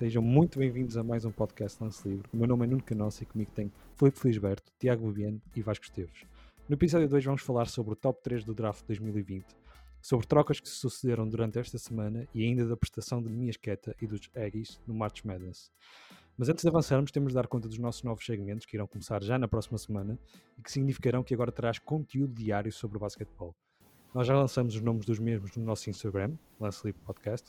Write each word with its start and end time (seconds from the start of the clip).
Sejam 0.00 0.22
muito 0.22 0.58
bem-vindos 0.58 0.96
a 0.96 1.04
mais 1.04 1.26
um 1.26 1.30
podcast 1.30 1.76
Lance 1.78 2.08
Livre. 2.08 2.26
O 2.32 2.36
meu 2.38 2.46
nome 2.48 2.64
é 2.64 2.66
Nuno 2.66 2.82
Canossa 2.82 3.22
e 3.22 3.26
comigo 3.26 3.50
tem 3.50 3.70
Filipe 3.98 4.18
Felisberto, 4.18 4.72
Tiago 4.78 5.04
Bubiano 5.04 5.42
e 5.54 5.60
Vasco 5.60 5.84
Esteves. 5.84 6.24
No 6.66 6.74
episódio 6.74 7.06
2 7.06 7.22
vamos 7.22 7.42
falar 7.42 7.66
sobre 7.66 7.92
o 7.92 7.94
top 7.94 8.18
3 8.22 8.42
do 8.42 8.54
draft 8.54 8.82
2020, 8.86 9.44
sobre 10.00 10.26
trocas 10.26 10.58
que 10.58 10.70
se 10.70 10.76
sucederam 10.76 11.28
durante 11.28 11.58
esta 11.58 11.76
semana 11.76 12.26
e 12.34 12.42
ainda 12.42 12.66
da 12.66 12.78
prestação 12.78 13.22
de 13.22 13.28
Minhas 13.28 13.58
Queta 13.58 13.94
e 14.00 14.06
dos 14.06 14.30
Aggies 14.34 14.80
no 14.86 14.94
March 14.94 15.22
Madness. 15.22 15.70
Mas 16.34 16.48
antes 16.48 16.62
de 16.62 16.68
avançarmos, 16.70 17.10
temos 17.10 17.32
de 17.32 17.34
dar 17.34 17.46
conta 17.46 17.68
dos 17.68 17.78
nossos 17.78 18.02
novos 18.02 18.24
segmentos 18.24 18.64
que 18.64 18.78
irão 18.78 18.86
começar 18.86 19.22
já 19.22 19.38
na 19.38 19.48
próxima 19.48 19.76
semana 19.76 20.18
e 20.56 20.62
que 20.62 20.72
significarão 20.72 21.22
que 21.22 21.34
agora 21.34 21.52
terás 21.52 21.78
conteúdo 21.78 22.32
diário 22.32 22.72
sobre 22.72 22.96
o 22.96 23.00
basquetebol. 23.00 23.54
Nós 24.12 24.26
já 24.26 24.34
lançamos 24.34 24.74
os 24.74 24.80
nomes 24.80 25.06
dos 25.06 25.20
mesmos 25.20 25.56
no 25.56 25.64
nosso 25.64 25.88
Instagram, 25.88 26.32
Lance 26.60 26.80
Livre 26.84 27.00
Podcast, 27.06 27.46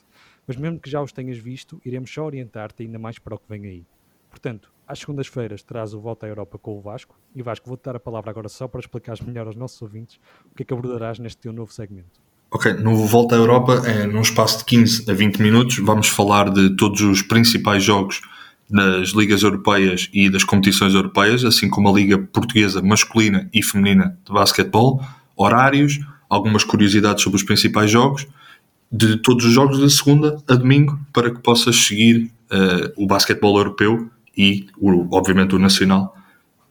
mas 0.47 0.55
mesmo 0.55 0.79
que 0.79 0.89
já 0.89 1.01
os 1.01 1.11
tenhas 1.11 1.37
visto, 1.39 1.81
iremos 1.83 2.13
só 2.13 2.23
orientar-te 2.23 2.83
ainda 2.83 2.99
mais 2.99 3.17
para 3.17 3.33
o 3.33 3.39
que 3.39 3.49
vem 3.49 3.65
aí. 3.65 3.85
Portanto, 4.29 4.71
às 4.87 4.99
segundas-feiras 4.99 5.63
terás 5.63 5.93
o 5.95 5.99
Volta 5.99 6.27
à 6.27 6.29
Europa 6.29 6.59
com 6.59 6.77
o 6.77 6.81
Vasco, 6.81 7.19
e 7.35 7.41
Vasco, 7.41 7.67
vou-te 7.67 7.83
dar 7.83 7.95
a 7.95 7.99
palavra 7.99 8.29
agora 8.29 8.47
só 8.47 8.67
para 8.67 8.79
explicares 8.79 9.21
melhor 9.21 9.47
aos 9.47 9.55
nossos 9.55 9.81
ouvintes 9.81 10.19
o 10.51 10.55
que 10.55 10.61
é 10.61 10.65
que 10.65 10.73
abordarás 10.73 11.17
neste 11.17 11.39
teu 11.39 11.51
novo 11.51 11.73
segmento. 11.73 12.21
Ok, 12.51 12.73
no 12.73 12.95
Volta 13.07 13.35
à 13.35 13.39
Europa, 13.39 13.81
é, 13.87 14.05
num 14.05 14.21
espaço 14.21 14.59
de 14.59 14.65
15 14.65 15.09
a 15.09 15.13
20 15.15 15.41
minutos, 15.41 15.79
vamos 15.79 16.09
falar 16.09 16.51
de 16.51 16.75
todos 16.75 17.01
os 17.01 17.23
principais 17.23 17.83
jogos 17.83 18.21
das 18.69 19.09
ligas 19.09 19.41
europeias 19.41 20.09
e 20.13 20.29
das 20.29 20.43
competições 20.43 20.93
europeias, 20.93 21.43
assim 21.43 21.69
como 21.69 21.89
a 21.89 21.91
Liga 21.91 22.19
Portuguesa 22.19 22.81
masculina 22.81 23.49
e 23.51 23.63
feminina 23.63 24.17
de 24.25 24.31
basquetebol, 24.31 25.01
horários, 25.35 25.99
algumas 26.31 26.63
curiosidades 26.63 27.21
sobre 27.21 27.35
os 27.35 27.43
principais 27.43 27.91
jogos, 27.91 28.25
de 28.89 29.17
todos 29.17 29.45
os 29.45 29.51
jogos 29.51 29.79
de 29.79 29.89
segunda 29.89 30.41
a 30.47 30.55
domingo, 30.55 30.97
para 31.11 31.29
que 31.29 31.41
possas 31.41 31.75
seguir 31.75 32.31
uh, 32.49 32.93
o 32.95 33.05
basquetebol 33.05 33.57
europeu 33.57 34.09
e, 34.35 34.67
o, 34.77 35.13
obviamente, 35.13 35.53
o 35.55 35.59
nacional, 35.59 36.15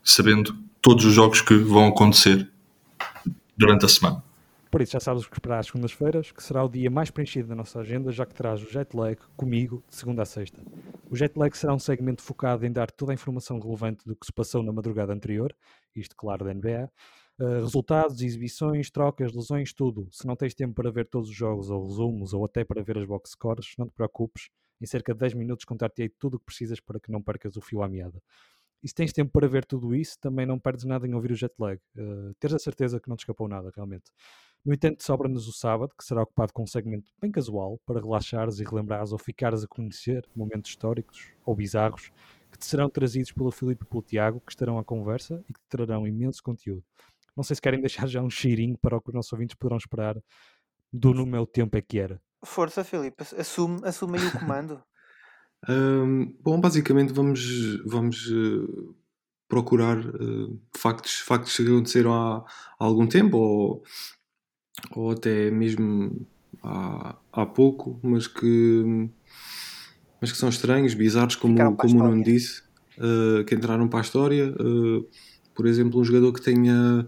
sabendo 0.02 0.56
todos 0.80 1.04
os 1.04 1.12
jogos 1.12 1.42
que 1.42 1.54
vão 1.54 1.88
acontecer 1.88 2.48
durante 3.54 3.84
a 3.84 3.88
semana. 3.88 4.22
Por 4.70 4.80
isso, 4.80 4.92
já 4.92 5.00
sabes 5.00 5.24
o 5.24 5.28
que 5.28 5.36
esperar 5.36 5.58
às 5.58 5.66
segundas-feiras, 5.66 6.30
que 6.30 6.42
será 6.42 6.64
o 6.64 6.68
dia 6.68 6.90
mais 6.90 7.10
preenchido 7.10 7.48
da 7.48 7.54
nossa 7.54 7.80
agenda, 7.80 8.10
já 8.12 8.24
que 8.24 8.34
traz 8.34 8.62
o 8.62 8.70
jet 8.70 8.96
lag 8.96 9.18
comigo 9.36 9.82
de 9.90 9.96
segunda 9.96 10.22
a 10.22 10.24
sexta. 10.24 10.62
O 11.10 11.16
jet 11.16 11.36
lag 11.36 11.54
será 11.54 11.74
um 11.74 11.78
segmento 11.78 12.22
focado 12.22 12.64
em 12.64 12.72
dar 12.72 12.90
toda 12.90 13.12
a 13.12 13.14
informação 13.14 13.58
relevante 13.58 14.06
do 14.06 14.16
que 14.16 14.24
se 14.24 14.32
passou 14.32 14.62
na 14.62 14.72
madrugada 14.72 15.12
anterior, 15.12 15.54
isto, 15.94 16.16
claro, 16.16 16.44
da 16.44 16.54
NBA, 16.54 16.88
Uh, 17.40 17.60
resultados, 17.62 18.20
exibições, 18.20 18.90
trocas, 18.90 19.32
lesões, 19.32 19.72
tudo. 19.72 20.06
Se 20.12 20.26
não 20.26 20.36
tens 20.36 20.54
tempo 20.54 20.74
para 20.74 20.90
ver 20.90 21.06
todos 21.06 21.30
os 21.30 21.34
jogos 21.34 21.70
ou 21.70 21.86
resumos 21.86 22.34
ou 22.34 22.44
até 22.44 22.64
para 22.64 22.82
ver 22.82 22.98
as 22.98 23.06
box 23.06 23.30
scores, 23.30 23.72
não 23.78 23.86
te 23.86 23.94
preocupes. 23.94 24.50
Em 24.78 24.84
cerca 24.84 25.14
de 25.14 25.20
10 25.20 25.32
minutos 25.34 25.64
contar-te-ei 25.64 26.10
tudo 26.10 26.34
o 26.34 26.38
que 26.38 26.44
precisas 26.44 26.80
para 26.80 27.00
que 27.00 27.10
não 27.10 27.22
percas 27.22 27.56
o 27.56 27.62
fio 27.62 27.82
à 27.82 27.88
meada. 27.88 28.22
E 28.82 28.88
se 28.88 28.94
tens 28.94 29.10
tempo 29.10 29.30
para 29.32 29.48
ver 29.48 29.64
tudo 29.64 29.94
isso, 29.94 30.18
também 30.20 30.44
não 30.44 30.58
perdes 30.58 30.84
nada 30.84 31.06
em 31.06 31.14
ouvir 31.14 31.32
o 31.32 31.34
jet 31.34 31.54
lag. 31.58 31.80
Uh, 31.96 32.34
teres 32.38 32.56
a 32.56 32.58
certeza 32.58 33.00
que 33.00 33.08
não 33.08 33.16
te 33.16 33.20
escapou 33.20 33.48
nada, 33.48 33.70
realmente. 33.74 34.10
No 34.62 34.74
entanto, 34.74 35.02
sobra-nos 35.02 35.48
o 35.48 35.52
sábado, 35.52 35.94
que 35.96 36.04
será 36.04 36.22
ocupado 36.22 36.52
com 36.52 36.64
um 36.64 36.66
segmento 36.66 37.10
bem 37.18 37.30
casual, 37.30 37.80
para 37.86 38.00
relaxares 38.00 38.58
e 38.60 38.64
relembrares 38.64 39.12
ou 39.12 39.18
ficares 39.18 39.64
a 39.64 39.66
conhecer 39.66 40.28
momentos 40.36 40.70
históricos 40.70 41.32
ou 41.46 41.56
bizarros 41.56 42.12
que 42.50 42.58
te 42.58 42.66
serão 42.66 42.90
trazidos 42.90 43.32
pelo 43.32 43.50
Filipe 43.50 43.84
e 43.84 43.86
pelo 43.86 44.02
Tiago, 44.02 44.40
que 44.40 44.52
estarão 44.52 44.78
à 44.78 44.84
conversa 44.84 45.42
e 45.48 45.52
que 45.52 45.60
te 45.60 45.68
trarão 45.68 46.06
imenso 46.06 46.42
conteúdo. 46.42 46.84
Não 47.36 47.44
sei 47.44 47.56
se 47.56 47.62
querem 47.62 47.80
deixar 47.82 48.06
já 48.06 48.22
um 48.22 48.30
cheirinho 48.30 48.76
para 48.78 48.96
o 48.96 49.00
que 49.00 49.10
os 49.10 49.14
nossos 49.14 49.32
ouvintes 49.32 49.56
poderão 49.56 49.76
esperar 49.76 50.16
do 50.92 51.14
No 51.14 51.26
Meu 51.26 51.46
Tempo 51.46 51.76
é 51.76 51.82
que 51.82 51.98
era. 51.98 52.20
Força, 52.44 52.82
Filipe, 52.82 53.22
assume, 53.38 53.80
assume 53.84 54.18
aí 54.18 54.26
o 54.26 54.32
comando. 54.38 54.82
um, 55.68 56.34
bom, 56.40 56.60
basicamente 56.60 57.12
vamos, 57.12 57.78
vamos 57.84 58.26
uh, 58.30 58.94
procurar 59.46 59.98
uh, 59.98 60.60
factos, 60.76 61.20
factos 61.20 61.54
que 61.54 61.62
aconteceram 61.62 62.14
há, 62.14 62.38
há 62.38 62.84
algum 62.84 63.06
tempo 63.06 63.36
ou, 63.36 63.82
ou 64.92 65.10
até 65.10 65.50
mesmo 65.50 66.26
há, 66.62 67.16
há 67.32 67.46
pouco, 67.46 68.00
mas 68.02 68.26
que, 68.26 69.10
mas 70.20 70.32
que 70.32 70.38
são 70.38 70.48
estranhos, 70.48 70.94
bizarros, 70.94 71.36
como, 71.36 71.76
como 71.76 72.00
o 72.00 72.08
Nuno 72.08 72.24
disse, 72.24 72.62
uh, 72.96 73.44
que 73.44 73.54
entraram 73.54 73.86
para 73.86 74.00
a 74.00 74.02
história. 74.02 74.54
Por 75.60 75.66
exemplo, 75.66 76.00
um 76.00 76.04
jogador 76.04 76.32
que 76.32 76.40
tenha 76.40 77.06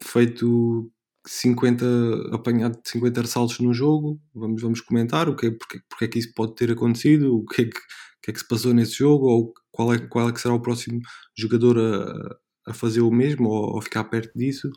feito 0.00 0.88
50, 1.26 1.84
apanhado 2.32 2.78
50 2.84 3.22
ressaltos 3.22 3.58
no 3.58 3.74
jogo. 3.74 4.20
Vamos, 4.32 4.62
vamos 4.62 4.80
comentar 4.80 5.28
o 5.28 5.34
que 5.34 5.46
é, 5.46 5.50
porque, 5.50 5.80
porque 5.88 6.04
é 6.04 6.08
que 6.08 6.20
isso 6.20 6.32
pode 6.32 6.54
ter 6.54 6.70
acontecido, 6.70 7.38
o 7.38 7.44
que 7.44 7.62
é 7.62 7.64
que, 7.64 7.80
que, 8.22 8.30
é 8.30 8.32
que 8.32 8.38
se 8.38 8.46
passou 8.46 8.72
nesse 8.72 8.92
jogo, 8.92 9.26
ou 9.26 9.52
qual 9.72 9.92
é, 9.92 9.98
qual 9.98 10.28
é 10.28 10.32
que 10.32 10.40
será 10.40 10.54
o 10.54 10.62
próximo 10.62 11.00
jogador 11.36 11.76
a, 11.76 12.70
a 12.70 12.72
fazer 12.72 13.00
o 13.00 13.10
mesmo 13.10 13.48
ou, 13.48 13.82
ficar 13.82 14.04
perto 14.04 14.38
disso. 14.38 14.70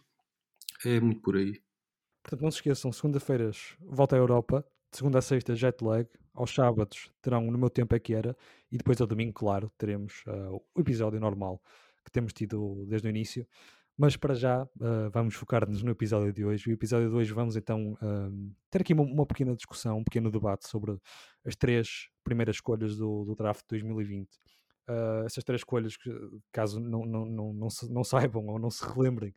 É 0.84 1.00
muito 1.00 1.22
por 1.22 1.38
aí. 1.38 1.62
Portanto, 2.24 2.42
não 2.42 2.50
se 2.50 2.58
esqueçam, 2.58 2.92
segunda-feiras 2.92 3.76
volta 3.80 4.16
à 4.16 4.20
Europa, 4.20 4.66
segunda 4.92 5.20
a 5.20 5.22
sexta 5.22 5.54
jet 5.54 5.84
lag, 5.84 6.10
aos 6.34 6.52
sábados 6.56 7.12
terão 7.22 7.52
no 7.52 7.58
meu 7.60 7.70
tempo 7.70 7.94
é 7.94 8.00
que 8.00 8.16
era, 8.16 8.36
e 8.72 8.80
depois 8.80 9.00
ao 9.00 9.06
domingo, 9.06 9.34
claro, 9.34 9.72
teremos 9.78 10.24
uh, 10.26 10.60
o 10.74 10.82
episódio 10.82 11.20
normal 11.20 11.62
que 12.10 12.14
temos 12.14 12.34
tido 12.34 12.86
desde 12.88 13.08
o 13.08 13.10
início. 13.10 13.48
Mas 13.98 14.16
para 14.16 14.34
já 14.34 14.64
uh, 14.64 15.10
vamos 15.12 15.36
focar-nos 15.36 15.84
no 15.84 15.92
episódio 15.92 16.32
de 16.32 16.46
hoje. 16.46 16.70
O 16.70 16.74
episódio 16.74 17.10
de 17.10 17.16
hoje 17.16 17.34
vamos 17.34 17.56
então 17.56 17.94
uh, 17.94 18.56
ter 18.70 18.82
aqui 18.82 18.94
uma, 18.94 19.04
uma, 19.04 19.26
pequena 19.26 19.54
discussão, 19.56 19.98
um 19.98 20.04
pequeno 20.04 20.32
debate 20.32 20.70
sobre 20.70 20.98
as 21.46 21.56
três 21.56 22.10
primeiras 22.24 22.56
escolhas 22.56 22.96
do, 22.96 23.26
do 23.26 23.36
draft 23.36 23.62
de 23.64 23.68
2020. 23.72 24.30
Uh, 24.88 25.26
essas 25.26 25.44
três 25.44 25.60
escolhas, 25.60 25.98
caso 26.52 26.80
não, 26.80 27.06
não, 27.06 27.26
não, 27.26 27.54
não, 27.54 27.70
se, 27.70 27.92
não 27.92 28.04
saibam 28.06 28.48
ou 28.48 28.58
não 28.58 28.70
se 28.70 28.86
relembrem, 28.86 29.34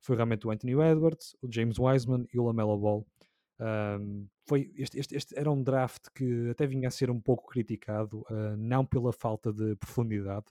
foi 0.00 0.16
realmente 0.16 0.46
o 0.46 0.50
Anthony 0.50 0.72
Edwards, 0.72 1.36
o 1.42 1.48
James 1.52 1.78
Wiseman 1.78 2.26
e 2.32 2.38
o 2.38 2.44
Lamelo 2.44 2.78
Ball. 2.78 3.06
Um, 3.60 4.26
foi 4.46 4.72
este, 4.76 4.98
este, 4.98 5.16
este, 5.16 5.38
era 5.38 5.50
um 5.50 5.62
draft 5.62 6.06
que 6.14 6.48
até 6.48 6.66
vinha 6.66 6.88
a 6.88 6.90
ser 6.90 7.10
um 7.10 7.20
pouco 7.20 7.46
criticado, 7.48 8.20
uh, 8.30 8.56
não 8.56 8.86
pela 8.86 9.12
falta 9.12 9.52
de 9.52 9.76
profundidade, 9.76 10.46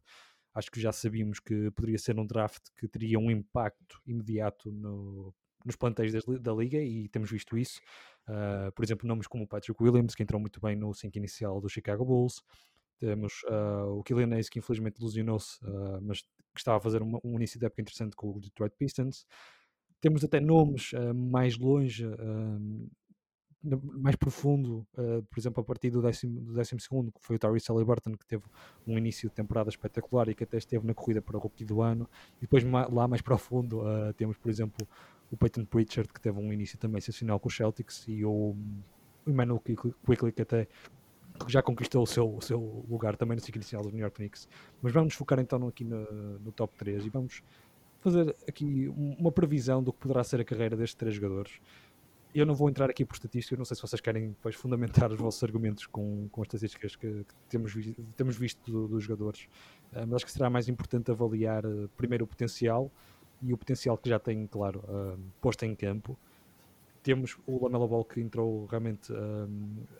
acho 0.57 0.71
que 0.71 0.81
já 0.81 0.91
sabíamos 0.91 1.39
que 1.39 1.69
poderia 1.71 1.99
ser 1.99 2.19
um 2.19 2.25
draft 2.25 2.69
que 2.75 2.87
teria 2.87 3.19
um 3.19 3.29
impacto 3.29 4.01
imediato 4.07 4.71
no, 4.71 5.33
nos 5.63 5.75
plantéis 5.75 6.11
da, 6.11 6.19
da, 6.39 6.53
liga 6.53 6.79
e 6.79 7.07
temos 7.09 7.29
visto 7.29 7.55
isso. 7.57 7.79
Uh, 8.27 8.71
por 8.71 8.83
exemplo, 8.83 9.07
nomes 9.07 9.27
como 9.27 9.43
o 9.43 9.47
Patrick 9.47 9.81
Williams, 9.81 10.15
que 10.15 10.23
entrou 10.23 10.41
muito 10.41 10.59
bem 10.59 10.75
no 10.75 10.93
5 10.93 11.15
inicial 11.15 11.61
do 11.61 11.69
Chicago 11.69 12.03
Bulls. 12.03 12.41
Temos 12.97 13.43
uh, 13.43 13.99
o 13.99 14.03
Killian 14.03 14.33
Hayes, 14.33 14.49
que 14.49 14.57
infelizmente 14.57 14.97
ilusionou-se, 14.97 15.63
uh, 15.63 16.01
mas 16.01 16.21
que 16.21 16.59
estava 16.59 16.77
a 16.77 16.81
fazer 16.81 17.03
um, 17.03 17.19
um, 17.23 17.35
início 17.35 17.59
de 17.59 17.65
época 17.67 17.81
interessante 17.83 18.15
com 18.15 18.31
o 18.31 18.39
Detroit 18.39 18.73
Pistons. 18.75 19.27
Temos 20.01 20.23
até 20.23 20.39
nomes 20.39 20.91
mais 21.15 21.57
longe 21.57 22.05
mais 23.75 24.15
profundo, 24.15 24.85
uh, 24.97 25.23
por 25.23 25.39
exemplo, 25.39 25.61
a 25.61 25.63
partir 25.63 25.89
do 25.89 26.01
décimo, 26.01 26.39
do 26.41 26.53
décimo 26.53 26.79
segundo, 26.79 27.11
que 27.11 27.19
foi 27.21 27.35
o 27.35 27.39
Tyrese 27.39 27.67
Halliburton, 27.69 28.11
que 28.13 28.25
teve 28.25 28.43
um 28.85 28.97
início 28.97 29.29
de 29.29 29.35
temporada 29.35 29.69
espetacular 29.69 30.29
e 30.29 30.35
que 30.35 30.43
até 30.43 30.57
esteve 30.57 30.85
na 30.85 30.93
corrida 30.93 31.21
para 31.21 31.37
o 31.37 31.39
rookie 31.39 31.65
do 31.65 31.81
ano. 31.81 32.09
E 32.37 32.41
depois 32.41 32.63
lá 32.63 33.07
mais 33.07 33.21
profundo 33.21 33.81
uh, 33.81 34.13
temos, 34.15 34.37
por 34.37 34.49
exemplo, 34.49 34.87
o 35.31 35.37
Peyton 35.37 35.65
Pritchard, 35.65 36.11
que 36.11 36.21
teve 36.21 36.39
um 36.39 36.51
início 36.53 36.77
também 36.77 37.01
sensacional 37.01 37.39
com 37.39 37.47
os 37.47 37.55
Celtics, 37.55 38.05
e 38.07 38.23
o, 38.23 38.55
o 39.25 39.29
Emmanuel 39.29 39.59
Quickly, 39.59 40.31
que 40.31 40.41
até 40.41 40.67
já 41.47 41.61
conquistou 41.61 42.03
o 42.03 42.07
seu, 42.07 42.35
o 42.35 42.41
seu 42.41 42.85
lugar 42.89 43.15
também 43.15 43.35
no 43.35 43.41
ciclo 43.41 43.59
inicial 43.59 43.83
dos 43.83 43.91
New 43.91 44.01
York 44.01 44.15
Knicks. 44.15 44.47
Mas 44.81 44.91
vamos 44.93 45.13
focar 45.13 45.39
então 45.39 45.67
aqui 45.67 45.83
no, 45.83 46.39
no 46.39 46.51
top 46.51 46.75
3 46.77 47.05
e 47.05 47.09
vamos 47.09 47.43
fazer 47.99 48.35
aqui 48.47 48.87
uma 48.87 49.31
previsão 49.31 49.83
do 49.83 49.91
que 49.91 49.99
poderá 49.99 50.23
ser 50.23 50.39
a 50.39 50.45
carreira 50.45 50.75
destes 50.75 50.95
três 50.95 51.15
jogadores 51.15 51.59
eu 52.39 52.45
não 52.45 52.53
vou 52.53 52.69
entrar 52.69 52.89
aqui 52.89 53.05
por 53.05 53.15
estatísticas, 53.15 53.57
não 53.57 53.65
sei 53.65 53.75
se 53.75 53.81
vocês 53.81 54.01
querem 54.01 54.29
depois 54.29 54.55
fundamentar 54.55 55.11
os 55.11 55.19
vossos 55.19 55.43
argumentos 55.43 55.85
com, 55.85 56.27
com 56.29 56.41
as 56.41 56.47
estatísticas 56.47 56.95
que, 56.95 57.23
que 57.23 57.33
temos, 57.49 57.73
temos 58.15 58.37
visto 58.37 58.71
do, 58.71 58.87
dos 58.87 59.03
jogadores, 59.03 59.47
uh, 59.93 60.05
mas 60.07 60.13
acho 60.13 60.25
que 60.25 60.31
será 60.31 60.49
mais 60.49 60.67
importante 60.67 61.09
avaliar 61.09 61.65
uh, 61.65 61.89
primeiro 61.97 62.25
o 62.25 62.27
potencial 62.27 62.91
e 63.41 63.53
o 63.53 63.57
potencial 63.57 63.97
que 63.97 64.09
já 64.09 64.19
tem, 64.19 64.45
claro, 64.47 64.83
uh, 64.87 65.19
posto 65.41 65.63
em 65.63 65.75
campo. 65.75 66.17
Temos 67.03 67.37
o 67.45 67.63
Lamela 67.63 67.87
Ball 67.87 68.03
que 68.03 68.19
entrou 68.19 68.65
realmente 68.65 69.13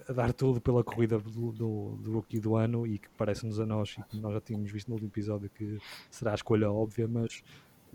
a 0.10 0.12
dar 0.12 0.34
tudo 0.34 0.60
pela 0.60 0.84
corrida 0.84 1.18
do, 1.18 1.54
do, 1.54 1.96
do 2.02 2.12
rookie 2.12 2.38
do 2.38 2.58
ano 2.58 2.86
e 2.86 2.98
que 3.00 3.08
parece-nos 3.12 3.62
a 3.62 3.66
nós, 3.66 3.96
e 3.98 4.04
que 4.10 4.20
nós 4.20 4.34
já 4.34 4.42
tínhamos 4.42 4.70
visto 4.70 4.90
no 4.90 4.96
último 4.96 5.10
episódio, 5.10 5.50
que 5.50 5.80
será 6.12 6.32
a 6.32 6.36
escolha 6.36 6.70
óbvia, 6.70 7.08
mas 7.08 7.42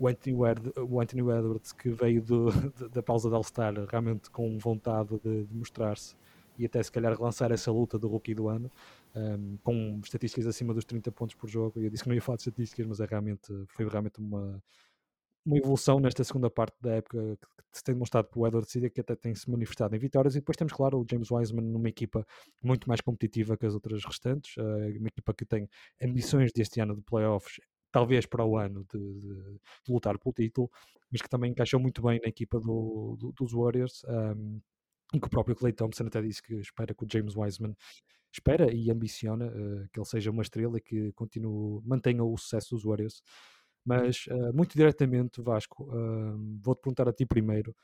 o 0.03 0.07
Anthony, 0.07 0.35
o 0.35 0.99
Anthony 0.99 1.21
Edwards 1.21 1.71
que 1.71 1.89
veio 1.89 2.21
do, 2.21 2.47
da 2.91 3.01
pausa 3.01 3.29
de 3.29 3.35
All-Star 3.35 3.73
realmente 3.89 4.29
com 4.29 4.57
vontade 4.57 5.19
de, 5.23 5.45
de 5.45 5.55
mostrar-se 5.55 6.15
e 6.57 6.65
até 6.65 6.83
se 6.83 6.91
calhar 6.91 7.15
relançar 7.15 7.51
essa 7.51 7.71
luta 7.71 7.97
do 7.97 8.07
rookie 8.07 8.35
do 8.35 8.47
ano 8.47 8.71
um, 9.15 9.57
com 9.63 9.99
estatísticas 10.03 10.45
acima 10.45 10.73
dos 10.73 10.85
30 10.85 11.11
pontos 11.11 11.35
por 11.35 11.49
jogo. 11.49 11.79
Eu 11.79 11.89
disse 11.89 12.03
que 12.03 12.09
não 12.09 12.15
ia 12.15 12.21
falar 12.21 12.35
de 12.35 12.41
estatísticas, 12.41 12.85
mas 12.85 12.99
é 12.99 13.05
realmente, 13.05 13.47
foi 13.69 13.87
realmente 13.87 14.19
uma, 14.19 14.61
uma 15.45 15.57
evolução 15.57 15.99
nesta 15.99 16.23
segunda 16.23 16.49
parte 16.49 16.75
da 16.81 16.95
época 16.95 17.37
que 17.71 17.77
se 17.77 17.83
tem 17.83 17.95
demonstrado 17.95 18.27
pelo 18.27 18.45
Edward 18.45 18.69
City, 18.69 18.89
que 18.89 19.01
até 19.01 19.15
tem 19.15 19.33
se 19.33 19.49
manifestado 19.49 19.95
em 19.95 19.99
vitórias, 19.99 20.35
e 20.35 20.39
depois 20.39 20.55
temos, 20.55 20.73
claro, 20.73 20.99
o 20.99 21.05
James 21.09 21.31
Wiseman 21.31 21.63
numa 21.63 21.89
equipa 21.89 22.25
muito 22.61 22.87
mais 22.87 23.01
competitiva 23.01 23.57
que 23.57 23.65
as 23.65 23.73
outras 23.73 24.03
restantes, 24.05 24.55
uh, 24.57 24.99
uma 24.99 25.07
equipa 25.07 25.33
que 25.33 25.43
tem 25.43 25.67
ambições 26.01 26.51
deste 26.53 26.79
ano 26.79 26.95
de 26.95 27.01
playoffs, 27.01 27.59
talvez 27.93 28.25
para 28.25 28.43
o 28.43 28.57
ano 28.57 28.85
de, 28.91 28.99
de, 28.99 29.59
de 29.85 29.93
lutar 29.93 30.17
pelo 30.17 30.33
título, 30.33 30.69
mas 31.11 31.21
que 31.21 31.29
também 31.29 31.51
encaixou 31.51 31.79
muito 31.79 32.01
bem 32.01 32.19
na 32.21 32.27
equipa 32.27 32.59
do, 32.59 33.15
do, 33.17 33.31
dos 33.31 33.53
Warriors. 33.53 34.03
Um, 34.09 34.59
e 35.13 35.19
que 35.19 35.27
o 35.27 35.29
próprio 35.29 35.55
Clay 35.55 35.71
Thompson 35.71 36.07
até 36.07 36.19
disse 36.23 36.41
que 36.41 36.55
espera 36.55 36.93
que 36.93 37.03
o 37.03 37.07
James 37.09 37.35
Wiseman 37.35 37.75
espera 38.31 38.73
e 38.73 38.89
ambiciona 38.89 39.45
uh, 39.45 39.87
que 39.93 39.99
ele 39.99 40.07
seja 40.07 40.31
uma 40.31 40.41
estrela 40.41 40.77
e 40.77 40.81
que 40.81 41.11
continue, 41.13 41.81
mantenha 41.85 42.23
o 42.23 42.35
sucesso 42.35 42.73
dos 42.73 42.83
Warriors. 42.83 43.21
Mas, 43.85 44.25
uh, 44.25 44.51
muito 44.55 44.75
diretamente, 44.75 45.39
Vasco, 45.39 45.83
uh, 45.83 46.59
vou-te 46.63 46.81
perguntar 46.81 47.07
a 47.07 47.13
ti 47.13 47.27
primeiro, 47.27 47.75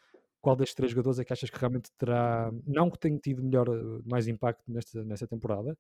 qual 0.42 0.56
destes 0.56 0.74
três 0.74 0.92
jogadores 0.92 1.20
é 1.20 1.24
que 1.24 1.34
achas 1.34 1.52
que 1.52 1.60
realmente 1.60 1.92
terá, 2.00 2.52
não 2.66 2.90
que 2.90 2.98
tenha 2.98 3.20
tido 3.20 3.44
melhor, 3.44 3.68
mais 4.06 4.28
impacto 4.28 4.64
nesta, 4.72 5.04
nesta 5.04 5.28
temporada, 5.28 5.78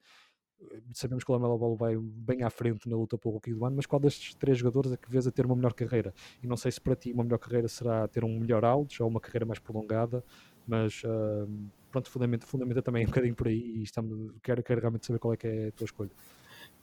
sabemos 0.94 1.24
que 1.24 1.32
o 1.32 1.34
Lamelo 1.34 1.58
Ball 1.58 1.76
vai 1.76 1.98
bem 1.98 2.44
à 2.44 2.50
frente 2.50 2.90
na 2.90 2.96
luta 2.96 3.18
pelo 3.18 3.36
Rookie 3.36 3.54
do 3.54 3.66
ano, 3.66 3.76
mas 3.76 3.86
qual 3.86 4.00
destes 4.00 4.34
três 4.36 4.58
jogadores 4.58 4.92
é 4.92 4.98
que 4.98 5.10
vês 5.10 5.26
a 5.28 5.32
ter 5.32 5.46
uma 5.46 5.56
melhor 5.56 5.74
carreira? 5.74 6.14
E 6.44 6.48
não 6.48 6.58
sei 6.58 6.72
se 6.72 6.82
para 6.82 6.96
ti 6.96 7.12
uma 7.12 7.24
melhor 7.24 7.38
carreira 7.38 7.68
será 7.68 8.08
ter 8.08 8.24
um 8.24 8.40
melhor 8.40 8.66
auge 8.66 9.02
ou 9.02 9.10
uma 9.10 9.20
carreira 9.20 9.46
mais 9.46 9.60
prolongada, 9.60 10.24
mas 10.68 11.02
uh, 11.04 11.50
pronto, 11.92 12.10
fundamenta, 12.10 12.46
fundamenta 12.46 12.82
também 12.82 13.04
um 13.04 13.08
bocadinho 13.08 13.36
por 13.36 13.48
aí 13.48 13.78
e 13.78 13.84
estamos, 13.84 14.32
quero, 14.44 14.62
quero 14.64 14.80
realmente 14.82 15.06
saber 15.06 15.20
qual 15.20 15.34
é 15.34 15.38
que 15.38 15.48
é 15.48 15.68
a 15.68 15.72
tua 15.72 15.86
escolha. 15.86 16.12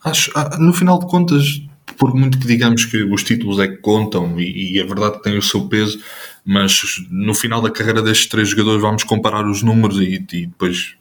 Acho, 0.05 0.31
ah, 0.34 0.58
no 0.58 0.73
final 0.73 0.99
de 0.99 1.06
contas, 1.06 1.62
por 1.96 2.14
muito 2.14 2.38
que 2.38 2.46
digamos 2.46 2.84
que 2.84 3.02
os 3.02 3.23
títulos 3.23 3.58
é 3.58 3.69
que 3.69 3.78
contam 3.78 4.38
e, 4.38 4.75
e 4.75 4.78
é 4.78 4.84
verdade 4.84 5.17
que 5.17 5.23
têm 5.23 5.38
o 5.38 5.43
seu 5.43 5.69
peso, 5.69 6.02
mas 6.44 7.06
no 7.11 7.34
final 7.34 7.62
da 7.62 7.70
carreira 7.70 8.02
destes 8.02 8.28
três 8.28 8.49
jogadores 8.49 8.82
vamos 8.82 9.05
comparar 9.05 9.46
os 9.46 9.62
números 9.62 9.99
e, 9.99 10.14
e 10.14 10.46
depois 10.46 10.96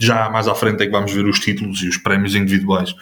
já 0.00 0.30
mais 0.30 0.48
à 0.48 0.54
frente 0.54 0.82
é 0.82 0.86
que 0.86 0.92
vamos 0.92 1.12
ver 1.12 1.26
os 1.26 1.38
títulos 1.38 1.82
e 1.82 1.88
os 1.88 1.98
prémios 1.98 2.34
individuais. 2.34 2.94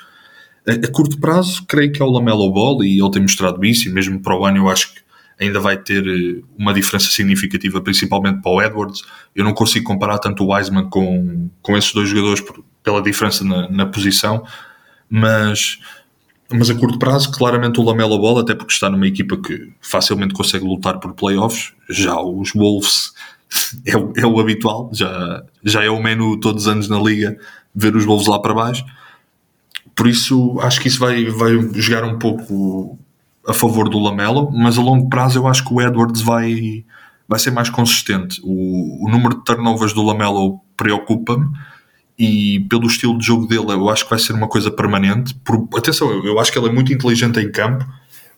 A, 0.66 0.72
a, 0.72 0.90
curto 0.90 1.18
prazo, 1.18 1.64
creio 1.66 1.92
que 1.92 2.02
é 2.02 2.04
o 2.04 2.10
Lamelo 2.10 2.52
Ball 2.52 2.84
e 2.84 3.00
ele 3.00 3.10
tem 3.10 3.22
mostrado 3.22 3.64
isso, 3.64 3.88
e 3.88 3.92
mesmo 3.92 4.20
para 4.20 4.36
o 4.36 4.44
ano 4.44 4.58
eu 4.58 4.68
acho 4.68 4.92
que 4.92 5.00
ainda 5.40 5.60
vai 5.60 5.76
ter 5.76 6.04
eh, 6.06 6.42
uma 6.58 6.74
diferença 6.74 7.08
significativa, 7.10 7.80
principalmente 7.80 8.42
para 8.42 8.50
o 8.50 8.60
Edwards. 8.60 9.02
Eu 9.34 9.44
não 9.44 9.54
consigo 9.54 9.86
comparar 9.86 10.18
tanto 10.18 10.44
o 10.44 10.52
Wiseman 10.52 10.90
com, 10.90 11.48
com 11.62 11.76
esses 11.76 11.92
dois 11.92 12.08
jogadores 12.08 12.40
por, 12.40 12.64
pela 12.82 13.00
diferença 13.00 13.44
na, 13.44 13.70
na 13.70 13.86
posição, 13.86 14.44
mas, 15.08 15.78
mas 16.50 16.68
a 16.68 16.74
curto 16.74 16.98
prazo, 16.98 17.30
claramente 17.30 17.78
o 17.78 17.84
Lamelo 17.84 18.18
Ball, 18.18 18.40
até 18.40 18.54
porque 18.54 18.72
está 18.72 18.90
numa 18.90 19.06
equipa 19.06 19.36
que 19.36 19.72
facilmente 19.80 20.34
consegue 20.34 20.64
lutar 20.64 20.98
por 20.98 21.14
playoffs. 21.14 21.72
Já 21.88 22.20
os 22.20 22.52
Wolves 22.52 23.12
é, 23.84 23.96
o, 23.96 24.12
é 24.16 24.26
o 24.26 24.38
habitual, 24.40 24.90
já, 24.92 25.42
já 25.64 25.84
é 25.84 25.90
o 25.90 26.02
menu 26.02 26.38
todos 26.38 26.64
os 26.64 26.68
anos 26.68 26.88
na 26.88 26.98
liga 26.98 27.36
ver 27.74 27.94
os 27.94 28.04
Wolves 28.04 28.26
lá 28.26 28.40
para 28.40 28.54
baixo. 28.54 28.84
Por 29.94 30.06
isso, 30.06 30.58
acho 30.60 30.80
que 30.80 30.88
isso 30.88 30.98
vai, 30.98 31.24
vai 31.26 31.52
jogar 31.74 32.04
um 32.04 32.18
pouco 32.18 32.98
a 33.46 33.52
favor 33.52 33.88
do 33.88 33.98
Lamelo, 33.98 34.50
mas 34.52 34.78
a 34.78 34.82
longo 34.82 35.08
prazo 35.08 35.38
eu 35.38 35.46
acho 35.46 35.64
que 35.64 35.72
o 35.72 35.80
Edwards 35.80 36.20
vai, 36.20 36.84
vai 37.26 37.38
ser 37.38 37.50
mais 37.50 37.70
consistente. 37.70 38.40
O, 38.44 39.06
o 39.06 39.10
número 39.10 39.36
de 39.36 39.44
turnovers 39.44 39.92
do 39.92 40.02
Lamelo 40.02 40.60
preocupa-me 40.76 41.48
e 42.18 42.66
pelo 42.68 42.86
estilo 42.86 43.16
de 43.16 43.24
jogo 43.24 43.46
dele 43.46 43.72
eu 43.72 43.88
acho 43.88 44.04
que 44.04 44.10
vai 44.10 44.18
ser 44.18 44.32
uma 44.32 44.48
coisa 44.48 44.70
permanente. 44.70 45.34
Por, 45.36 45.68
atenção, 45.76 46.10
eu, 46.10 46.24
eu 46.24 46.38
acho 46.38 46.52
que 46.52 46.58
ele 46.58 46.68
é 46.68 46.72
muito 46.72 46.92
inteligente 46.92 47.40
em 47.40 47.50
campo, 47.50 47.86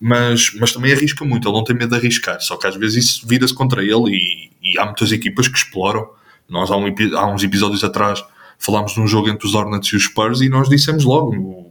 mas, 0.01 0.53
mas 0.59 0.73
também 0.73 0.93
arrisca 0.93 1.25
muito, 1.25 1.47
ele 1.47 1.57
não 1.57 1.63
tem 1.63 1.77
medo 1.77 1.91
de 1.91 1.97
arriscar, 1.97 2.41
só 2.41 2.57
que 2.57 2.67
às 2.67 2.75
vezes 2.75 3.05
isso 3.05 3.29
vira-se 3.29 3.53
contra 3.53 3.83
ele 3.83 4.11
e, 4.11 4.51
e, 4.63 4.79
há 4.79 4.87
muitas 4.87 5.13
equipas 5.13 5.47
que 5.47 5.59
exploram. 5.59 6.09
Nós 6.49 6.71
há, 6.71 6.77
um, 6.77 6.87
há 7.17 7.27
uns 7.27 7.43
episódios 7.43 7.85
atrás 7.85 8.25
falámos 8.59 8.95
de 8.95 9.01
um 9.01 9.07
jogo 9.07 9.29
entre 9.29 9.47
os 9.47 9.55
Hornets 9.55 9.93
e 9.93 9.97
os 9.97 10.05
Spurs 10.05 10.41
e 10.41 10.49
nós 10.49 10.69
dissemos 10.69 11.05
logo 11.05 11.35
o 11.37 11.71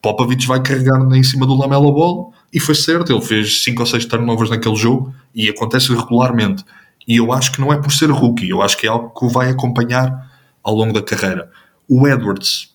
Popovich 0.00 0.46
vai 0.46 0.62
carregar 0.62 1.00
em 1.12 1.22
cima 1.22 1.46
do 1.46 1.54
Lamelo 1.54 1.92
Ball 1.92 2.32
e 2.52 2.58
foi 2.58 2.74
certo, 2.74 3.12
ele 3.12 3.20
fez 3.20 3.62
5 3.62 3.80
ou 3.80 3.86
6 3.86 4.06
turnovers 4.06 4.50
naquele 4.50 4.76
jogo 4.76 5.14
e 5.34 5.48
acontece 5.48 5.94
regularmente. 5.94 6.64
E 7.06 7.16
eu 7.16 7.32
acho 7.32 7.52
que 7.52 7.60
não 7.60 7.72
é 7.72 7.76
por 7.76 7.92
ser 7.92 8.10
rookie, 8.10 8.48
eu 8.48 8.62
acho 8.62 8.76
que 8.76 8.86
é 8.86 8.90
algo 8.90 9.10
que 9.10 9.24
o 9.24 9.28
vai 9.28 9.50
acompanhar 9.50 10.30
ao 10.62 10.74
longo 10.74 10.92
da 10.92 11.02
carreira. 11.02 11.50
O 11.88 12.06
Edwards, 12.06 12.74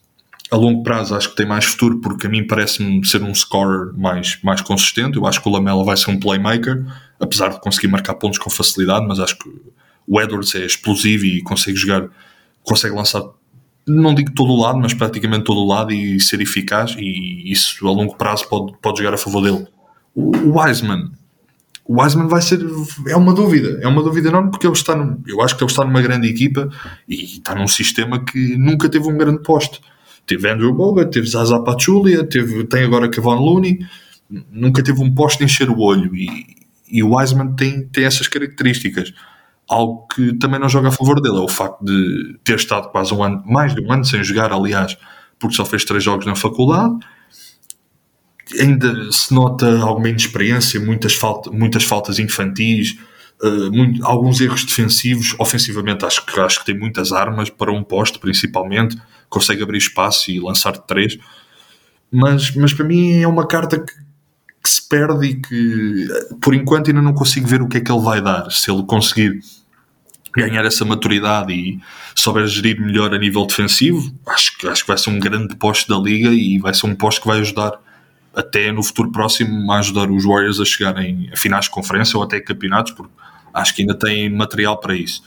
a 0.54 0.56
longo 0.56 0.84
prazo, 0.84 1.16
acho 1.16 1.32
que 1.32 1.36
tem 1.36 1.48
mais 1.48 1.66
futuro, 1.66 2.00
porque 2.00 2.28
a 2.28 2.30
mim 2.30 2.46
parece-me 2.46 3.04
ser 3.08 3.24
um 3.24 3.34
scorer 3.34 3.92
mais, 3.98 4.38
mais 4.44 4.62
consistente. 4.62 5.18
Eu 5.18 5.26
acho 5.26 5.42
que 5.42 5.50
o 5.50 5.52
Lamela 5.52 5.84
vai 5.84 5.98
ser 5.98 6.12
um 6.12 6.20
playmaker, 6.20 6.86
apesar 7.20 7.50
de 7.50 7.60
conseguir 7.60 7.88
marcar 7.88 8.14
pontos 8.14 8.38
com 8.38 8.52
facilidade, 8.52 9.04
mas 9.08 9.20
acho 9.20 9.36
que 9.40 9.50
o 10.08 10.22
Edwards 10.22 10.54
é 10.54 10.64
explosivo 10.64 11.26
e 11.26 11.42
consegue 11.42 11.76
jogar, 11.76 12.08
consegue 12.62 12.96
lançar, 12.96 13.24
não 13.88 14.14
digo 14.14 14.32
todo 14.36 14.52
o 14.52 14.62
lado, 14.62 14.78
mas 14.78 14.94
praticamente 14.94 15.44
todo 15.44 15.60
o 15.60 15.68
lado 15.68 15.92
e 15.92 16.20
ser 16.20 16.40
eficaz, 16.40 16.96
e 17.00 17.52
isso 17.52 17.88
a 17.88 17.92
longo 17.92 18.16
prazo 18.16 18.48
pode, 18.48 18.76
pode 18.80 19.00
jogar 19.00 19.16
a 19.16 19.18
favor 19.18 19.42
dele. 19.42 19.68
O 20.14 20.60
Wiseman, 20.60 21.10
o 21.84 22.00
Wiseman 22.00 22.28
vai 22.28 22.44
ser. 22.44 22.64
É 23.08 23.16
uma 23.16 23.34
dúvida, 23.34 23.80
é 23.82 23.88
uma 23.88 24.04
dúvida 24.04 24.30
enorme 24.30 24.52
porque 24.52 24.68
ele 24.68 24.74
está. 24.74 24.96
No, 24.96 25.20
eu 25.28 25.42
acho 25.42 25.58
que 25.58 25.64
ele 25.64 25.72
está 25.72 25.84
numa 25.84 26.02
grande 26.04 26.28
equipa 26.28 26.70
e 27.10 27.24
está 27.24 27.56
num 27.56 27.68
sistema 27.68 28.24
que 28.24 28.56
nunca 28.56 28.88
teve 28.88 29.08
um 29.08 29.18
grande 29.18 29.42
poste. 29.42 29.82
Teve 30.26 30.50
Andrew 30.50 30.74
Boga, 30.74 31.06
teve 31.06 31.28
Zaza 31.28 31.60
Pachulia, 31.60 32.24
teve, 32.24 32.64
tem 32.66 32.84
agora 32.84 33.10
Kevon 33.10 33.36
Looney, 33.36 33.80
nunca 34.52 34.84
teve 34.84 35.02
um 35.02 35.14
poste 35.14 35.44
encher 35.44 35.70
o 35.70 35.80
olho 35.80 36.16
e, 36.16 36.56
e 36.90 37.04
o 37.04 37.16
Wiseman 37.16 37.56
tem, 37.56 37.88
tem 37.88 38.06
essas 38.06 38.28
características. 38.28 39.14
Algo 39.70 40.08
que 40.08 40.34
também 40.38 40.60
não 40.60 40.70
joga 40.70 40.90
a 40.90 40.92
favor 40.92 41.22
dele 41.22 41.38
é 41.38 41.42
o 41.42 41.48
facto 41.48 41.84
de 41.84 42.38
ter 42.44 42.56
estado 42.56 42.90
quase 42.90 43.14
um 43.14 43.24
ano, 43.24 43.44
mais 43.46 43.74
de 43.74 43.82
um 43.82 43.92
ano 43.92 44.04
sem 44.06 44.24
jogar, 44.24 44.52
aliás, 44.52 44.98
porque 45.40 45.56
só 45.56 45.66
fez 45.66 45.84
três 45.86 46.04
jogos 46.04 46.26
na 46.26 46.36
faculdade 46.36 46.98
ainda 48.60 49.12
se 49.12 49.34
nota 49.34 49.80
alguma 49.80 50.10
inexperiência, 50.10 50.80
muitas, 50.80 51.14
falta, 51.14 51.50
muitas 51.52 51.84
faltas 51.84 52.20
infantis, 52.20 52.98
uh, 53.42 53.72
muito, 53.72 54.06
alguns 54.06 54.40
erros 54.42 54.66
defensivos. 54.66 55.36
Ofensivamente, 55.40 56.06
acho 56.06 56.26
que, 56.26 56.40
acho 56.40 56.60
que 56.60 56.66
tem 56.66 56.78
muitas 56.78 57.12
armas 57.12 57.50
para 57.50 57.72
um 57.72 57.84
poste, 57.84 58.20
principalmente, 58.20 58.98
consegue 59.34 59.64
abrir 59.64 59.80
espaço 59.80 60.30
e 60.32 60.40
lançar 60.40 60.74
de 60.74 60.86
três. 60.86 61.18
Mas, 62.12 62.56
mas 62.56 62.74
para 62.74 62.86
mim 62.86 63.20
é 63.20 63.28
uma 63.28 63.48
carta 63.48 63.80
que, 63.80 63.92
que 63.92 64.70
se 64.70 64.88
perde 64.88 65.28
e 65.28 65.42
que, 65.42 66.08
por 66.40 66.54
enquanto, 66.54 66.90
ainda 66.90 67.02
não 67.02 67.14
consigo 67.14 67.48
ver 67.48 67.62
o 67.62 67.68
que 67.68 67.78
é 67.78 67.82
que 67.82 67.92
ele 67.92 68.02
vai 68.02 68.22
dar. 68.22 68.52
Se 68.52 68.72
ele 68.72 68.84
conseguir 68.84 69.40
ganhar 70.36 70.64
essa 70.66 70.86
maturidade 70.86 71.54
e 71.54 71.80
souber 72.16 72.46
gerir 72.48 72.80
melhor 72.80 73.14
a 73.14 73.18
nível 73.18 73.46
defensivo, 73.46 74.14
acho 74.28 74.58
que, 74.58 74.68
acho 74.68 74.84
que 74.84 74.88
vai 74.88 74.98
ser 74.98 75.10
um 75.10 75.20
grande 75.20 75.56
poste 75.56 75.88
da 75.90 75.98
liga 75.98 76.30
e 76.30 76.60
vai 76.60 76.74
ser 76.74 76.86
um 76.88 76.96
poste 76.96 77.22
que 77.22 77.28
vai 77.28 77.40
ajudar 77.40 77.74
até 78.36 78.72
no 78.72 78.82
futuro 78.82 79.12
próximo 79.12 79.72
a 79.72 79.80
ajudar 79.80 80.10
os 80.10 80.26
Warriors 80.26 80.60
a 80.60 80.66
chegarem 80.66 81.30
a 81.32 81.38
finais 81.38 81.66
de 81.66 81.72
conferência 81.72 82.18
ou 82.18 82.24
até 82.24 82.40
campeonatos, 82.40 82.94
porque 82.94 83.14
acho 83.54 83.76
que 83.76 83.82
ainda 83.84 83.94
têm 83.94 84.30
material 84.30 84.80
para 84.80 84.96
isso. 84.96 85.24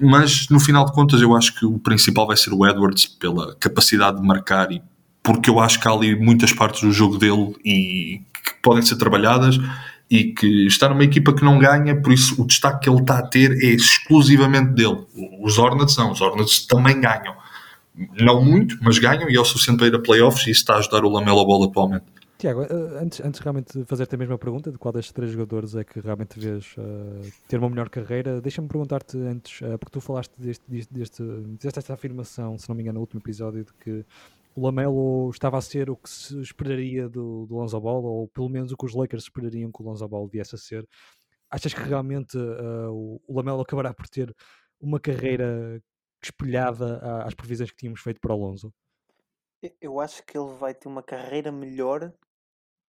Mas 0.00 0.48
no 0.48 0.58
final 0.58 0.84
de 0.86 0.92
contas, 0.92 1.20
eu 1.20 1.36
acho 1.36 1.54
que 1.54 1.66
o 1.66 1.78
principal 1.78 2.26
vai 2.26 2.36
ser 2.36 2.52
o 2.52 2.66
Edwards 2.66 3.06
pela 3.06 3.54
capacidade 3.56 4.20
de 4.20 4.26
marcar 4.26 4.72
e 4.72 4.82
porque 5.22 5.50
eu 5.50 5.60
acho 5.60 5.78
que 5.78 5.86
há 5.86 5.92
ali 5.92 6.18
muitas 6.18 6.52
partes 6.52 6.80
do 6.80 6.90
jogo 6.90 7.18
dele 7.18 7.54
e 7.64 8.22
que 8.42 8.54
podem 8.62 8.82
ser 8.82 8.96
trabalhadas 8.96 9.58
e 10.10 10.24
que 10.24 10.66
está 10.66 10.88
numa 10.88 11.04
equipa 11.04 11.32
que 11.32 11.44
não 11.44 11.58
ganha, 11.58 11.94
por 11.94 12.12
isso 12.12 12.40
o 12.42 12.46
destaque 12.46 12.84
que 12.84 12.90
ele 12.90 13.00
está 13.00 13.18
a 13.18 13.22
ter 13.22 13.52
é 13.62 13.66
exclusivamente 13.66 14.72
dele. 14.72 15.04
Os 15.40 15.58
Hornets 15.58 15.96
não, 15.96 16.10
os 16.10 16.20
Hornets 16.20 16.66
também 16.66 17.00
ganham 17.00 17.34
não 18.18 18.42
muito, 18.42 18.78
mas 18.80 18.98
ganham 18.98 19.28
e 19.28 19.36
é 19.36 19.40
o 19.40 19.44
suficiente 19.44 19.78
para 19.78 19.88
ir 19.88 19.94
a 19.94 19.98
playoffs 19.98 20.46
e 20.46 20.50
isso 20.50 20.60
está 20.60 20.74
a 20.74 20.78
ajudar 20.78 21.04
o 21.04 21.10
Lamelo 21.10 21.44
Ball 21.44 21.64
atualmente. 21.64 22.04
Tiago, 22.40 22.62
eh, 22.62 22.98
antes, 22.98 23.20
antes 23.20 23.38
realmente 23.38 23.78
de 23.78 23.84
fazer-te 23.84 24.14
a 24.14 24.18
mesma 24.18 24.38
pergunta, 24.38 24.72
de 24.72 24.78
qual 24.78 24.92
destes 24.92 25.12
três 25.12 25.30
jogadores 25.30 25.74
é 25.74 25.84
que 25.84 26.00
realmente 26.00 26.40
vês 26.40 26.74
uh, 26.78 27.32
ter 27.46 27.58
uma 27.58 27.68
melhor 27.68 27.90
carreira, 27.90 28.40
deixa-me 28.40 28.66
perguntar-te 28.66 29.18
antes, 29.18 29.60
uh, 29.60 29.78
porque 29.78 29.92
tu 29.92 30.00
falaste 30.00 30.32
deste, 30.38 30.64
deste, 30.66 30.90
deste, 30.90 31.22
desta 31.22 31.92
afirmação, 31.92 32.56
se 32.56 32.66
não 32.66 32.74
me 32.74 32.82
engano, 32.82 32.94
no 32.94 33.00
último 33.00 33.20
episódio, 33.20 33.62
de 33.62 33.74
que 33.74 34.06
o 34.56 34.64
Lamelo 34.64 35.28
estava 35.28 35.58
a 35.58 35.60
ser 35.60 35.90
o 35.90 35.96
que 35.96 36.08
se 36.08 36.40
esperaria 36.40 37.10
do, 37.10 37.44
do 37.44 37.56
Lonzo 37.56 37.78
Ball, 37.78 38.02
ou 38.02 38.26
pelo 38.28 38.48
menos 38.48 38.72
o 38.72 38.76
que 38.76 38.86
os 38.86 38.94
Lakers 38.94 39.24
esperariam 39.24 39.70
que 39.70 39.82
o 39.82 39.84
Lonzo 39.84 40.08
Ball 40.08 40.26
viesse 40.26 40.54
a 40.54 40.58
ser. 40.58 40.88
Achas 41.50 41.74
que 41.74 41.82
realmente 41.82 42.38
uh, 42.38 42.90
o, 42.90 43.20
o 43.28 43.36
Lamelo 43.36 43.60
acabará 43.60 43.92
por 43.92 44.08
ter 44.08 44.34
uma 44.80 44.98
carreira 44.98 45.78
espelhada 46.22 47.22
às 47.22 47.34
previsões 47.34 47.70
que 47.70 47.76
tínhamos 47.76 48.00
feito 48.00 48.18
para 48.18 48.34
o 48.34 48.34
Alonso? 48.34 48.72
Eu 49.78 50.00
acho 50.00 50.24
que 50.24 50.38
ele 50.38 50.54
vai 50.54 50.72
ter 50.72 50.88
uma 50.88 51.02
carreira 51.02 51.52
melhor 51.52 52.10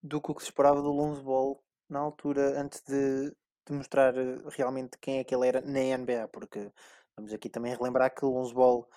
do 0.01 0.21
que 0.21 0.31
o 0.31 0.35
que 0.35 0.41
se 0.41 0.49
esperava 0.49 0.81
do 0.81 0.91
Lonzo 0.91 1.23
Ball 1.23 1.63
na 1.89 1.99
altura, 1.99 2.59
antes 2.59 2.81
de, 2.83 3.29
de 3.67 3.73
mostrar 3.73 4.15
eh, 4.17 4.39
realmente 4.49 4.97
quem 4.99 5.19
é 5.19 5.23
que 5.23 5.35
ele 5.35 5.47
era 5.47 5.61
na 5.61 5.79
NBA, 5.97 6.27
porque 6.29 6.71
vamos 7.15 7.33
aqui 7.33 7.49
também 7.49 7.75
relembrar 7.75 8.13
que 8.13 8.25
o 8.25 8.29
Lonzo 8.29 8.53
Ball 8.53 8.89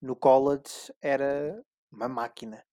no 0.00 0.16
college 0.16 0.92
era 1.00 1.62
uma 1.90 2.08
máquina. 2.08 2.64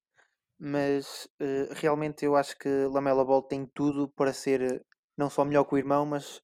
Mas 0.59 1.25
uh, 1.41 1.73
realmente 1.73 2.25
eu 2.25 2.35
acho 2.35 2.57
que 2.57 2.69
Lamela 2.85 3.23
Ball 3.23 3.41
tem 3.43 3.65
tudo 3.65 4.09
para 4.09 4.33
ser 4.33 4.85
não 5.17 5.29
só 5.29 5.45
melhor 5.45 5.63
que 5.65 5.75
o 5.75 5.77
irmão, 5.77 6.05
mas 6.05 6.41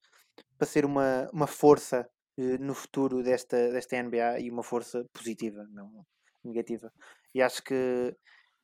para 0.58 0.68
ser 0.68 0.86
uma, 0.86 1.30
uma 1.34 1.48
força 1.48 2.10
eh, 2.38 2.58
no 2.58 2.74
futuro 2.74 3.24
desta, 3.24 3.72
desta 3.72 4.02
NBA 4.02 4.40
e 4.42 4.52
uma 4.52 4.64
força 4.64 5.06
positiva, 5.14 5.66
não 5.72 6.06
negativa. 6.44 6.92
E 7.34 7.42
acho 7.42 7.64
que 7.64 8.16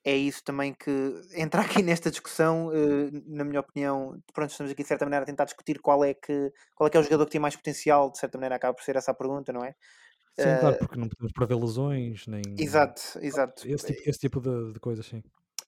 é 0.03 0.15
isso 0.15 0.43
também 0.43 0.73
que 0.73 0.91
entra 1.35 1.61
aqui 1.61 1.81
nesta 1.83 2.09
discussão, 2.09 2.71
eh, 2.73 3.09
na 3.25 3.43
minha 3.43 3.59
opinião, 3.59 4.19
pronto, 4.33 4.51
estamos 4.51 4.71
aqui 4.71 4.81
de 4.81 4.87
certa 4.87 5.05
maneira 5.05 5.23
a 5.23 5.25
tentar 5.25 5.45
discutir 5.45 5.79
qual 5.79 6.03
é 6.03 6.13
que 6.13 6.51
qual 6.75 6.87
é 6.87 6.89
que 6.89 6.97
é 6.97 6.99
o 6.99 7.03
jogador 7.03 7.25
que 7.25 7.31
tem 7.31 7.41
mais 7.41 7.55
potencial, 7.55 8.11
de 8.11 8.17
certa 8.17 8.37
maneira 8.37 8.55
acaba 8.55 8.73
por 8.73 8.83
ser 8.83 8.95
essa 8.95 9.11
a 9.11 9.13
pergunta, 9.13 9.53
não 9.53 9.63
é? 9.63 9.75
Sim, 10.39 10.57
claro, 10.59 10.75
Eh, 10.75 10.79
porque 10.79 10.97
não 10.97 11.09
podemos 11.09 11.33
prever 11.33 11.55
lesões, 11.55 12.25
nem 12.27 12.41
exato, 12.57 13.01
exato. 13.21 13.67
esse 13.67 13.85
tipo, 13.87 14.09
esse 14.09 14.19
tipo 14.19 14.39
de, 14.39 14.73
de 14.73 14.79
coisas, 14.79 15.05
sim. 15.05 15.21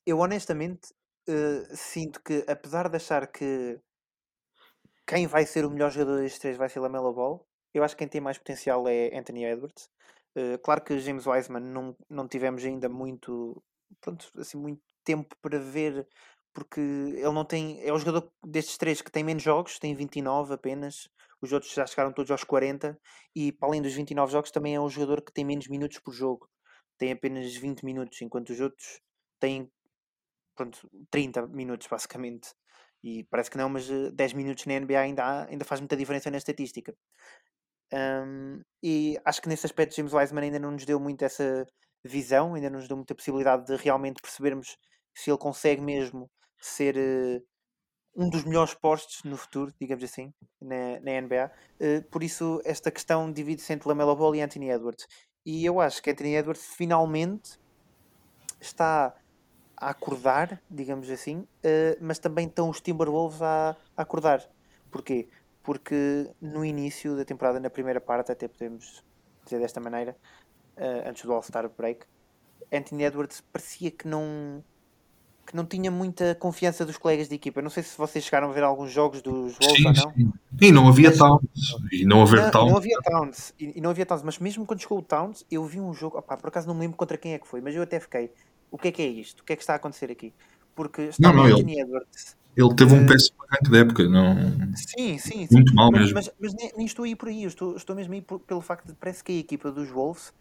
Eu 0.06 0.20
honestamente 0.20 0.94
eh, 1.28 1.64
sinto 1.76 2.22
que 2.24 2.44
apesar 2.48 2.90
de 2.90 2.96
achar 2.96 3.28
que 3.28 3.80
quem 5.06 5.28
vai 5.28 5.46
ser 5.46 5.66
o 5.66 5.70
melhor 5.70 5.92
jogador 5.92 6.22
destes 6.22 6.40
três 6.40 6.58
vai 6.58 6.70
ser 6.70 6.80
Lamelo 6.80 7.14
Ball, 7.14 7.46
eu 7.74 7.84
acho 7.84 7.96
que 7.96 8.00
quem 8.00 8.08
tem 8.08 8.22
mais 8.22 8.38
potencial 8.38 8.88
é 8.88 9.16
Anthony 9.18 9.46
Edwards. 9.46 9.90
Claro 10.64 10.84
que 10.84 10.98
James 10.98 11.28
Wiseman 11.28 11.60
não, 11.60 11.96
não 12.10 12.28
tivemos 12.28 12.64
ainda 12.66 12.90
muito, 12.90 13.62
pronto, 14.02 14.30
assim, 14.38 14.58
muito 14.58 14.82
tempo 15.04 15.36
para 15.42 15.60
ver, 15.60 16.08
porque 16.54 16.80
ele 16.82 17.32
não 17.32 17.46
tem. 17.46 17.82
É 17.86 17.92
o 17.94 17.98
jogador 18.00 18.32
destes 18.46 18.78
três 18.78 19.02
que 19.02 19.12
tem 19.12 19.24
menos 19.24 19.44
jogos, 19.44 19.80
tem 19.80 19.94
29 19.96 20.54
apenas. 20.54 21.10
Os 21.42 21.52
outros 21.52 21.74
já 21.74 21.86
chegaram 21.86 22.14
todos 22.14 22.32
aos 22.32 22.44
40. 22.44 23.00
E 23.36 23.52
para 23.52 23.68
além 23.70 23.82
dos 23.82 23.94
29 23.94 24.32
jogos, 24.32 24.52
também 24.52 24.76
é 24.76 24.80
o 24.80 24.90
jogador 24.90 25.22
que 25.24 25.34
tem 25.34 25.46
menos 25.46 25.68
minutos 25.68 26.00
por 26.00 26.14
jogo. 26.14 26.48
Tem 26.98 27.12
apenas 27.12 27.56
20 27.56 27.84
minutos, 27.86 28.22
enquanto 28.22 28.50
os 28.52 28.60
outros 28.62 29.02
têm 29.40 29.70
pronto, 30.56 30.90
30 31.12 31.48
minutos 31.48 31.88
basicamente. 31.88 32.50
E 33.04 33.24
parece 33.26 33.52
que 33.52 33.58
não, 33.58 33.70
mas 33.70 33.90
eh, 33.90 34.12
10 34.12 34.34
minutos 34.34 34.66
na 34.66 34.74
NBA 34.76 35.02
ainda, 35.02 35.24
há- 35.24 35.46
ainda 35.48 35.66
faz 35.66 35.82
muita 35.82 35.98
diferença 35.98 36.32
na 36.32 36.38
estatística. 36.38 36.96
Um, 37.94 38.62
e 38.82 39.20
acho 39.24 39.42
que 39.42 39.48
nesse 39.50 39.66
aspecto 39.68 39.96
James 39.96 40.14
Wiseman 40.14 40.44
ainda 40.46 40.58
não 40.60 40.72
nos 40.72 40.84
deu 40.86 41.00
muito 41.00 41.24
essa 41.24 41.66
visão, 42.04 42.56
ainda 42.56 42.70
nos 42.70 42.88
deu 42.88 42.98
muita 42.98 43.16
possibilidade 43.16 43.66
de 43.66 43.76
realmente 43.76 44.22
percebermos 44.22 44.78
se 45.14 45.30
ele 45.30 45.38
consegue 45.38 45.82
mesmo 45.82 46.30
ser 46.60 46.98
eh, 46.98 47.42
um 48.16 48.30
dos 48.30 48.44
melhores 48.44 48.74
postos 48.74 49.24
no 49.24 49.38
futuro, 49.38 49.74
digamos 49.80 50.04
assim, 50.04 50.34
na, 50.62 51.00
na 51.02 51.22
NBA. 51.22 51.52
Eh, 51.80 52.02
por 52.12 52.24
isso, 52.24 52.62
esta 52.64 52.92
questão 52.92 53.32
divide-se 53.32 53.72
entre 53.74 53.88
Lamelo 53.88 54.16
Ball 54.16 54.36
e 54.36 54.42
Anthony 54.42 54.70
Edwards. 54.70 55.08
E 55.46 55.66
eu 55.66 55.80
acho 55.80 56.02
que 56.02 56.10
Anthony 56.12 56.36
Edwards 56.36 56.66
finalmente 56.76 57.60
está 58.62 59.16
a 59.76 59.90
acordar, 59.90 60.62
digamos 60.70 61.10
assim, 61.10 61.48
eh, 61.64 61.98
mas 62.00 62.20
também 62.20 62.48
estão 62.48 62.70
os 62.70 62.80
Timberwolves 62.82 63.42
a, 63.42 63.76
a 63.98 64.02
acordar. 64.02 64.48
Porquê? 64.92 65.28
Porque 65.64 66.30
no 66.42 66.64
início 66.64 67.16
da 67.16 67.26
temporada, 67.26 67.60
na 67.60 67.70
primeira 67.70 68.00
parte, 68.00 68.32
até 68.32 68.48
podemos 68.48 69.04
dizer 69.44 69.60
desta 69.60 69.80
maneira, 69.80 70.16
eh, 70.78 71.04
antes 71.10 71.24
do 71.24 71.32
All-Star 71.34 71.70
Break, 71.78 72.06
Anthony 72.72 73.04
Edwards 73.04 73.42
parecia 73.52 73.92
que 73.92 74.08
não 74.08 74.64
que 75.46 75.54
não 75.58 75.66
tinha 75.66 75.92
muita 75.92 76.34
confiança 76.36 76.86
dos 76.86 76.98
colegas 76.98 77.28
de 77.28 77.36
equipa. 77.36 77.62
Não 77.62 77.70
sei 77.70 77.84
se 77.84 77.98
vocês 77.98 78.24
chegaram 78.24 78.50
a 78.50 78.54
ver 78.54 78.64
alguns 78.64 78.90
jogos 78.92 79.22
dos 79.22 79.58
Wolves 79.58 79.78
Sim, 79.78 79.88
ou 79.88 79.94
não. 79.94 80.14
sim. 80.14 80.34
E 80.62 80.72
não 80.72 80.88
havia 80.88 81.10
Mas- 81.10 81.18
Towns. 81.18 81.42
E 81.92 82.06
não 82.06 82.22
haver 82.22 82.42
Não, 82.44 82.52
Towns. 82.52 82.72
não 82.72 82.78
havia 82.78 82.98
Towns, 83.04 83.54
e, 83.60 83.74
e 83.78 83.82
não 83.82 83.90
havia 83.90 84.06
Towns, 84.06 84.24
mas 84.24 84.40
mesmo 84.40 84.66
quando 84.66 84.80
chegou 84.82 85.00
o 85.00 85.02
Towns, 85.02 85.46
eu 85.52 85.66
vi 85.66 85.82
um 85.82 85.94
jogo, 85.94 86.18
opá, 86.18 86.38
por 86.38 86.48
acaso 86.48 86.66
não 86.68 86.74
me 86.74 86.80
lembro 86.82 86.96
contra 86.96 87.18
quem 87.18 87.34
é 87.34 87.40
que 87.40 87.46
foi, 87.48 87.60
mas 87.60 87.76
eu 87.76 87.84
até 87.84 88.00
fiquei, 88.00 88.32
o 88.72 88.78
que 88.78 88.88
é 88.88 88.92
que 88.94 89.02
é 89.02 89.08
isto? 89.08 89.42
O 89.42 89.44
que 89.44 89.52
é 89.52 89.56
que 89.58 89.62
está 89.64 89.74
a 89.74 89.76
acontecer 89.76 90.10
aqui? 90.10 90.34
Porque 90.74 91.02
está 91.02 91.28
Não, 91.28 91.36
não, 91.36 91.44
ele- 91.46 91.56
Anthony 91.56 91.80
Edwards. 91.82 92.38
Ele 92.56 92.76
teve 92.76 92.94
um 92.94 93.04
Eh, 93.04 93.08
péssimo 93.08 93.36
arranque 93.50 93.70
de 93.72 93.78
época. 93.80 94.04
Não... 94.08 94.36
Sim, 94.78 95.18
sim, 95.18 95.46
sim. 95.46 95.48
Muito 95.52 95.76
mal 95.76 95.92
mas, 95.92 96.02
mesmo. 96.04 96.16
Mas, 96.16 96.32
mas 96.40 96.54
nem, 96.54 96.72
nem 96.78 96.86
estou 96.86 97.04
aí 97.04 97.16
por 97.18 97.28
aí, 97.28 97.44
eu 97.44 97.50
estou, 97.50 97.76
estou 97.76 97.96
mesmo 97.96 98.14
aí 98.14 98.22
por- 98.22 98.40
pelo 98.40 98.62
facto 98.62 98.86
de 98.88 98.94
parece 98.94 99.22
que 99.24 99.32
a 99.34 99.40
equipa 99.40 99.72
dos 99.72 99.90
Wolves 99.90 100.32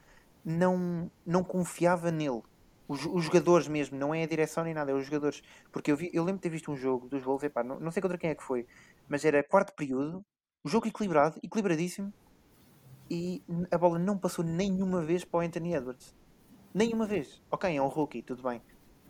não, 0.44 1.10
não 1.26 1.42
confiava 1.44 2.10
nele. 2.10 2.42
Os, 2.88 3.06
os 3.06 3.24
jogadores 3.24 3.68
mesmo, 3.68 3.96
não 3.98 4.14
é 4.14 4.22
a 4.22 4.26
direção 4.26 4.64
nem 4.64 4.74
nada, 4.74 4.90
é 4.90 4.94
os 4.94 5.04
jogadores. 5.06 5.42
Porque 5.70 5.90
eu, 5.92 5.96
vi, 5.96 6.10
eu 6.12 6.22
lembro 6.24 6.38
de 6.38 6.42
ter 6.42 6.50
visto 6.50 6.70
um 6.70 6.76
jogo 6.76 7.08
dos 7.08 7.22
Wolves, 7.22 7.44
epá, 7.44 7.62
não, 7.64 7.80
não 7.80 7.90
sei 7.90 8.02
contra 8.02 8.18
quem 8.18 8.30
é 8.30 8.34
que 8.34 8.42
foi, 8.42 8.66
mas 9.08 9.24
era 9.24 9.42
quarto 9.42 9.72
período, 9.74 10.24
o 10.64 10.68
jogo 10.68 10.86
equilibrado, 10.86 11.38
equilibradíssimo, 11.42 12.12
e 13.10 13.42
a 13.70 13.76
bola 13.78 13.98
não 13.98 14.16
passou 14.16 14.44
nenhuma 14.44 15.02
vez 15.02 15.24
para 15.24 15.38
o 15.38 15.40
Anthony 15.42 15.74
Edwards. 15.74 16.14
Nenhuma 16.74 17.06
vez. 17.06 17.42
Ok, 17.50 17.74
é 17.74 17.82
um 17.82 17.88
rookie, 17.88 18.22
tudo 18.22 18.42
bem. 18.42 18.60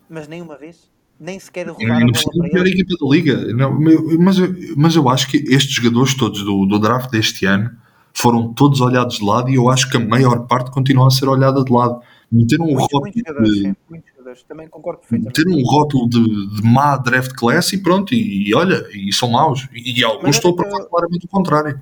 Mas 0.08 0.26
nenhuma 0.26 0.56
vez. 0.58 0.90
Nem 1.20 1.38
sequer 1.38 1.68
rodar 1.68 1.90
a 1.92 1.98
Ainda 1.98 2.12
bola 2.12 2.50
para 2.50 2.58
a 2.62 2.62
ele. 2.62 2.70
equipa 2.82 2.94
da 3.00 3.10
liga. 3.14 3.54
Não, 3.54 3.78
mas, 4.18 4.38
eu- 4.38 4.52
mas 4.76 4.96
eu 4.96 5.08
acho 5.08 5.28
que 5.28 5.36
estes 5.36 5.72
jogadores 5.74 6.14
todos 6.16 6.42
do, 6.42 6.66
do 6.66 6.78
draft 6.80 7.10
deste 7.10 7.46
ano 7.46 7.70
foram 8.14 8.52
todos 8.52 8.80
olhados 8.80 9.16
de 9.16 9.24
lado 9.24 9.50
e 9.50 9.54
eu 9.54 9.68
acho 9.68 9.88
que 9.90 9.96
a 9.96 10.00
maior 10.00 10.46
parte 10.46 10.70
continua 10.70 11.06
a 11.06 11.10
ser 11.10 11.28
olhada 11.28 11.64
de 11.64 11.72
lado. 11.72 12.00
Meteram 12.30 12.64
um 12.64 12.68
Muitos, 12.68 12.82
rótulo 12.82 13.02
muitos 13.02 13.22
jogadores, 13.26 13.58
de, 13.60 15.18
meteram 15.18 15.52
um 15.52 15.62
rótulo 15.62 16.08
de, 16.08 16.56
de 16.56 16.62
má 16.62 16.96
draft 16.96 17.32
class 17.32 17.72
e 17.72 17.78
pronto, 17.78 18.14
e, 18.14 18.48
e 18.48 18.54
olha, 18.54 18.86
e 18.94 19.12
são 19.12 19.30
maus. 19.30 19.68
E, 19.72 20.00
e 20.00 20.04
alguns 20.04 20.36
estão 20.36 20.52
a 20.52 20.56
provar 20.56 20.84
claramente 20.86 21.26
o 21.26 21.28
contrário. 21.28 21.80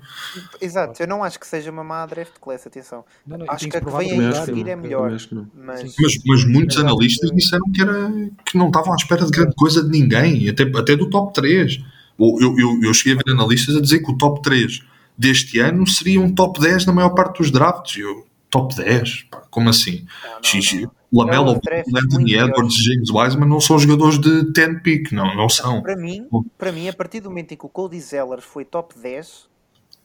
Exato, 0.59 1.01
eu 1.01 1.07
não 1.07 1.23
acho 1.23 1.39
que 1.39 1.47
seja 1.47 1.71
uma 1.71 1.83
má 1.83 2.05
draft 2.05 2.33
class, 2.41 2.67
atenção. 2.67 3.05
Não, 3.25 3.37
não, 3.37 3.45
Acho 3.49 3.69
que 3.69 3.77
a 3.77 3.81
que 3.81 3.89
vem 3.91 4.11
aí 4.11 4.25
a 4.25 4.45
seguir 4.45 4.67
é 4.67 4.75
melhor. 4.75 5.11
Mas. 5.11 5.29
Mas, 5.55 6.23
mas 6.25 6.45
muitos 6.45 6.75
Exato. 6.75 6.89
analistas 6.89 7.31
disseram 7.31 7.71
que, 7.71 7.81
era, 7.81 8.11
que 8.45 8.57
não 8.57 8.67
estavam 8.67 8.93
à 8.93 8.95
espera 8.95 9.25
de 9.25 9.31
grande 9.31 9.55
coisa 9.55 9.83
de 9.83 9.89
ninguém, 9.89 10.49
até, 10.49 10.63
até 10.63 10.95
do 10.95 11.09
top 11.09 11.33
3. 11.33 11.79
Ou 12.17 12.41
Eu, 12.41 12.59
eu, 12.59 12.83
eu 12.83 12.93
cheguei 12.93 13.13
a 13.13 13.21
ver 13.25 13.31
analistas 13.31 13.75
a 13.75 13.81
dizer 13.81 13.99
que 13.99 14.11
o 14.11 14.17
top 14.17 14.41
3 14.41 14.90
deste 15.17 15.59
ano 15.59 15.85
seria 15.87 16.19
um 16.21 16.33
top 16.33 16.59
10 16.59 16.85
na 16.85 16.93
maior 16.93 17.09
parte 17.11 17.37
dos 17.39 17.51
drafts. 17.51 17.97
Eu, 17.97 18.25
top 18.49 18.75
10? 18.75 19.23
Pá, 19.31 19.43
como 19.49 19.69
assim? 19.69 20.05
não, 20.23 20.35
não, 20.35 20.43
Xixi. 20.43 20.81
não. 20.81 20.91
Lamelo, 21.13 21.59
Anthony 21.95 22.35
Edwards 22.35 22.73
e 22.77 22.83
James 22.85 23.09
Wiseman 23.09 23.47
não 23.49 23.59
são 23.59 23.77
jogadores 23.77 24.17
de 24.17 24.49
10 24.53 24.81
pick, 24.81 25.11
não, 25.11 25.35
não 25.35 25.49
são. 25.49 25.81
Para 25.81 25.97
mim, 25.97 26.25
para 26.57 26.71
mim, 26.71 26.87
a 26.87 26.93
partir 26.93 27.19
do 27.19 27.29
momento 27.29 27.53
em 27.53 27.57
que 27.57 27.65
o 27.65 27.69
Cody 27.69 27.99
Zeller 27.99 28.39
foi 28.41 28.63
top 28.63 28.97
10, 28.97 29.49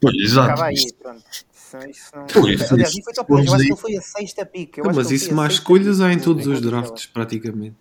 Pois, 0.01 0.15
exato. 0.17 0.51
acaba 0.51 0.65
aí, 0.67 0.93
pronto. 1.01 1.23
Isso, 1.31 1.77
isso 1.89 2.11
não... 2.15 2.27
Pois, 2.27 2.73
Aliás, 2.73 2.91
isso- 2.93 3.03
foi 3.05 3.15
top 3.15 3.35
10, 3.37 3.47
eu 3.47 3.55
acho 3.55 3.65
que 3.65 3.71
ele 3.73 3.81
foi 3.81 3.97
a 3.97 4.01
sexta 4.03 4.45
pick. 4.45 4.79
Eu 4.79 4.85
acho 4.89 4.97
mas 4.97 5.11
isso 5.13 5.33
mais 5.33 5.53
escolhas 5.55 6.01
há 6.01 6.13
em 6.13 6.17
do- 6.19 6.25
todos 6.25 6.45
do 6.45 6.53
os 6.55 6.61
drafts, 6.61 7.07
praticamente. 7.07 7.77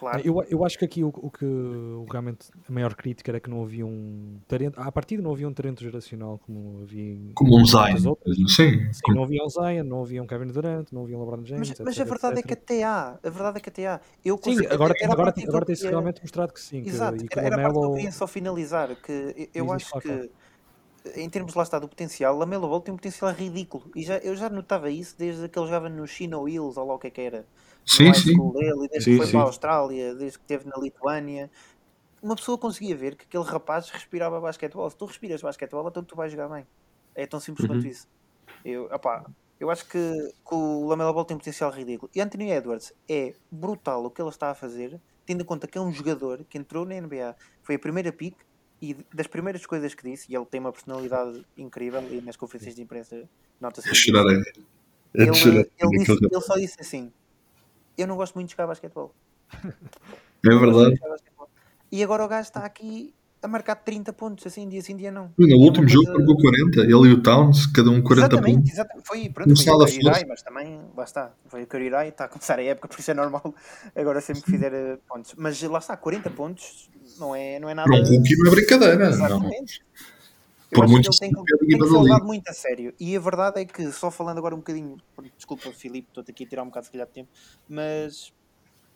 Claro. 0.00 0.22
Eu, 0.24 0.42
eu 0.48 0.64
acho 0.64 0.78
que 0.78 0.84
aqui 0.86 1.04
o, 1.04 1.08
o 1.08 1.30
que 1.30 1.44
o, 1.44 2.06
realmente 2.10 2.48
a 2.66 2.72
maior 2.72 2.94
crítica 2.94 3.30
era 3.30 3.38
que 3.38 3.50
não 3.50 3.62
havia 3.62 3.84
um 3.84 4.40
talento, 4.48 4.80
à 4.80 4.90
partida 4.90 5.22
não 5.22 5.30
havia 5.30 5.46
um 5.46 5.52
talento 5.52 5.82
geracional 5.82 6.38
como 6.38 6.80
havia 6.84 7.12
em 7.12 7.32
Como 7.34 7.54
um 7.60 7.66
Zion. 7.66 8.16
Sim, 8.48 8.90
Sim, 8.94 9.12
não 9.14 9.24
havia 9.24 9.44
um 9.44 9.48
Zion, 9.50 9.84
não 9.84 10.00
havia 10.02 10.22
um 10.22 10.26
Kevin 10.26 10.46
Durant, 10.46 10.90
não 10.90 11.02
havia 11.02 11.18
um 11.18 11.20
LeBron 11.20 11.44
James, 11.44 11.68
Mas, 11.68 11.70
etc, 11.72 11.84
mas 11.84 12.00
a 12.00 12.04
verdade 12.04 12.36
é 12.36 12.38
etc. 12.38 12.46
que 12.46 12.52
até 12.54 12.82
há. 12.82 13.18
A 13.22 13.28
verdade 13.28 13.58
é 13.58 13.60
que 13.60 13.68
até 13.68 13.86
há. 13.88 14.00
Eu 14.24 14.36
Sim, 14.36 14.42
consigo- 14.42 14.72
agora, 14.72 14.94
era 14.98 15.10
a 15.10 15.12
agora, 15.12 15.26
parte 15.26 15.40
que 15.42 15.46
eu 15.46 15.50
agora 15.50 15.66
tem-se 15.66 15.82
queria- 15.82 15.96
realmente 15.98 16.22
mostrado 16.22 16.52
que 16.54 16.60
sim. 16.62 16.82
Exato, 16.86 17.22
que 17.26 17.38
era, 17.38 17.46
era 17.48 17.56
parte 17.62 17.78
que 17.78 17.84
eu 17.84 17.92
queria 17.92 18.12
só 18.12 18.26
finalizar. 18.26 18.96
Que 18.96 19.12
eu- 19.54 19.66
eu 19.66 19.72
acho 19.72 20.00
que, 20.00 20.30
em 21.14 21.28
termos 21.28 21.54
lá 21.54 21.62
está 21.62 21.78
do 21.78 21.86
potencial, 21.88 22.36
Lamelo 22.38 22.66
Ball 22.68 22.80
tem 22.80 22.94
um 22.94 22.96
potencial 22.96 23.30
ridículo. 23.32 23.84
E 23.94 24.02
já, 24.02 24.16
eu 24.18 24.34
já 24.34 24.48
notava 24.48 24.90
isso 24.90 25.14
desde 25.18 25.46
que 25.46 25.58
ele 25.58 25.66
jogava 25.66 25.90
no 25.90 26.06
Chino 26.06 26.48
Hills, 26.48 26.78
ou 26.80 26.86
lá 26.86 26.94
o 26.94 26.98
que 26.98 27.08
é 27.08 27.10
que 27.10 27.20
era. 27.20 27.44
Sim, 27.86 28.04
high 28.08 28.14
sim. 28.14 28.32
school 28.34 28.52
dele, 28.52 28.86
e 28.86 28.88
desde 28.88 29.04
Sim, 29.04 29.10
que 29.10 29.16
foi 29.16 29.26
sim. 29.26 29.32
para 29.32 29.40
a 29.40 29.44
Austrália, 29.44 30.14
desde 30.14 30.38
que 30.38 30.44
esteve 30.44 30.66
na 30.68 30.76
Lituânia. 30.78 31.50
Uma 32.22 32.36
pessoa 32.36 32.58
conseguia 32.58 32.96
ver 32.96 33.16
que 33.16 33.24
aquele 33.24 33.44
rapaz 33.44 33.88
respirava 33.90 34.40
basquetebol. 34.40 34.90
Se 34.90 34.96
tu 34.96 35.06
respiras 35.06 35.42
basquetebol, 35.42 35.88
então 35.88 36.04
tu 36.04 36.16
vais 36.16 36.30
jogar 36.32 36.48
bem. 36.48 36.66
É 37.14 37.26
tão 37.26 37.40
simples 37.40 37.66
Uhum. 37.66 37.74
quanto 37.76 37.86
isso. 37.86 38.06
Eu, 38.64 38.84
opá, 38.86 39.26
eu 39.58 39.70
acho 39.70 39.86
que, 39.88 39.98
que 39.98 40.54
o 40.54 40.86
Lamelo 40.88 41.14
Ball 41.14 41.24
tem 41.24 41.34
um 41.36 41.38
potencial 41.38 41.70
ridículo. 41.70 42.10
E 42.14 42.20
Anthony 42.20 42.50
Edwards 42.50 42.92
é 43.10 43.36
brutal 43.50 44.04
o 44.04 44.10
que 44.10 44.20
ele 44.22 44.28
está 44.30 44.50
a 44.50 44.54
fazer, 44.54 45.00
tendo 45.26 45.42
em 45.42 45.46
conta 45.46 45.66
que 45.68 45.78
é 45.78 45.80
um 45.80 45.92
jogador 45.92 46.44
que 46.46 46.58
entrou 46.58 46.84
na 46.86 46.96
NBA, 46.96 47.36
foi 47.62 47.76
a 47.76 47.78
primeira 47.78 48.12
pick 48.12 48.36
e 48.82 48.94
das 49.14 49.26
primeiras 49.26 49.66
coisas 49.66 49.94
que 49.94 50.02
disse, 50.04 50.30
e 50.32 50.36
ele 50.36 50.46
tem 50.46 50.60
uma 50.60 50.72
personalidade 50.72 51.44
incrível 51.56 52.12
e 52.12 52.20
nas 52.22 52.36
conferências 52.36 52.74
de 52.74 52.82
imprensa 52.82 53.28
nota-se 53.60 53.94
isso. 53.94 54.10
é- 55.16 55.22
é 55.24 55.26
Ele, 55.26 55.30
ele, 55.78 55.98
disse- 55.98 56.18
ele 56.30 56.40
só 56.40 56.54
disse 56.56 56.76
assim: 56.80 57.12
Eu 57.98 58.06
não 58.06 58.16
gosto 58.16 58.34
muito 58.34 58.48
de 58.48 58.52
jogar 58.52 58.66
basquetebol. 58.66 59.14
É 60.42 60.48
Não 60.50 60.58
verdade. 60.58 60.90
de 60.90 60.96
jogar 60.96 61.10
basquetebol." 61.10 61.48
E 61.92 62.02
agora 62.02 62.24
o 62.24 62.28
gajo 62.28 62.42
está 62.48 62.60
aqui 62.60 63.12
a 63.42 63.48
marcar 63.48 63.74
30 63.74 64.12
pontos, 64.12 64.46
assim, 64.46 64.68
dia 64.68 64.80
sim, 64.82 64.94
dia 64.96 65.10
não. 65.10 65.32
No 65.36 65.50
é 65.50 65.54
último 65.54 65.88
jogo 65.88 66.04
coisa- 66.06 66.18
marcou 66.18 66.36
40, 66.36 66.80
ele 66.80 66.90
e 67.08 67.12
o 67.12 67.22
Towns, 67.22 67.66
cada 67.66 67.90
um 67.90 68.02
40 68.02 68.26
Exatamente, 68.34 68.56
pontos. 68.56 68.72
exatamente. 68.72 69.06
Foi, 69.08 69.28
pronto, 69.30 69.56
foi 69.56 69.72
o 69.74 69.78
Curry 69.78 69.92
força. 69.94 70.10
Rai, 70.10 70.24
mas 70.28 70.42
também, 70.42 70.80
lá 70.96 71.04
está, 71.04 71.32
foi 71.48 71.62
o 71.62 71.66
Curry 71.66 71.88
Rai, 71.88 72.08
está 72.08 72.24
a 72.26 72.28
começar 72.28 72.58
a 72.58 72.62
época, 72.62 72.88
por 72.88 72.98
isso 73.00 73.10
é 73.10 73.14
normal, 73.14 73.54
agora 73.96 74.20
sempre 74.20 74.42
que 74.42 74.50
fizer 74.50 74.72
eh, 74.74 74.98
pontos. 75.08 75.34
Mas 75.38 75.60
lá 75.62 75.78
está, 75.78 75.96
40 75.96 76.30
pontos 76.30 76.90
não 77.18 77.34
é, 77.34 77.58
não 77.58 77.68
é 77.68 77.74
nada... 77.74 77.88
Para 77.90 77.98
um 77.98 78.04
rookie 78.04 78.36
não 78.36 78.46
é 78.46 78.50
brincadeira. 78.54 78.96
Não. 78.98 79.08
Exatamente. 79.08 79.82
Eu 79.82 80.09
Por 80.72 80.86
muito 80.88 81.10
que 81.10 81.24
ele 81.24 81.32
tem 81.32 81.44
que, 81.44 81.66
tem 81.66 81.78
que 81.78 81.88
ser 81.88 81.98
levado 81.98 82.24
muito 82.24 82.48
a 82.48 82.52
sério. 82.52 82.94
E 82.98 83.16
a 83.16 83.20
verdade 83.20 83.60
é 83.60 83.64
que, 83.64 83.90
só 83.90 84.10
falando 84.10 84.38
agora 84.38 84.54
um 84.54 84.58
bocadinho, 84.58 84.96
desculpa 85.36 85.72
Filipe, 85.72 86.08
estou 86.08 86.24
aqui 86.26 86.44
a 86.44 86.48
tirar 86.48 86.62
um 86.62 86.66
bocado 86.66 86.86
se 86.86 86.92
calhar 86.92 87.06
de 87.06 87.12
tempo, 87.12 87.30
mas 87.68 88.32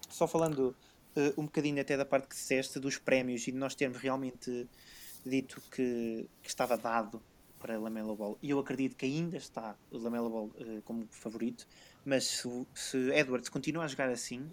só 0.09 0.27
falando 0.29 0.75
uh, 1.17 1.41
um 1.41 1.45
bocadinho 1.45 1.81
até 1.81 1.97
da 1.97 2.05
parte 2.05 2.29
que 2.29 2.35
disseste 2.35 2.79
dos 2.79 2.97
prémios 2.99 3.47
e 3.49 3.53
de 3.53 3.59
nós 3.59 3.75
termos 3.75 3.99
realmente 3.99 4.69
dito 5.27 5.61
que, 5.71 6.29
que 6.43 6.49
estava 6.49 6.77
dado 6.77 7.21
para 7.59 7.79
Lamelo 7.79 8.15
Ball. 8.15 8.39
E 8.43 8.51
eu 8.51 8.59
acredito 8.59 8.95
que 8.95 9.07
ainda 9.07 9.37
está 9.37 9.75
o 9.91 9.99
Lamelo 9.99 10.31
Ball 10.31 10.45
uh, 10.45 10.83
como 10.85 11.07
favorito, 11.11 11.67
mas 12.05 12.25
se, 12.25 12.67
se 12.75 13.11
Edwards 13.11 13.49
continuar 13.49 13.85
a 13.85 13.89
jogar 13.89 14.11
assim, 14.11 14.49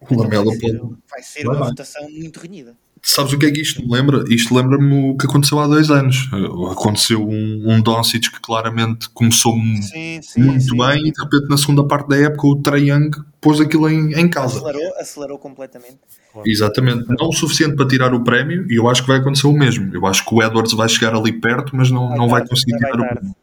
o 0.00 0.14
Lamelo 0.14 0.50
vai 0.50 0.58
ser, 0.58 0.80
vai 1.10 1.22
ser 1.22 1.46
uma 1.46 1.58
vai. 1.58 1.68
votação 1.70 2.08
muito 2.08 2.38
renhida. 2.38 2.76
Sabes 3.08 3.32
o 3.34 3.38
que 3.38 3.46
é 3.46 3.52
que 3.52 3.60
isto 3.60 3.80
me 3.86 3.92
lembra? 3.92 4.24
Isto 4.28 4.52
lembra-me 4.52 5.10
o 5.10 5.16
que 5.16 5.26
aconteceu 5.26 5.60
há 5.60 5.68
dois 5.68 5.92
anos. 5.92 6.28
Aconteceu 6.72 7.22
um, 7.24 7.62
um 7.70 7.80
Doncic 7.80 8.32
que 8.32 8.40
claramente 8.40 9.08
começou 9.10 9.54
sim, 9.54 10.20
sim, 10.20 10.42
muito 10.42 10.64
sim. 10.64 10.76
bem 10.76 11.06
e 11.06 11.12
de 11.12 11.22
repente 11.22 11.48
na 11.48 11.56
segunda 11.56 11.86
parte 11.86 12.08
da 12.08 12.16
época 12.16 12.48
o 12.48 12.56
Trae 12.56 12.90
Young 12.90 13.10
pôs 13.40 13.60
aquilo 13.60 13.88
em, 13.88 14.12
em 14.12 14.28
casa. 14.28 14.58
Acelerou, 14.58 14.92
acelerou 14.98 15.38
completamente. 15.38 15.98
Claro. 16.32 16.48
Exatamente. 16.50 17.04
Não 17.08 17.28
o 17.28 17.32
suficiente 17.32 17.76
para 17.76 17.86
tirar 17.86 18.12
o 18.12 18.24
prémio 18.24 18.66
e 18.68 18.74
eu 18.74 18.88
acho 18.88 19.02
que 19.02 19.08
vai 19.08 19.18
acontecer 19.18 19.46
o 19.46 19.52
mesmo. 19.52 19.94
Eu 19.94 20.04
acho 20.04 20.24
que 20.26 20.34
o 20.34 20.42
Edwards 20.42 20.72
vai 20.72 20.88
chegar 20.88 21.14
ali 21.14 21.32
perto, 21.32 21.76
mas 21.76 21.92
não, 21.92 22.08
Vai 22.08 22.18
não 22.18 22.28
vai 22.28 22.44
conseguir 22.44 22.72
vai 22.72 22.90
tirar 22.90 23.04
o 23.04 23.08
prémio. 23.08 23.36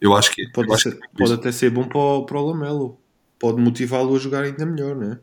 Eu 0.00 0.16
acho 0.16 0.32
que 0.32 0.48
Pode, 0.50 0.68
eu 0.68 0.74
acho 0.74 0.82
ser- 0.90 0.98
que 0.98 1.06
é 1.06 1.08
pode 1.16 1.32
até 1.34 1.52
ser 1.52 1.70
bom 1.70 1.84
para 1.84 1.98
o, 1.98 2.26
para 2.26 2.40
o 2.40 2.46
Lamelo. 2.50 2.98
Pode 3.38 3.60
motivá-lo 3.62 4.16
a 4.16 4.18
jogar 4.18 4.42
ainda 4.42 4.66
melhor, 4.66 4.96
não 4.96 5.12
é? 5.12 5.18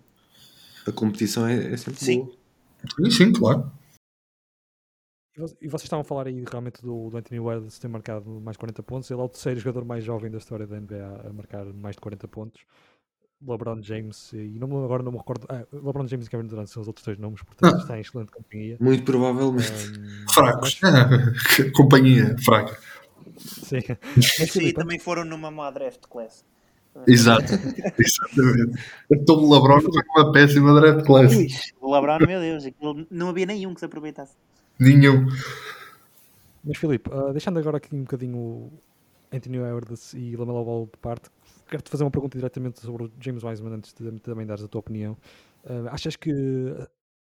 A 0.88 0.92
competição 0.94 1.46
é, 1.46 1.74
é 1.74 1.76
sempre 1.78 2.00
Sim. 2.00 2.20
boa. 2.22 2.45
Sim, 2.96 3.10
sim, 3.12 3.34
claro. 3.34 3.72
E 5.38 5.40
vo- 5.42 5.48
vocês 5.48 5.84
estavam 5.84 6.02
a 6.02 6.04
falar 6.06 6.28
aí 6.28 6.44
realmente 6.50 6.82
do, 6.82 7.10
do 7.10 7.18
Anthony 7.18 7.38
Edwards 7.40 7.78
ter 7.80 7.88
marcado 7.90 8.30
mais 8.42 8.56
de 8.56 8.60
40 8.60 8.84
pontos. 8.84 9.12
Ele 9.12 9.20
é 9.20 9.24
o 9.24 9.30
terceiro 9.30 9.60
jogador 9.60 9.84
mais 9.86 10.04
jovem 10.04 10.32
da 10.32 10.38
história 10.38 10.66
da 10.66 10.80
NBA 10.80 11.24
a 11.30 11.34
marcar 11.34 11.66
mais 11.66 11.96
de 11.96 12.02
40 12.02 12.28
pontos. 12.28 12.62
LeBron 13.46 13.82
James 13.84 14.32
e 14.32 14.58
não, 14.58 14.68
me- 14.68 14.86
agora 14.86 15.04
não 15.04 15.12
me 15.12 15.18
recordo. 15.18 15.46
Ah, 15.50 15.66
LeBron 15.74 16.08
James 16.08 16.26
e 16.26 16.30
Kevin 16.30 16.48
Durant 16.48 16.68
são 16.68 16.82
os 16.82 16.88
outros 16.88 17.06
dois 17.06 17.18
nomes, 17.20 17.44
portanto 17.44 17.76
Ah. 17.76 17.78
está 17.80 17.98
em 17.98 18.02
excelente 18.02 18.32
companhia. 18.32 18.78
Muito 18.80 19.04
provavelmente. 19.04 19.68
Ahm, 19.68 20.26
Fracos. 20.34 20.80
mas- 20.82 21.72
Companhia 21.76 22.36
fraca. 22.44 22.80
sim. 23.38 23.82
Mas, 24.16 24.26
Sim, 24.32 24.48
Filipe, 24.48 24.74
também 24.80 24.98
foram 25.00 25.26
numa 25.26 25.52
má 25.52 25.70
draft 25.70 26.08
class. 26.10 26.46
Exato. 27.08 27.54
Exatamente. 28.00 28.84
Então 29.12 29.36
o 29.36 29.54
LeBron 29.54 29.82
foi 29.82 29.92
uma 30.16 30.32
péssima 30.32 30.80
draft 30.80 31.06
class. 31.06 31.36
Ui, 31.36 31.48
o 31.82 31.94
LeBron, 31.94 32.26
meu 32.26 32.40
Deus, 32.40 32.64
não 33.12 33.30
havia 33.30 33.46
nenhum 33.46 33.74
que 33.74 33.80
se 33.80 33.86
aproveitasse. 33.86 34.36
Nenhum. 34.80 35.28
Mas 36.64 36.78
Filipe, 36.78 37.10
ah, 37.12 37.32
deixando 37.32 37.60
agora 37.60 37.78
aqui 37.78 37.96
um 37.96 38.02
bocadinho 38.02 38.38
o 38.38 38.80
Anthony 39.32 39.58
Edwards 39.58 40.14
e 40.14 40.36
Lamelo 40.36 40.64
Ball 40.64 40.86
de 40.92 40.98
parte, 41.00 41.30
quero-te 41.70 41.90
fazer 41.90 42.04
uma 42.04 42.12
pergunta 42.12 42.38
diretamente 42.38 42.80
sobre 42.80 43.04
o 43.04 43.12
James 43.20 43.44
Wiseman 43.44 43.76
antes 43.76 43.94
de 43.94 44.12
também 44.20 44.46
dares 44.46 44.64
a 44.64 44.68
tua 44.68 44.80
opinião. 44.80 45.18
Ah, 45.66 45.90
achas 45.92 46.16
que 46.16 46.32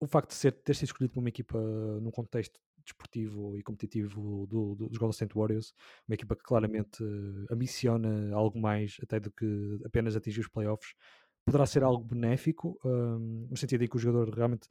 o 0.01 0.07
facto 0.07 0.29
de 0.29 0.35
ser, 0.37 0.53
ter 0.53 0.75
sido 0.75 0.87
escolhido 0.87 1.15
por 1.15 1.21
uma 1.21 1.29
equipa 1.29 1.59
num 1.59 2.11
contexto 2.11 2.61
desportivo 2.87 3.57
e 3.57 3.63
competitivo 3.63 4.47
do, 4.49 4.75
do- 4.77 4.89
dos 4.89 4.99
Golden 4.99 5.13
State 5.13 5.35
Warriors, 5.37 5.75
uma 6.09 6.15
equipa 6.15 6.37
que 6.37 6.43
claramente 6.43 7.03
ah, 7.05 7.55
ambiciona 7.55 8.35
algo 8.35 8.59
mais 8.61 8.97
até 9.03 9.21
do 9.21 9.31
que 9.31 9.47
apenas 9.85 10.17
atingir 10.17 10.41
os 10.41 10.49
playoffs, 10.49 10.95
poderá 11.45 11.67
ser 11.67 11.83
algo 11.85 12.05
benéfico, 12.05 12.79
ah, 12.85 13.19
no 13.19 13.57
sentido 13.57 13.85
em 13.85 13.89
que 13.89 13.97
o 13.97 13.99
jogador 14.01 14.35
realmente 14.35 14.69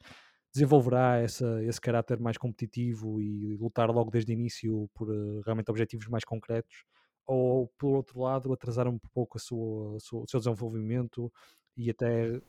desenvolverá 0.53 1.17
essa, 1.17 1.63
esse 1.63 1.81
caráter 1.81 2.19
mais 2.19 2.37
competitivo 2.37 3.21
e 3.21 3.55
lutar 3.57 3.89
logo 3.91 4.09
desde 4.09 4.31
o 4.31 4.33
início 4.33 4.89
por 4.93 5.09
eh, 5.13 5.41
realmente 5.45 5.69
objetivos 5.69 6.07
mais 6.07 6.23
concretos, 6.23 6.85
ou 7.27 7.67
por 7.77 7.95
outro 7.95 8.21
lado 8.21 8.53
atrasar 8.53 8.87
um 8.87 8.97
pouco 9.13 9.37
a 9.37 9.41
sua, 9.41 9.97
a 9.97 9.99
sua- 9.99 10.21
o 10.23 10.27
seu 10.29 10.39
desenvolvimento 10.39 11.31
e 11.75 11.89
até 11.89 12.41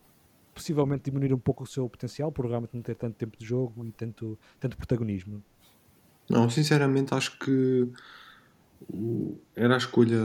possivelmente 0.55 1.05
diminuir 1.11 1.35
um 1.35 1.39
pouco 1.41 1.65
o 1.65 1.67
seu 1.67 1.89
potencial 1.91 2.33
por 2.33 2.47
realmente 2.47 2.75
não 2.75 2.83
ter 2.83 2.97
tanto 2.97 3.17
tempo 3.17 3.37
de 3.39 3.45
jogo 3.45 3.87
e 3.87 3.93
tanto, 3.93 4.39
tanto 4.61 4.77
protagonismo. 4.77 5.45
Não, 6.29 6.49
sinceramente 6.51 7.15
acho 7.15 7.39
que 7.39 7.89
era 9.55 9.75
a 9.75 9.79
escolha 9.79 10.19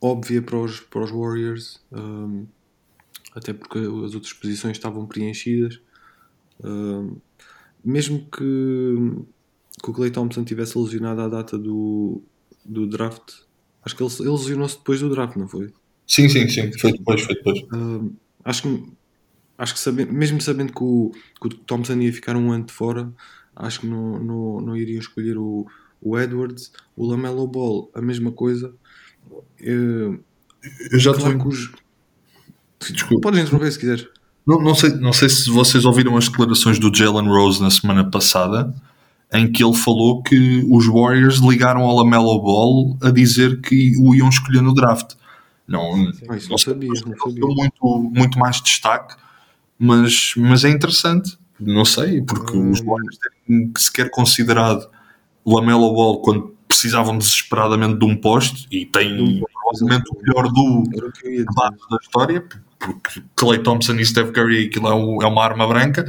óbvia 0.00 0.42
para 0.42 0.58
os, 0.58 0.80
para 0.80 1.02
os 1.04 1.10
Warriors, 1.10 1.80
hum, 1.92 2.46
até 3.34 3.52
porque 3.52 3.78
as 3.78 4.14
outras 4.14 4.32
posições 4.32 4.76
estavam 4.76 5.06
preenchidas. 5.06 5.80
Hum, 6.64 7.16
mesmo 7.84 8.20
que, 8.30 8.44
que 9.82 9.90
o 9.90 9.92
Clay 9.92 10.10
Thompson 10.10 10.44
tivesse 10.44 10.78
lesionado 10.78 11.22
à 11.22 11.28
data 11.28 11.58
do, 11.58 12.22
do 12.64 12.86
draft, 12.86 13.32
acho 13.82 13.96
que 13.96 14.02
ele, 14.02 14.12
ele 14.20 14.30
lesionou-se 14.30 14.78
depois 14.78 15.00
do 15.00 15.10
draft, 15.10 15.36
não 15.36 15.48
foi? 15.48 15.72
Sim, 16.06 16.28
sim, 16.28 16.48
sim. 16.48 16.72
Foi 16.78 16.92
depois, 16.92 17.22
foi 17.22 17.34
depois. 17.36 17.60
Hum, 17.72 18.16
acho 18.44 18.62
que, 18.62 18.92
acho 19.58 19.74
que 19.74 19.80
sabe- 19.80 20.06
mesmo 20.06 20.40
sabendo 20.40 20.72
que 20.72 20.82
o, 20.82 21.10
que 21.40 21.46
o 21.48 21.50
Thompson 21.50 21.94
ia 22.00 22.12
ficar 22.12 22.36
um 22.36 22.52
ano 22.52 22.66
de 22.66 22.72
fora, 22.72 23.12
acho 23.60 23.80
que 23.80 23.86
não, 23.86 24.18
não, 24.18 24.60
não 24.60 24.76
iriam 24.76 24.98
escolher 24.98 25.36
o, 25.38 25.66
o 26.00 26.18
Edwards, 26.18 26.72
o 26.96 27.06
Lamelo 27.06 27.46
Ball, 27.46 27.90
a 27.94 28.00
mesma 28.00 28.32
coisa. 28.32 28.72
Eh, 29.60 30.18
Eu 30.92 30.98
já 30.98 31.12
claro 31.14 31.32
estou. 31.36 31.42
que 31.42 31.48
os- 31.56 31.70
Desculpa. 32.90 33.20
Podes 33.28 33.40
interromper 33.40 33.70
se 33.72 33.78
quiser. 33.78 34.08
Não, 34.46 34.60
não, 34.60 34.74
sei, 34.74 34.90
não 34.94 35.12
sei 35.12 35.28
se 35.28 35.50
vocês 35.50 35.84
ouviram 35.84 36.16
as 36.16 36.28
declarações 36.28 36.78
do 36.78 36.92
Jalen 36.94 37.28
Rose 37.28 37.60
na 37.62 37.70
semana 37.70 38.10
passada, 38.10 38.74
em 39.32 39.50
que 39.52 39.62
ele 39.62 39.74
falou 39.74 40.22
que 40.22 40.64
os 40.68 40.86
Warriors 40.86 41.36
ligaram 41.38 41.82
ao 41.82 41.94
Lamelo 41.96 42.40
Ball 42.40 42.96
a 43.02 43.10
dizer 43.10 43.60
que 43.60 43.92
o 44.00 44.14
iam 44.14 44.28
escolher 44.28 44.62
no 44.62 44.74
draft. 44.74 45.12
Não, 45.68 45.96
não 45.96 46.04
não 46.48 46.58
sabia, 46.58 46.88
não 46.88 47.16
sabia. 47.16 47.44
muito, 47.46 48.10
muito 48.12 48.38
mais 48.38 48.60
destaque, 48.60 49.14
mas, 49.78 50.32
mas 50.36 50.64
é 50.64 50.70
interessante. 50.70 51.38
Não 51.60 51.84
sei, 51.84 52.22
porque 52.22 52.56
os 52.56 52.80
Hum. 52.80 52.86
Warriors 52.86 53.18
terem 53.18 53.38
sequer 53.78 54.10
considerado 54.10 54.88
o 55.44 55.56
Lamelo 55.56 55.92
Ball 55.92 56.20
quando 56.22 56.56
precisavam 56.68 57.18
desesperadamente 57.18 57.98
de 57.98 58.04
um 58.04 58.16
poste 58.16 58.66
e 58.70 58.86
tem 58.86 59.42
provavelmente 59.62 60.10
o 60.14 60.18
melhor 60.22 60.48
do, 60.52 60.84
da 61.90 61.96
história, 62.00 62.46
porque 62.78 63.22
Clay 63.34 63.58
Thompson 63.62 63.94
e 63.94 64.06
Steph 64.06 64.30
Curry 64.30 64.66
aquilo 64.66 64.86
é, 64.88 64.94
um- 64.94 65.20
é 65.22 65.26
uma 65.26 65.42
arma 65.44 65.66
branca, 65.66 66.04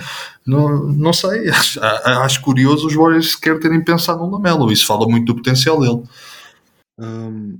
não, 0.46 0.84
não 0.88 1.12
sei, 1.14 1.50
acho, 1.50 1.80
acho 1.82 2.42
curioso 2.42 2.88
os 2.88 2.94
Warriors 2.94 3.32
sequer 3.32 3.60
terem 3.60 3.84
pensado 3.84 4.20
no 4.20 4.30
Lamelo, 4.32 4.72
isso 4.72 4.86
fala 4.86 5.08
muito 5.08 5.26
do 5.26 5.36
potencial 5.36 5.80
dele. 5.80 6.04
Hum, 7.00 7.60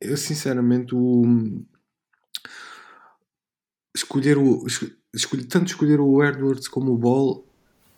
eu 0.00 0.16
sinceramente 0.16 0.94
o 0.94 1.62
escolher 3.96 4.38
o 4.38 4.66
esco- 4.66 4.86
escolher, 5.14 5.44
tanto 5.44 5.68
escolher 5.68 6.00
o 6.00 6.22
Edwards 6.22 6.68
como 6.68 6.92
o 6.92 6.98
Ball 6.98 7.44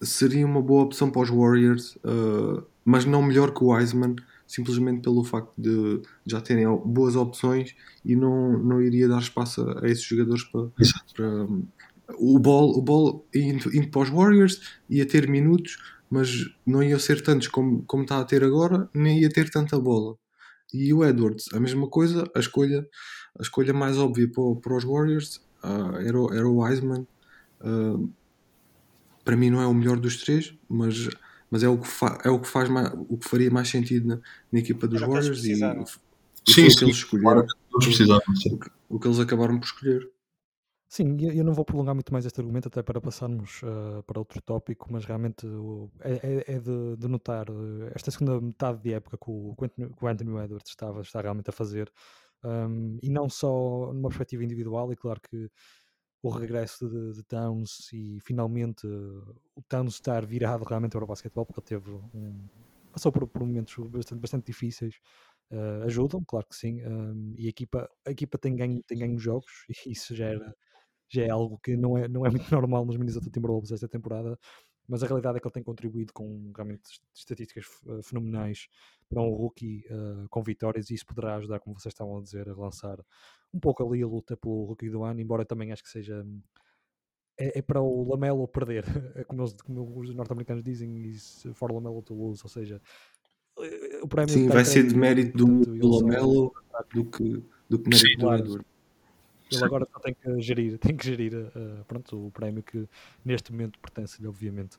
seria 0.03 0.47
uma 0.47 0.61
boa 0.63 0.83
opção 0.85 1.11
para 1.11 1.23
os 1.23 1.31
Warriors, 1.31 1.97
uh, 2.05 2.65
mas 2.85 3.05
não 3.05 3.23
melhor 3.23 3.53
que 3.55 3.63
o 3.65 3.69
Wiseman, 3.69 4.17
simplesmente 4.47 5.03
pelo 5.03 5.25
facto 5.25 5.53
de 5.57 6.03
já 6.27 6.41
terem 6.41 6.67
boas 6.85 7.17
opções 7.17 7.75
e 8.05 8.15
não, 8.17 8.59
não 8.59 8.83
iria 8.83 9.09
dar 9.09 9.21
espaço 9.21 9.63
a, 9.63 9.85
a 9.85 9.89
esses 9.89 10.05
jogadores 10.05 10.45
para, 10.45 10.69
para- 11.17 11.47
o 12.19 12.39
Ball, 12.39 12.77
o 12.77 12.83
Ball 12.83 13.27
indo, 13.35 13.75
indo 13.75 13.89
para 13.89 14.03
os 14.03 14.11
Warriors 14.11 14.61
ia 14.91 15.07
ter 15.07 15.29
minutos, 15.29 15.79
mas 16.11 16.31
não 16.67 16.83
iam 16.83 16.99
ser 16.99 17.23
tantos 17.23 17.49
como, 17.49 17.83
como 17.85 18.03
está 18.03 18.19
a 18.19 18.25
ter 18.25 18.45
agora, 18.45 18.89
nem 18.95 19.21
ia 19.21 19.31
ter 19.31 19.51
tanta 19.51 19.79
bola. 19.79 20.17
E 20.75 20.93
o 20.93 21.05
Edwards, 21.05 21.47
a 21.55 21.61
mesma 21.61 21.87
coisa, 21.89 22.25
a 22.35 22.41
escolha, 22.41 22.87
a 23.39 23.43
escolha 23.43 23.73
mais 23.73 23.97
óbvia 23.99 24.29
para, 24.31 24.55
para 24.57 24.77
os 24.77 24.85
Warriors 24.85 25.41
ah, 25.63 25.99
era, 26.03 26.21
o- 26.21 26.33
era 26.35 26.49
o 26.49 26.59
Wiseman. 26.63 27.07
Ah, 27.61 27.97
para 29.25 29.37
mim 29.37 29.51
não 29.51 29.61
é 29.61 29.67
o 29.67 29.75
melhor 29.75 29.99
dos 29.99 30.19
três, 30.23 30.55
mas, 30.69 31.09
mas 31.51 31.63
é, 31.63 31.69
o 31.69 31.79
que 31.79 31.87
fa- 31.89 32.19
é 32.25 32.31
o 32.31 32.41
que 32.41 32.49
faz 32.49 32.69
mais, 32.69 32.93
o 32.95 33.17
que 33.19 33.29
faria 33.29 33.51
mais 33.51 33.69
sentido 33.69 34.07
na, 34.09 34.21
na 34.53 34.59
equipa 34.59 34.87
dos 34.89 35.01
Warriors 35.01 35.45
e, 35.45 35.53
e 35.53 36.53
Sim, 36.53 36.55
foi 36.55 36.69
o 36.69 36.71
sim, 36.71 36.77
que 36.77 36.85
eles 36.85 36.97
escolheram, 36.97 37.47
sim. 37.81 38.55
o, 38.55 38.59
que, 38.59 38.71
o 38.89 38.99
que 39.01 39.07
eles 39.07 39.19
acabaram 39.21 39.59
por 39.59 39.67
escolher. 39.67 40.11
Sim, 40.89 41.17
e 41.19 41.39
eu 41.39 41.45
não 41.45 41.55
vou 41.55 41.65
prolongar 41.65 41.95
muito 41.95 42.13
mais 42.13 42.27
este 42.27 42.39
argumento 42.39 42.69
até 42.69 42.83
para 42.83 43.01
passarmos 43.01 43.61
ah, 43.65 44.03
para 44.07 44.19
outro 44.19 44.43
tópico, 44.43 44.93
mas 44.93 45.05
realmente 45.07 45.47
o- 45.47 45.91
é, 46.01 46.45
é- 46.55 46.61
de, 46.61 46.97
de 46.99 47.09
notar 47.09 47.47
eh, 47.49 47.93
esta 47.95 48.11
segunda 48.11 48.39
metade 48.41 48.83
de 48.83 48.93
época 48.93 49.17
que 49.17 49.31
o, 49.31 49.55
que 49.57 50.05
o 50.05 50.07
Anthony, 50.09 50.37
Edwards 50.45 50.69
estava, 50.69 51.01
está 51.01 51.23
realmente 51.23 51.49
a 51.49 51.53
fazer, 51.53 51.91
ahm, 52.45 52.99
e 53.03 53.09
não 53.09 53.27
só 53.31 53.91
numa 53.95 54.09
perspectiva 54.11 54.45
individual, 54.45 54.93
e 54.93 54.97
claro 54.97 55.21
que 55.23 55.51
o 56.23 56.31
regresso 56.31 56.89
de, 56.89 57.15
de 57.15 57.23
Towns 57.25 57.93
e 57.93 58.21
finalmente 58.21 58.87
o 58.87 59.63
Towns 59.69 59.95
estar 59.95 60.25
virado 60.25 60.65
realmente 60.65 60.93
para 60.93 61.05
o 61.05 61.07
basquetebol, 61.07 61.45
porque 61.45 61.61
ele 61.61 61.81
teve 61.81 61.91
um, 62.15 62.49
passou 62.93 63.11
por, 63.11 63.27
por 63.27 63.41
momentos 63.41 63.75
bastante, 63.89 64.21
bastante 64.21 64.47
difíceis, 64.47 64.95
eh, 65.51 65.83
ajudam, 65.85 66.23
claro 66.25 66.47
que 66.49 66.57
sim, 66.57 66.81
ahm, 66.83 67.35
e 67.37 67.47
a 67.47 67.51
equipa, 67.51 67.91
a 68.07 68.11
equipa 68.11 68.39
tem 68.39 68.55
ganho, 68.57 68.83
tem 68.85 68.99
ganho 68.99 69.19
jogos, 69.19 69.65
e 69.87 69.93
isso 69.93 70.15
já 70.15 70.27
era 70.27 70.55
já 71.11 71.23
é 71.25 71.31
algo 71.31 71.59
que 71.59 71.77
não 71.77 71.99
é, 71.99 72.09
não 72.09 72.25
é 72.27 72.31
muito 72.31 72.45
normal 72.55 72.87
nos 72.87 72.97
Minnesota 72.97 73.31
Timberwolves 73.31 73.73
esta 73.73 73.89
temporada, 73.89 74.39
mas 74.89 75.03
a 75.03 75.07
realidade 75.07 75.37
é 75.39 75.41
que 75.41 75.47
ele 75.47 75.53
tem 75.55 75.63
contribuído 75.63 76.13
com 76.13 76.53
realmente 76.55 76.85
est- 76.91 77.03
estatísticas 77.15 77.67
eh, 77.87 78.03
fenomenais 78.03 78.69
para 79.09 79.23
um 79.23 79.31
rookie 79.35 79.85
eh, 79.89 80.27
com 80.31 80.43
vitórias 80.43 80.91
e 80.91 80.95
isso 80.95 81.07
poderá 81.07 81.37
ajudar, 81.37 81.61
como 81.61 81.79
vocês 81.79 81.93
estavam 81.93 82.19
a 82.19 82.23
dizer, 82.23 82.49
a 82.49 82.55
lançar 82.55 82.99
um 83.53 83.61
pouco 83.61 83.87
ali 83.87 84.03
a 84.03 84.07
luta 84.07 84.37
pelo 84.37 84.65
rookie 84.65 84.91
do 84.91 85.03
ano, 85.05 85.21
embora 85.21 85.45
também 85.45 85.73
acho 85.73 85.83
que 85.83 85.91
seja 85.91 86.23
hum, 86.23 86.41
é, 87.39 87.59
é, 87.59 87.63
para 87.63 87.81
o 87.81 88.09
Lamelo 88.09 88.47
perder, 88.47 88.85
é 89.17 89.25
como, 89.25 89.43
eles, 89.43 89.55
como 89.63 89.99
os 89.99 90.15
norte-americanos 90.15 90.63
dizem, 90.63 90.97
is 91.07 91.47
for 91.55 91.73
Lamelo 91.73 92.03
to 92.03 92.15
lose, 92.15 92.43
ou 92.45 92.49
seja, 92.51 92.81
o 94.03 94.09
prémio 94.09 94.33
Sim, 94.33 94.49
vai 94.49 94.65
ser 94.65 94.87
de 94.87 94.97
mérito 94.97 95.37
do, 95.47 95.79
do 95.79 95.89
Lamelo 95.89 96.53
do 96.93 97.05
que, 97.05 97.43
do 97.69 97.79
que 97.79 97.91
mérito 97.91 98.19
do 98.19 98.35
Edward. 98.35 98.67
Ele 99.55 99.65
agora 99.65 99.89
só 99.93 99.99
tem 99.99 100.15
que 100.15 100.41
gerir, 100.41 100.79
tem 100.81 100.97
que 100.97 101.05
gerir 101.05 101.35
uh, 101.35 101.85
pronto, 101.87 102.27
o 102.27 102.31
prémio 102.31 102.63
que 102.63 102.89
neste 103.25 103.53
momento 103.53 103.79
pertence-lhe, 103.79 104.27
obviamente. 104.27 104.79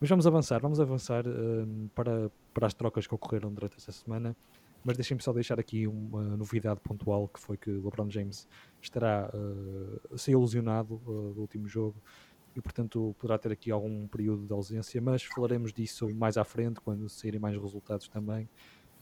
Mas 0.00 0.08
vamos 0.08 0.26
avançar, 0.26 0.60
vamos 0.60 0.80
avançar 0.80 1.26
uh, 1.26 1.90
para, 1.94 2.30
para 2.54 2.66
as 2.66 2.74
trocas 2.74 3.06
que 3.06 3.14
ocorreram 3.14 3.52
durante 3.52 3.76
esta 3.76 3.92
semana. 3.92 4.36
Mas 4.82 4.96
deixem-me 4.96 5.22
só 5.22 5.32
deixar 5.32 5.60
aqui 5.60 5.86
uma 5.86 6.36
novidade 6.36 6.80
pontual 6.80 7.28
que 7.28 7.38
foi 7.38 7.56
que 7.56 7.70
LeBron 7.70 8.08
James 8.08 8.48
estará 8.80 9.30
uh, 9.32 10.14
a 10.14 10.18
ser 10.18 10.32
ilusionado 10.32 10.94
uh, 11.06 11.34
do 11.34 11.40
último 11.42 11.68
jogo 11.68 11.96
e 12.56 12.60
portanto 12.60 13.14
poderá 13.18 13.38
ter 13.38 13.52
aqui 13.52 13.70
algum 13.70 14.08
período 14.08 14.46
de 14.46 14.52
ausência, 14.52 15.00
mas 15.00 15.22
falaremos 15.22 15.72
disso 15.72 16.08
mais 16.14 16.36
à 16.36 16.44
frente 16.44 16.80
quando 16.80 17.08
saírem 17.08 17.38
mais 17.38 17.56
resultados 17.56 18.08
também. 18.08 18.48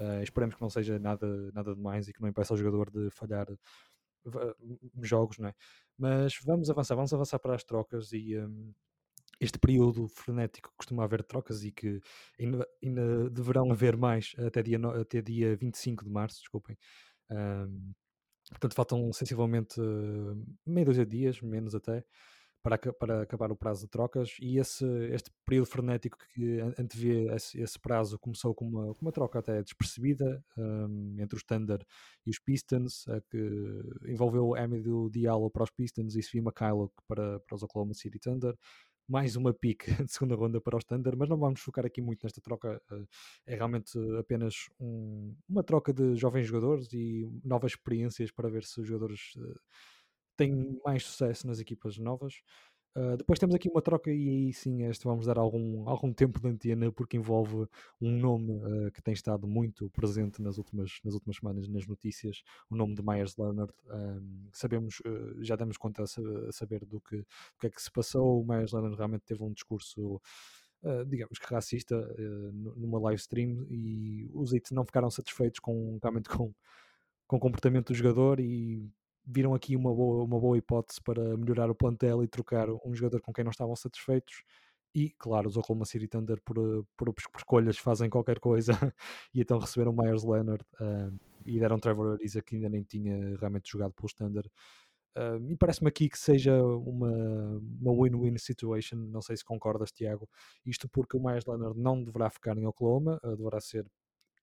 Uh, 0.00 0.22
esperemos 0.22 0.54
que 0.56 0.62
não 0.62 0.70
seja 0.70 0.98
nada, 0.98 1.50
nada 1.52 1.74
demais 1.74 2.08
e 2.08 2.12
que 2.12 2.20
não 2.20 2.28
impeça 2.28 2.54
o 2.54 2.56
jogador 2.56 2.90
de 2.90 3.08
falhar 3.10 3.46
jogos, 5.02 5.38
não 5.38 5.48
é? 5.48 5.54
Mas 5.96 6.38
vamos 6.44 6.70
avançar, 6.70 6.94
vamos 6.94 7.12
avançar 7.12 7.38
para 7.38 7.54
as 7.54 7.64
trocas 7.64 8.12
e 8.12 8.38
um, 8.38 8.72
este 9.40 9.58
período 9.58 10.08
frenético 10.08 10.70
que 10.70 10.76
costuma 10.76 11.04
haver 11.04 11.22
trocas 11.22 11.64
e 11.64 11.70
que 11.70 12.00
ainda, 12.38 12.66
ainda 12.82 13.30
deverão 13.30 13.70
haver 13.70 13.96
mais 13.96 14.34
até 14.38 14.62
dia, 14.62 14.78
no, 14.78 14.90
até 14.90 15.22
dia 15.22 15.56
25 15.56 16.04
de 16.04 16.10
março, 16.10 16.40
desculpem. 16.40 16.76
Um, 17.30 17.92
portanto, 18.50 18.74
faltam 18.74 19.12
sensivelmente 19.12 19.80
uh, 19.80 20.44
meio 20.66 20.86
dois 20.86 21.08
dias, 21.08 21.40
menos 21.40 21.74
até, 21.74 22.04
para, 22.62 22.78
para 22.92 23.22
acabar 23.22 23.50
o 23.52 23.56
prazo 23.56 23.82
de 23.82 23.88
trocas 23.88 24.36
e 24.40 24.58
esse, 24.58 24.84
este 25.12 25.30
período 25.44 25.66
frenético 25.66 26.18
que 26.34 26.60
antevê 26.78 27.32
esse, 27.34 27.60
esse 27.60 27.78
prazo 27.78 28.18
começou 28.18 28.54
com 28.54 28.66
uma, 28.66 28.96
uma 29.00 29.12
troca 29.12 29.38
até 29.38 29.62
despercebida 29.62 30.44
um, 30.56 31.16
entre 31.18 31.36
os 31.36 31.42
Thunder 31.42 31.84
e 32.26 32.30
os 32.30 32.38
Pistons, 32.38 33.04
que 33.30 33.82
envolveu 34.06 34.54
Amadou 34.54 35.08
Diallo 35.08 35.50
para 35.50 35.64
os 35.64 35.70
Pistons 35.70 36.16
e 36.16 36.22
Svi 36.22 36.38
McKillop 36.38 36.92
para, 37.06 37.40
para 37.40 37.54
os 37.54 37.62
Oklahoma 37.62 37.94
City 37.94 38.18
Thunder 38.18 38.54
mais 39.08 39.36
uma 39.36 39.54
pick 39.54 39.86
de 40.04 40.12
segunda 40.12 40.34
ronda 40.34 40.60
para 40.60 40.76
os 40.76 40.84
Thunder, 40.84 41.16
mas 41.16 41.28
não 41.28 41.38
vamos 41.38 41.60
focar 41.60 41.86
aqui 41.86 42.02
muito 42.02 42.22
nesta 42.22 42.42
troca. 42.42 42.80
Eh, 42.92 43.04
é 43.46 43.54
realmente 43.56 43.98
apenas 44.18 44.54
um, 44.78 45.34
uma 45.48 45.64
troca 45.64 45.92
de 45.92 46.14
jovens 46.14 46.46
jogadores 46.46 46.92
e 46.92 47.26
novas 47.42 47.72
experiências 47.72 48.30
para 48.30 48.50
ver 48.50 48.64
se 48.64 48.80
os 48.80 48.86
jogadores 48.86 49.32
têm 50.38 50.80
mais 50.84 51.04
sucesso 51.04 51.46
nas 51.46 51.58
equipas 51.60 51.98
novas. 51.98 52.40
Uh, 52.96 53.16
depois 53.16 53.38
temos 53.38 53.54
aqui 53.54 53.68
uma 53.68 53.82
troca 53.82 54.10
e 54.10 54.28
aí 54.28 54.52
sim 54.52 54.82
este 54.84 55.04
vamos 55.04 55.26
dar 55.26 55.38
algum, 55.38 55.88
algum 55.88 56.12
tempo 56.12 56.40
de 56.40 56.48
antena 56.48 56.90
porque 56.90 57.16
envolve 57.16 57.68
um 58.00 58.10
nome 58.10 58.54
uh, 58.56 58.90
que 58.90 59.02
tem 59.02 59.12
estado 59.12 59.46
muito 59.46 59.90
presente 59.90 60.40
nas 60.40 60.56
últimas, 60.58 60.98
nas 61.04 61.14
últimas 61.14 61.36
semanas 61.36 61.68
nas 61.68 61.86
notícias, 61.86 62.42
o 62.70 62.74
nome 62.74 62.94
de 62.94 63.02
Myers 63.02 63.36
Leonard. 63.36 63.72
Sabemos, 64.52 65.00
uh, 65.00 65.44
já 65.44 65.54
damos 65.54 65.76
conta 65.76 66.02
a, 66.02 66.06
saber 66.52 66.84
do 66.86 67.00
que, 67.00 67.18
do 67.18 67.58
que 67.60 67.66
é 67.66 67.70
que 67.70 67.82
se 67.82 67.90
passou. 67.90 68.40
O 68.40 68.46
Myers 68.46 68.72
Leonard 68.72 68.96
realmente 68.96 69.24
teve 69.26 69.42
um 69.42 69.52
discurso. 69.52 70.20
Uh, 70.80 71.04
digamos 71.06 71.38
que 71.38 71.52
racista 71.52 71.96
uh, 71.96 72.52
numa 72.76 73.00
live 73.00 73.20
stream 73.20 73.66
e 73.68 74.30
os 74.32 74.52
IT 74.52 74.72
não 74.72 74.84
ficaram 74.84 75.10
satisfeitos 75.10 75.58
com, 75.58 75.98
realmente 76.00 76.28
com, 76.28 76.54
com 77.26 77.36
o 77.36 77.40
comportamento 77.40 77.88
do 77.88 77.94
jogador 77.94 78.38
e 78.38 78.88
viram 79.28 79.54
aqui 79.54 79.76
uma 79.76 79.94
boa, 79.94 80.24
uma 80.24 80.40
boa 80.40 80.56
hipótese 80.56 81.00
para 81.02 81.36
melhorar 81.36 81.70
o 81.70 81.74
plantel 81.74 82.24
e 82.24 82.28
trocar 82.28 82.68
um 82.70 82.94
jogador 82.94 83.20
com 83.20 83.32
quem 83.32 83.44
não 83.44 83.50
estavam 83.50 83.76
satisfeitos. 83.76 84.42
E, 84.94 85.10
claro, 85.18 85.48
os 85.48 85.56
Oklahoma 85.56 85.84
City 85.84 86.08
Thunder, 86.08 86.40
por, 86.42 86.56
por, 86.96 87.12
por 87.12 87.38
escolhas, 87.38 87.78
fazem 87.78 88.08
qualquer 88.08 88.40
coisa 88.40 88.72
e 89.34 89.40
então 89.40 89.58
receberam 89.58 89.92
Myers 89.92 90.24
Leonard 90.24 90.64
uh, 90.80 91.14
e 91.44 91.60
deram 91.60 91.78
Trevor 91.78 92.14
Ariza, 92.14 92.42
que 92.42 92.56
ainda 92.56 92.68
nem 92.70 92.82
tinha 92.82 93.36
realmente 93.36 93.70
jogado 93.70 93.92
pelos 93.92 94.14
Thunder. 94.14 94.46
Uh, 95.16 95.50
e 95.50 95.56
parece-me 95.56 95.88
aqui 95.88 96.08
que 96.08 96.18
seja 96.18 96.62
uma, 96.62 97.10
uma 97.80 98.02
win-win 98.02 98.38
situation. 98.38 98.96
Não 98.96 99.20
sei 99.20 99.36
se 99.36 99.44
concordas, 99.44 99.92
Tiago. 99.92 100.28
Isto 100.64 100.88
porque 100.88 101.16
o 101.16 101.20
Myers 101.22 101.44
Leonard 101.46 101.78
não 101.78 102.02
deverá 102.02 102.30
ficar 102.30 102.56
em 102.56 102.66
Oklahoma, 102.66 103.20
uh, 103.22 103.36
deverá 103.36 103.60
ser 103.60 103.86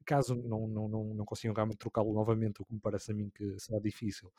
caso 0.05 0.35
não, 0.35 0.67
não, 0.67 0.87
não, 0.87 1.03
não 1.13 1.25
consigam 1.25 1.53
realmente 1.53 1.77
trocá-lo 1.77 2.13
novamente, 2.13 2.61
o 2.61 2.65
que 2.65 2.73
me 2.73 2.79
parece 2.79 3.11
a 3.11 3.13
mim 3.13 3.29
que 3.29 3.59
será 3.59 3.79
difícil, 3.79 4.31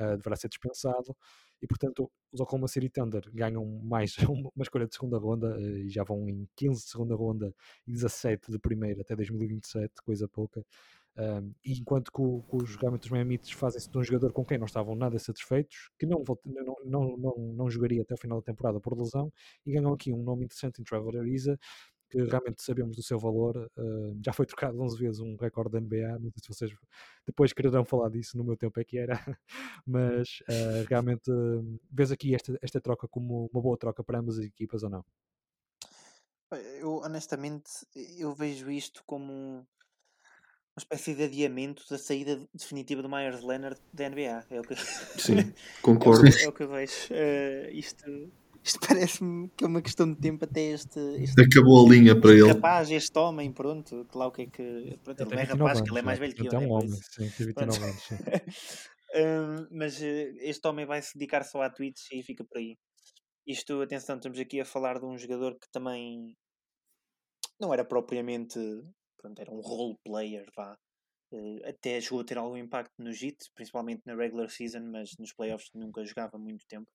uh, 0.00 0.16
deverá 0.16 0.36
ser 0.36 0.48
dispensado. 0.48 1.16
E 1.60 1.66
portanto, 1.66 2.10
os 2.32 2.40
Oklahoma 2.40 2.68
City 2.68 2.88
Thunder 2.88 3.22
ganham 3.32 3.64
mais 3.84 4.16
uma 4.28 4.62
escolha 4.62 4.86
de 4.86 4.94
segunda 4.94 5.18
ronda 5.18 5.56
uh, 5.56 5.78
e 5.78 5.88
já 5.88 6.02
vão 6.02 6.28
em 6.28 6.48
15 6.56 6.84
de 6.84 6.90
segunda 6.90 7.14
ronda 7.14 7.54
e 7.86 7.92
17 7.92 8.50
de 8.50 8.58
primeira 8.58 9.02
até 9.02 9.14
2027, 9.14 10.02
coisa 10.04 10.28
pouca. 10.28 10.64
Um, 11.14 11.52
e 11.62 11.78
enquanto 11.78 12.10
que, 12.10 12.22
o, 12.22 12.42
que 12.42 12.56
os, 12.56 12.76
realmente 12.76 13.04
os 13.04 13.10
Miami 13.10 13.38
fazem-se 13.44 13.90
de 13.90 13.98
um 13.98 14.02
jogador 14.02 14.32
com 14.32 14.44
quem 14.44 14.56
não 14.56 14.64
estavam 14.64 14.94
nada 14.94 15.18
satisfeitos, 15.18 15.90
que 15.98 16.06
não, 16.06 16.24
não, 16.44 16.76
não, 16.84 17.16
não, 17.18 17.34
não 17.54 17.70
jogaria 17.70 18.00
até 18.00 18.14
o 18.14 18.16
final 18.16 18.38
da 18.38 18.44
temporada 18.44 18.80
por 18.80 18.96
lesão, 18.96 19.30
e 19.66 19.72
ganham 19.72 19.92
aqui 19.92 20.10
um 20.12 20.22
nome 20.22 20.46
interessante 20.46 20.80
em 20.80 20.84
Trevor 20.84 21.18
Ariza, 21.18 21.58
que 22.12 22.22
realmente 22.24 22.62
sabemos 22.62 22.94
do 22.94 23.02
seu 23.02 23.18
valor. 23.18 23.56
Uh, 23.74 24.20
já 24.22 24.34
foi 24.34 24.44
trocado 24.44 24.78
11 24.78 24.98
vezes 24.98 25.20
um 25.20 25.34
recorde 25.36 25.72
da 25.72 25.80
NBA. 25.80 26.18
Não 26.18 26.30
sei 26.30 26.42
se 26.42 26.48
vocês 26.48 26.72
depois 27.26 27.54
quererão 27.54 27.86
falar 27.86 28.10
disso. 28.10 28.36
No 28.36 28.44
meu 28.44 28.54
tempo 28.54 28.78
é 28.78 28.84
que 28.84 28.98
era, 28.98 29.14
mas 29.86 30.40
uh, 30.42 30.86
realmente 30.88 31.30
uh, 31.30 31.80
vês 31.90 32.12
aqui 32.12 32.34
esta, 32.34 32.58
esta 32.60 32.80
troca 32.82 33.08
como 33.08 33.48
uma 33.50 33.62
boa 33.62 33.78
troca 33.78 34.04
para 34.04 34.18
ambas 34.18 34.38
as 34.38 34.44
equipas 34.44 34.82
ou 34.82 34.90
não? 34.90 35.04
Eu 36.78 36.96
honestamente 36.96 37.70
eu 38.18 38.34
vejo 38.34 38.70
isto 38.70 39.02
como 39.06 39.32
uma 39.32 40.78
espécie 40.78 41.14
de 41.14 41.22
adiamento 41.22 41.82
da 41.88 41.96
saída 41.96 42.46
definitiva 42.52 43.00
do 43.00 43.08
Myers 43.08 43.42
Leonard 43.42 43.80
da 43.90 44.06
NBA. 44.06 44.44
É 44.50 44.60
o 44.60 44.62
que... 44.62 44.76
Sim, 44.76 45.54
concordo. 45.80 46.28
é, 46.28 46.46
o 46.46 46.52
que 46.52 46.62
eu 46.62 46.68
vejo. 46.68 46.92
Uh, 47.10 47.70
isto 47.70 48.30
isto 48.64 48.78
parece-me 48.86 49.48
que 49.50 49.64
é 49.64 49.66
uma 49.66 49.82
questão 49.82 50.12
de 50.12 50.20
tempo 50.20 50.44
até 50.44 50.60
este. 50.60 50.98
este 51.22 51.40
Acabou 51.40 51.86
a 51.86 51.90
linha 51.90 52.18
para 52.18 52.30
este 52.30 52.42
ele. 52.42 52.52
rapaz, 52.52 52.90
este 52.90 53.18
homem, 53.18 53.52
pronto, 53.52 54.06
lá 54.14 54.26
o 54.26 54.32
que 54.32 54.42
é 54.42 54.46
que. 54.46 54.98
Pronto, 55.02 55.20
ele 55.20 55.34
não 55.34 55.40
é 55.40 55.44
rapaz, 55.44 55.78
anos, 55.78 55.80
que 55.82 55.90
ele 55.90 55.98
é 55.98 56.02
mais 56.02 56.18
velho 56.18 56.34
que 56.34 56.46
eu. 56.46 56.52
É 56.52 56.58
um 56.58 56.70
homem, 56.70 56.90
sim, 56.90 57.30
tem 57.30 57.46
29 57.46 57.84
anos. 57.84 58.02
Sim. 58.02 58.16
um, 59.16 59.68
mas 59.78 60.00
uh, 60.00 60.36
este 60.40 60.66
homem 60.66 60.86
vai 60.86 61.02
se 61.02 61.14
dedicar 61.14 61.44
só 61.44 61.62
a 61.62 61.70
tweets 61.70 62.04
e 62.12 62.22
fica 62.22 62.44
por 62.44 62.58
aí. 62.58 62.76
Isto, 63.46 63.82
atenção, 63.82 64.16
estamos 64.16 64.38
aqui 64.38 64.60
a 64.60 64.64
falar 64.64 65.00
de 65.00 65.04
um 65.04 65.18
jogador 65.18 65.58
que 65.58 65.68
também 65.72 66.36
não 67.60 67.72
era 67.72 67.84
propriamente. 67.84 68.58
Pronto, 69.20 69.40
era 69.40 69.52
um 69.52 69.60
role 69.60 69.96
player, 70.04 70.46
vá. 70.56 70.76
Uh, 71.32 71.66
até 71.66 72.00
chegou 72.00 72.20
a 72.20 72.24
ter 72.24 72.38
algum 72.38 72.56
impacto 72.56 72.92
no 72.98 73.12
JIT, 73.12 73.38
principalmente 73.54 74.02
na 74.04 74.14
regular 74.14 74.50
season, 74.50 74.82
mas 74.90 75.16
nos 75.18 75.32
playoffs 75.32 75.70
nunca 75.74 76.04
jogava 76.04 76.38
muito 76.38 76.64
tempo. 76.68 76.90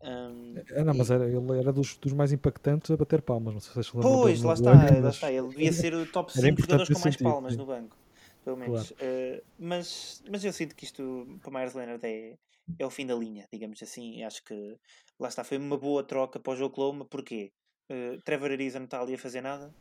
Um, 0.00 0.54
é, 0.70 0.84
não, 0.84 0.94
mas 0.94 1.10
era, 1.10 1.26
ele 1.26 1.58
era 1.58 1.72
dos, 1.72 1.96
dos 1.96 2.12
mais 2.12 2.32
impactantes 2.32 2.90
a 2.90 2.96
bater 2.96 3.20
palmas. 3.20 3.54
Não 3.54 3.60
sei 3.60 3.82
se 3.82 3.92
vocês. 3.92 3.92
Pois, 3.92 4.42
lá 4.42 4.54
está, 4.54 4.74
banco, 4.74 5.00
lá 5.00 5.10
está. 5.10 5.32
Ele 5.32 5.48
devia 5.48 5.72
ser 5.72 5.94
o 5.94 6.06
top 6.06 6.32
5 6.32 6.60
jogadores 6.60 6.88
com 6.88 6.94
mais 6.94 7.02
sentido, 7.02 7.30
palmas 7.30 7.52
sim. 7.52 7.58
no 7.58 7.66
banco, 7.66 7.96
pelo 8.44 8.56
menos. 8.56 8.92
Claro. 8.92 9.12
Uh, 9.12 9.42
mas, 9.58 10.22
mas 10.30 10.44
eu 10.44 10.52
sinto 10.52 10.74
que 10.76 10.84
isto 10.84 11.26
para 11.42 11.50
Myers 11.50 11.74
Leonard 11.74 12.06
é, 12.06 12.36
é 12.78 12.86
o 12.86 12.90
fim 12.90 13.06
da 13.06 13.14
linha, 13.14 13.46
digamos 13.52 13.82
assim. 13.82 14.22
Acho 14.22 14.44
que 14.44 14.76
lá 15.18 15.28
está, 15.28 15.42
foi 15.42 15.58
uma 15.58 15.76
boa 15.76 16.04
troca 16.04 16.38
para 16.38 16.52
o 16.52 16.56
jogo 16.56 16.74
Oklahoma. 16.74 17.04
Porquê? 17.04 17.50
Uh, 17.90 18.20
Trevor 18.22 18.52
Ariza 18.52 18.78
não 18.78 18.84
está 18.84 19.00
ali 19.00 19.14
a 19.14 19.18
fazer 19.18 19.40
nada 19.40 19.74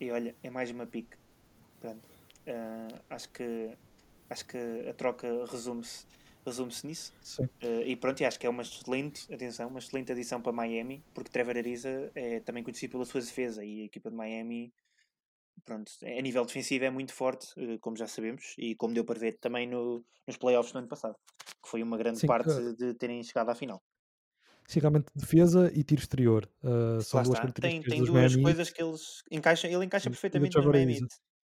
e 0.00 0.10
olha, 0.10 0.34
é 0.42 0.50
mais 0.50 0.70
uma 0.70 0.86
pique. 0.86 1.16
Pronto. 1.80 2.06
Uh, 2.46 3.00
acho 3.10 3.28
que 3.30 3.70
acho 4.28 4.46
que 4.46 4.58
a 4.88 4.94
troca 4.94 5.44
resume-se 5.50 6.06
resume-se 6.44 6.86
nisso. 6.86 7.12
Uh, 7.38 7.82
e 7.84 7.96
pronto, 7.96 8.20
e 8.20 8.24
acho 8.24 8.38
que 8.38 8.46
é 8.46 8.50
uma 8.50 8.62
excelente, 8.62 9.32
atenção, 9.32 9.68
uma 9.68 9.78
excelente 9.78 10.12
adição 10.12 10.40
para 10.40 10.52
Miami, 10.52 11.04
porque 11.14 11.30
Trevor 11.30 11.56
Ariza 11.56 12.10
é 12.14 12.40
também 12.40 12.62
conhecido 12.62 12.92
pela 12.92 13.04
sua 13.04 13.20
defesa 13.20 13.64
e 13.64 13.82
a 13.82 13.84
equipa 13.84 14.10
de 14.10 14.16
Miami, 14.16 14.72
pronto, 15.64 15.90
é, 16.02 16.18
a 16.18 16.22
nível 16.22 16.44
defensivo 16.44 16.84
é 16.84 16.90
muito 16.90 17.12
forte, 17.12 17.48
uh, 17.60 17.78
como 17.80 17.96
já 17.96 18.06
sabemos, 18.06 18.54
e 18.58 18.74
como 18.74 18.94
deu 18.94 19.04
para 19.04 19.18
ver 19.18 19.38
também 19.38 19.66
no, 19.68 20.04
nos 20.26 20.36
playoffs 20.36 20.72
no 20.72 20.80
ano 20.80 20.88
passado, 20.88 21.16
que 21.62 21.68
foi 21.68 21.82
uma 21.82 21.96
grande 21.96 22.20
Sim, 22.20 22.26
parte 22.26 22.74
de 22.76 22.94
terem 22.94 23.22
chegado 23.22 23.50
à 23.50 23.54
final. 23.54 23.82
Sim, 24.66 24.78
realmente 24.78 25.06
defesa 25.16 25.68
e 25.74 25.82
tiro 25.82 26.00
exterior. 26.00 26.48
Uh, 26.62 27.02
são 27.02 27.22
duas. 27.24 27.40
Tem, 27.54 27.82
tem 27.82 28.04
duas 28.04 28.34
Miami. 28.36 28.42
coisas 28.44 28.70
que 28.70 28.80
eles 28.80 29.24
encaixam, 29.28 29.68
ele 29.68 29.84
encaixa 29.84 30.08
perfeitamente 30.08 30.56
no 30.56 30.70
Miami. 30.70 31.00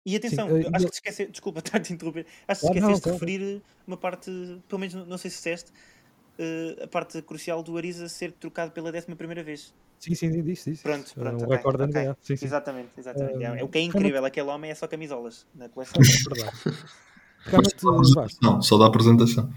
E 0.06 0.16
atenção, 0.16 0.48
Sim, 0.48 0.62
uh, 0.62 0.70
acho 0.74 0.86
que 0.86 0.92
te 0.92 0.96
esqueci, 0.96 1.26
desculpa 1.28 1.60
estar-te 1.66 1.92
a 1.92 1.96
interromper, 1.96 2.26
acho 2.48 2.62
que 2.62 2.68
te 2.68 2.78
esqueceste 2.78 3.04
de 3.04 3.12
referir 3.12 3.62
uma 3.86 3.98
parte, 3.98 4.32
pelo 4.68 4.80
menos 4.80 4.96
não 5.08 5.18
sei 5.18 5.30
se 5.30 5.38
disseste, 5.38 5.72
uh, 5.72 6.84
a 6.84 6.88
parte 6.88 7.22
crucial 7.22 7.62
do 7.62 7.78
Ariza 7.78 8.10
ser 8.10 8.32
trocado 8.32 8.72
pela 8.72 8.92
décima 8.92 9.16
primeira 9.16 9.44
vez. 9.44 9.74
Sim, 10.00 10.16
sim, 10.16 10.42
disse, 10.42 10.72
disse. 10.72 10.82
Pronto, 10.82 11.14
pronto. 11.14 11.42
Um 11.42 11.46
okay, 11.46 11.58
recorde 11.58 11.84
okay. 11.84 12.02
NBA. 12.06 12.18
Sim, 12.22 12.36
sim. 12.36 12.46
Exatamente, 12.46 12.90
exatamente. 12.98 13.62
Uh, 13.62 13.66
o 13.66 13.70
que 13.70 13.78
é 13.78 13.82
incrível, 13.82 14.26
aquele 14.26 14.50
homem 14.50 14.72
é 14.72 14.76
só 14.76 14.88
camisolas 14.88 15.46
na 15.56 15.70
coleção. 15.70 16.02
É 17.44 17.50
verdade. 17.50 17.74
Realmente, 17.84 18.40
não, 18.44 18.62
só 18.62 18.78
da 18.78 18.86
apresentação. 18.86 19.52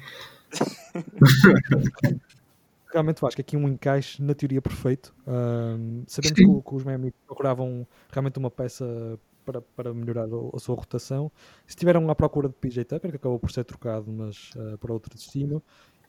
realmente 2.91 3.25
acho 3.27 3.37
que 3.37 3.43
aqui 3.43 3.57
um 3.57 3.69
encaixe 3.69 4.23
na 4.23 4.35
teoria 4.35 4.63
perfeito. 4.63 5.15
Um, 5.27 6.05
sabemos 6.07 6.39
que, 6.39 6.45
que, 6.45 6.75
os 6.75 6.85
Miami 6.85 7.13
procuravam 7.27 7.87
realmente 8.11 8.39
uma 8.39 8.51
peça 8.51 9.19
para, 9.45 9.61
para 9.61 9.93
melhorar 9.93 10.25
a, 10.25 10.57
a, 10.57 10.59
sua 10.59 10.75
rotação. 10.75 11.31
Estiveram 11.67 12.09
à 12.11 12.15
procura 12.15 12.49
de 12.49 12.55
PJ 12.55 12.85
Tucker, 12.85 13.11
que 13.11 13.17
acabou 13.17 13.39
por 13.39 13.51
ser 13.51 13.65
trocado, 13.65 14.11
mas 14.11 14.51
uh, 14.57 14.79
para 14.79 14.93
outro 14.93 15.15
destino. 15.15 15.63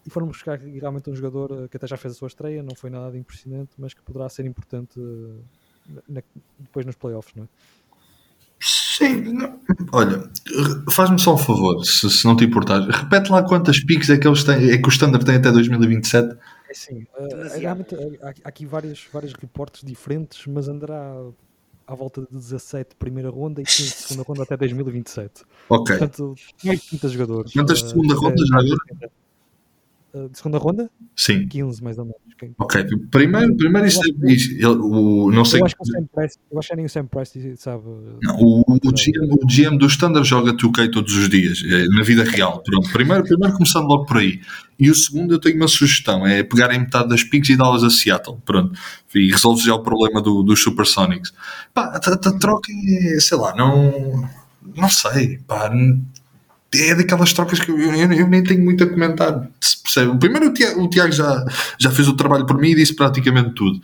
E 0.05 0.09
foram 0.09 0.27
buscar 0.27 0.59
realmente 0.59 1.09
um 1.09 1.15
jogador 1.15 1.51
uh, 1.51 1.69
que 1.69 1.77
até 1.77 1.87
já 1.87 1.97
fez 1.97 2.13
a 2.13 2.17
sua 2.17 2.27
estreia, 2.27 2.61
não 2.61 2.75
foi 2.75 2.89
nada 2.89 3.11
de 3.11 3.17
impressionante, 3.17 3.71
mas 3.77 3.93
que 3.93 4.01
poderá 4.01 4.29
ser 4.29 4.45
importante 4.45 4.99
uh, 4.99 5.43
na, 6.07 6.21
depois 6.59 6.85
nos 6.85 6.95
playoffs, 6.95 7.33
não 7.35 7.43
é? 7.43 7.47
Sim, 8.59 9.33
não. 9.33 9.59
olha, 9.91 10.29
faz-me 10.89 11.19
só 11.19 11.35
um 11.35 11.37
favor, 11.37 11.83
se, 11.83 12.09
se, 12.09 12.25
não 12.25 12.35
te 12.35 12.45
importares, 12.45 12.87
repete 12.87 13.29
lá 13.29 13.43
quantas 13.43 13.83
piques 13.83 14.09
é 14.09 14.17
que 14.17 14.25
eles 14.25 14.43
têm, 14.45 14.71
é 14.71 14.77
que 14.77 14.87
o 14.87 14.89
Standard 14.89 15.25
tem 15.25 15.35
até 15.35 15.51
2027. 15.51 16.37
É 16.69 16.73
sim, 16.73 17.05
uh, 17.19 17.59
realmente 17.59 17.93
há, 17.93 18.29
há 18.29 18.33
aqui 18.45 18.65
vários, 18.65 19.07
vários 19.11 19.33
reportes 19.33 19.83
diferentes, 19.83 20.47
mas 20.47 20.69
andará 20.69 21.13
à 21.87 21.95
volta 21.95 22.21
de 22.21 22.27
17 22.31 22.95
primeira 22.95 23.29
ronda 23.29 23.61
e 23.61 23.65
15 23.65 23.89
segunda 23.89 24.23
ronda 24.23 24.43
até 24.43 24.57
2027. 24.57 25.43
Ok. 25.69 25.97
Portanto, 25.97 26.35
mais 26.63 26.79
de 26.81 26.87
30 26.89 27.09
jogadores. 27.09 27.53
Quantas 27.53 27.83
de 27.83 27.89
segunda 27.89 28.15
uh, 28.15 28.19
ronda 28.19 28.45
já 28.45 28.59
agora? 28.59 29.11
Uh, 30.15 30.29
de 30.29 30.37
segunda 30.37 30.57
ronda? 30.57 30.89
Sim. 31.13 31.45
15 31.45 31.83
mais 31.83 31.97
ou 31.97 32.05
menos. 32.05 32.21
Ok, 32.57 32.85
primeiro, 33.11 33.55
primeiro 33.57 33.85
isto, 33.85 34.01
isto, 34.25 34.65
o, 34.65 35.29
não 35.29 35.43
sei. 35.43 35.59
Eu 35.59 35.65
acho 35.65 35.75
que 35.75 35.81
o 35.81 35.85
Sam 35.85 36.07
Price, 36.13 36.37
eu 36.49 36.59
acho 36.59 36.69
que 36.69 36.75
nem 36.77 36.85
o 36.85 36.89
Sam 36.89 37.05
Price 37.07 37.57
sabe. 37.57 37.83
Não, 38.21 38.35
o, 38.37 38.61
o, 38.61 38.91
GM, 38.93 39.33
o 39.33 39.45
GM 39.45 39.77
do 39.77 39.87
Standard 39.87 40.25
joga 40.25 40.53
2K 40.53 40.89
todos 40.89 41.13
os 41.17 41.27
dias, 41.27 41.61
é, 41.65 41.85
na 41.87 42.03
vida 42.03 42.23
real. 42.23 42.63
Pronto, 42.63 42.89
primeiro, 42.93 43.23
primeiro 43.23 43.55
começando 43.55 43.87
logo 43.87 44.05
por 44.05 44.17
aí. 44.17 44.39
E 44.79 44.89
o 44.89 44.95
segundo, 44.95 45.33
eu 45.33 45.39
tenho 45.39 45.57
uma 45.57 45.67
sugestão: 45.67 46.25
é 46.25 46.43
pegarem 46.43 46.79
metade 46.79 47.09
das 47.09 47.23
picks 47.23 47.49
e 47.49 47.57
dá-las 47.57 47.83
a 47.83 47.89
Seattle. 47.89 48.37
Pronto, 48.45 48.77
e 49.13 49.31
resolve 49.31 49.63
já 49.63 49.75
o 49.75 49.83
problema 49.83 50.21
do, 50.21 50.43
dos 50.43 50.61
Supersonics. 50.61 51.33
Pá, 51.73 51.99
troca 51.99 52.71
é, 52.71 53.19
sei 53.19 53.37
lá, 53.37 53.53
não. 53.55 54.29
Não 54.75 54.89
sei, 54.89 55.39
pá 55.39 55.69
é 56.81 56.95
daquelas 56.95 57.33
trocas 57.33 57.59
que 57.59 57.69
eu, 57.69 57.77
eu, 57.79 58.11
eu, 58.11 58.27
nem 58.27 58.43
tenho 58.43 58.63
muito 58.63 58.83
a 58.83 58.87
comentar. 58.87 59.47
Percebe? 59.83 60.17
Primeiro, 60.17 60.47
o 60.47 60.53
Tiago, 60.53 60.83
o 60.83 60.89
Tiago, 60.89 61.11
já, 61.11 61.45
já 61.79 61.91
fez 61.91 62.07
o 62.07 62.15
trabalho 62.15 62.45
por 62.45 62.57
mim 62.57 62.69
e 62.69 62.75
disse 62.75 62.95
praticamente 62.95 63.51
tudo. 63.51 63.81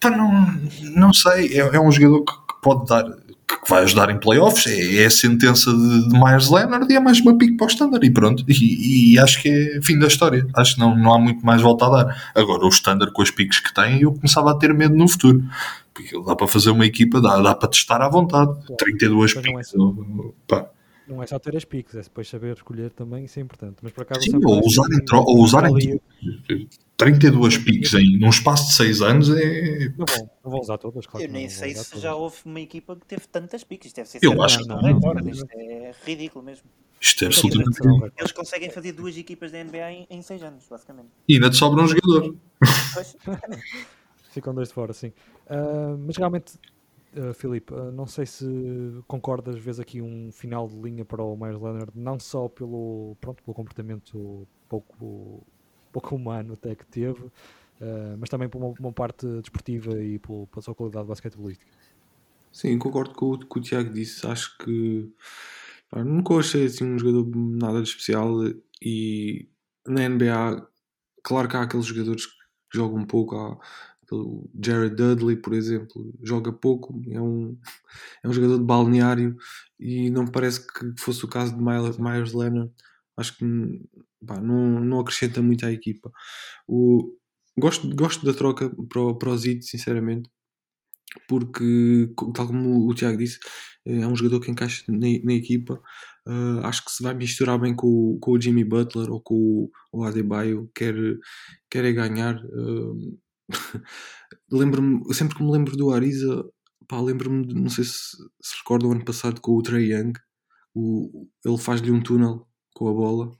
Pá, 0.00 0.10
não, 0.10 0.60
não 0.94 1.12
sei, 1.12 1.58
é, 1.58 1.58
é 1.58 1.80
um 1.80 1.90
jogador 1.90 2.24
que, 2.24 2.32
que, 2.32 2.62
pode 2.62 2.86
dar, 2.86 3.04
que 3.04 3.70
vai 3.70 3.84
ajudar 3.84 4.10
em 4.10 4.18
playoffs. 4.18 4.66
É, 4.66 5.02
é 5.02 5.06
a 5.06 5.10
sentença 5.10 5.72
de, 5.72 6.08
de 6.08 6.18
Myers 6.18 6.50
Leonard 6.50 6.92
e 6.92 6.96
é 6.96 7.00
mais 7.00 7.20
uma 7.20 7.36
pique 7.38 7.56
para 7.56 7.66
o 7.66 7.70
standard. 7.70 8.04
E 8.04 8.10
pronto, 8.10 8.44
e, 8.48 9.14
e, 9.14 9.18
acho 9.18 9.40
que 9.40 9.48
é 9.48 9.80
fim 9.82 9.98
da 9.98 10.06
história. 10.06 10.46
Acho 10.56 10.74
que 10.74 10.80
não, 10.80 10.96
não 10.96 11.14
há 11.14 11.18
muito 11.18 11.44
mais 11.44 11.62
volta 11.62 11.86
a 11.86 11.88
dar. 11.88 12.32
Agora, 12.34 12.64
o 12.64 12.68
standard 12.68 13.12
com 13.12 13.22
as 13.22 13.30
piques 13.30 13.60
que 13.60 13.72
tem, 13.72 14.02
eu 14.02 14.12
começava 14.12 14.50
a 14.50 14.54
ter 14.54 14.74
medo 14.74 14.94
no 14.94 15.08
futuro. 15.08 15.42
Porque 15.94 16.20
dá 16.24 16.34
para 16.34 16.48
fazer 16.48 16.70
uma 16.70 16.86
equipa, 16.86 17.20
dá, 17.20 17.40
dá 17.40 17.54
para 17.54 17.68
testar 17.68 18.00
à 18.02 18.08
vontade. 18.08 18.50
32 18.78 19.34
piques. 19.34 19.72
Pá 20.48 20.66
não 21.12 21.22
é 21.22 21.26
só 21.26 21.38
ter 21.38 21.56
as 21.56 21.64
piques, 21.64 21.94
é 21.94 22.00
depois 22.00 22.28
saber 22.28 22.56
escolher 22.56 22.90
também, 22.90 23.24
isso 23.24 23.38
é 23.38 23.42
importante. 23.42 23.76
Mas 23.82 23.92
por 23.92 24.02
acaso. 24.02 24.22
Sim, 24.22 24.40
ou 24.44 24.60
usar 24.66 24.86
em, 24.92 25.04
tro- 25.04 25.24
ou 25.24 25.42
usar 25.42 25.68
em 25.68 26.00
32 26.96 27.58
piques 27.58 27.94
em 27.94 28.18
num 28.18 28.28
espaço 28.28 28.68
de 28.68 28.74
6 28.74 29.02
anos 29.02 29.30
é. 29.30 29.88
Não 29.96 30.06
vão, 30.06 30.30
não 30.44 30.50
vão 30.50 30.60
usar 30.60 30.78
todas, 30.78 31.06
claro. 31.06 31.26
Eu 31.26 31.30
nem 31.30 31.48
sei 31.48 31.74
se 31.74 31.98
já 31.98 32.14
houve 32.14 32.36
uma 32.44 32.60
equipa 32.60 32.96
que 32.96 33.06
teve 33.06 33.26
tantas 33.28 33.62
piques. 33.64 33.88
Isto 33.88 33.96
deve 33.96 34.08
ser 34.08 34.18
Eu 34.22 34.42
acho 34.42 34.60
que 34.60 34.68
não, 34.68 34.80
não, 34.80 35.14
não, 35.14 35.30
Isto 35.30 35.46
é 35.50 35.92
ridículo 36.04 36.44
mesmo. 36.44 36.64
Isto 37.00 37.24
é 37.24 37.26
absolutamente. 37.26 37.80
Eles 38.16 38.32
conseguem 38.32 38.70
fazer 38.70 38.92
duas 38.92 39.16
equipas 39.16 39.50
da 39.50 39.62
NBA 39.62 40.06
em 40.08 40.22
6 40.22 40.42
anos, 40.42 40.64
basicamente. 40.70 41.08
E 41.28 41.34
ainda 41.34 41.50
te 41.50 41.56
sobra 41.56 41.82
um 41.82 41.88
jogador. 41.88 42.36
Ficam 44.32 44.54
dois 44.54 44.68
de 44.68 44.74
fora, 44.74 44.92
sim. 44.92 45.08
Uh, 45.46 45.98
mas 46.06 46.16
realmente 46.16 46.54
Uh, 47.14 47.34
Filipe, 47.34 47.74
uh, 47.74 47.92
não 47.92 48.06
sei 48.06 48.24
se 48.24 48.46
concordas, 49.06 49.58
vês 49.58 49.78
aqui 49.78 50.00
um 50.00 50.32
final 50.32 50.66
de 50.66 50.76
linha 50.76 51.04
para 51.04 51.22
o 51.22 51.36
Myers 51.36 51.60
Leonard, 51.60 51.92
não 51.94 52.18
só 52.18 52.48
pelo, 52.48 53.14
pronto, 53.20 53.42
pelo 53.42 53.54
comportamento 53.54 54.48
pouco, 54.66 55.46
pouco 55.92 56.16
humano 56.16 56.54
até 56.54 56.74
que 56.74 56.86
teve, 56.86 57.24
uh, 57.24 58.16
mas 58.18 58.30
também 58.30 58.48
por 58.48 58.58
uma, 58.58 58.74
uma, 58.80 58.92
parte 58.92 59.26
desportiva 59.42 60.02
e 60.02 60.18
pela 60.18 60.62
sua 60.62 60.74
qualidade 60.74 61.06
basquetebolística. 61.06 61.70
Sim, 62.50 62.78
concordo 62.78 63.14
com 63.14 63.32
o 63.32 63.38
que 63.38 63.58
o 63.58 63.62
Tiago 63.62 63.92
disse. 63.92 64.26
Acho 64.26 64.56
que 64.56 65.12
pá, 65.90 66.02
nunca 66.02 66.34
achei 66.36 66.64
assim, 66.64 66.84
um 66.84 66.98
jogador 66.98 67.30
nada 67.36 67.82
de 67.82 67.88
especial 67.88 68.30
e 68.80 69.50
na 69.86 70.08
NBA, 70.08 70.66
claro 71.22 71.46
que 71.46 71.56
há 71.56 71.62
aqueles 71.62 71.84
jogadores 71.84 72.24
que 72.24 72.32
jogam 72.72 73.00
um 73.00 73.04
pouco, 73.04 73.36
há, 73.36 73.58
o 74.12 74.50
Jared 74.62 74.94
Dudley, 74.94 75.36
por 75.36 75.54
exemplo, 75.54 76.12
joga 76.22 76.52
pouco, 76.52 77.00
é 77.10 77.20
um, 77.20 77.58
é 78.22 78.28
um 78.28 78.32
jogador 78.32 78.58
de 78.58 78.64
balneário 78.64 79.36
e 79.78 80.10
não 80.10 80.26
parece 80.26 80.66
que 80.66 80.92
fosse 81.00 81.24
o 81.24 81.28
caso 81.28 81.56
de 81.56 81.62
Myers, 81.62 82.32
Leonard. 82.32 82.70
Acho 83.16 83.36
que 83.36 83.44
pá, 84.26 84.40
não, 84.40 84.80
não 84.80 85.00
acrescenta 85.00 85.42
muito 85.42 85.66
à 85.66 85.72
equipa. 85.72 86.10
O, 86.66 87.16
gosto, 87.58 87.94
gosto 87.94 88.24
da 88.24 88.34
troca 88.34 88.70
para, 88.88 89.00
o, 89.00 89.14
para 89.16 89.30
o 89.30 89.36
Zid, 89.36 89.64
sinceramente, 89.64 90.30
porque, 91.28 92.12
tal 92.34 92.46
como 92.46 92.88
o 92.88 92.94
Tiago 92.94 93.18
disse, 93.18 93.38
é 93.84 94.06
um 94.06 94.16
jogador 94.16 94.40
que 94.40 94.50
encaixa 94.50 94.84
na, 94.88 95.06
na 95.24 95.32
equipa. 95.34 95.80
Uh, 96.26 96.60
acho 96.64 96.84
que 96.84 96.92
se 96.92 97.02
vai 97.02 97.14
misturar 97.14 97.58
bem 97.58 97.74
com, 97.74 98.18
com 98.20 98.32
o 98.32 98.40
Jimmy 98.40 98.64
Butler 98.64 99.10
ou 99.10 99.20
com 99.20 99.34
o, 99.34 99.70
o 99.92 100.04
Adebayo, 100.04 100.70
quer, 100.74 100.94
quer 101.70 101.84
é 101.84 101.92
ganhar. 101.92 102.36
Uh, 102.44 103.18
lembro-me, 104.50 105.14
sempre 105.14 105.36
que 105.36 105.42
me 105.42 105.50
lembro 105.52 105.76
do 105.76 105.90
Ariza, 105.92 106.44
pá, 106.88 107.00
lembro-me, 107.00 107.52
não 107.54 107.68
sei 107.68 107.84
se 107.84 108.16
se 108.40 108.56
recorda 108.58 108.86
o 108.86 108.92
ano 108.92 109.04
passado 109.04 109.40
com 109.40 109.52
o 109.56 109.62
Trey 109.62 109.92
Young, 109.92 110.12
o, 110.74 111.28
ele 111.44 111.58
faz-lhe 111.58 111.90
um 111.90 112.02
túnel 112.02 112.46
com 112.74 112.88
a 112.88 112.92
bola 112.92 113.32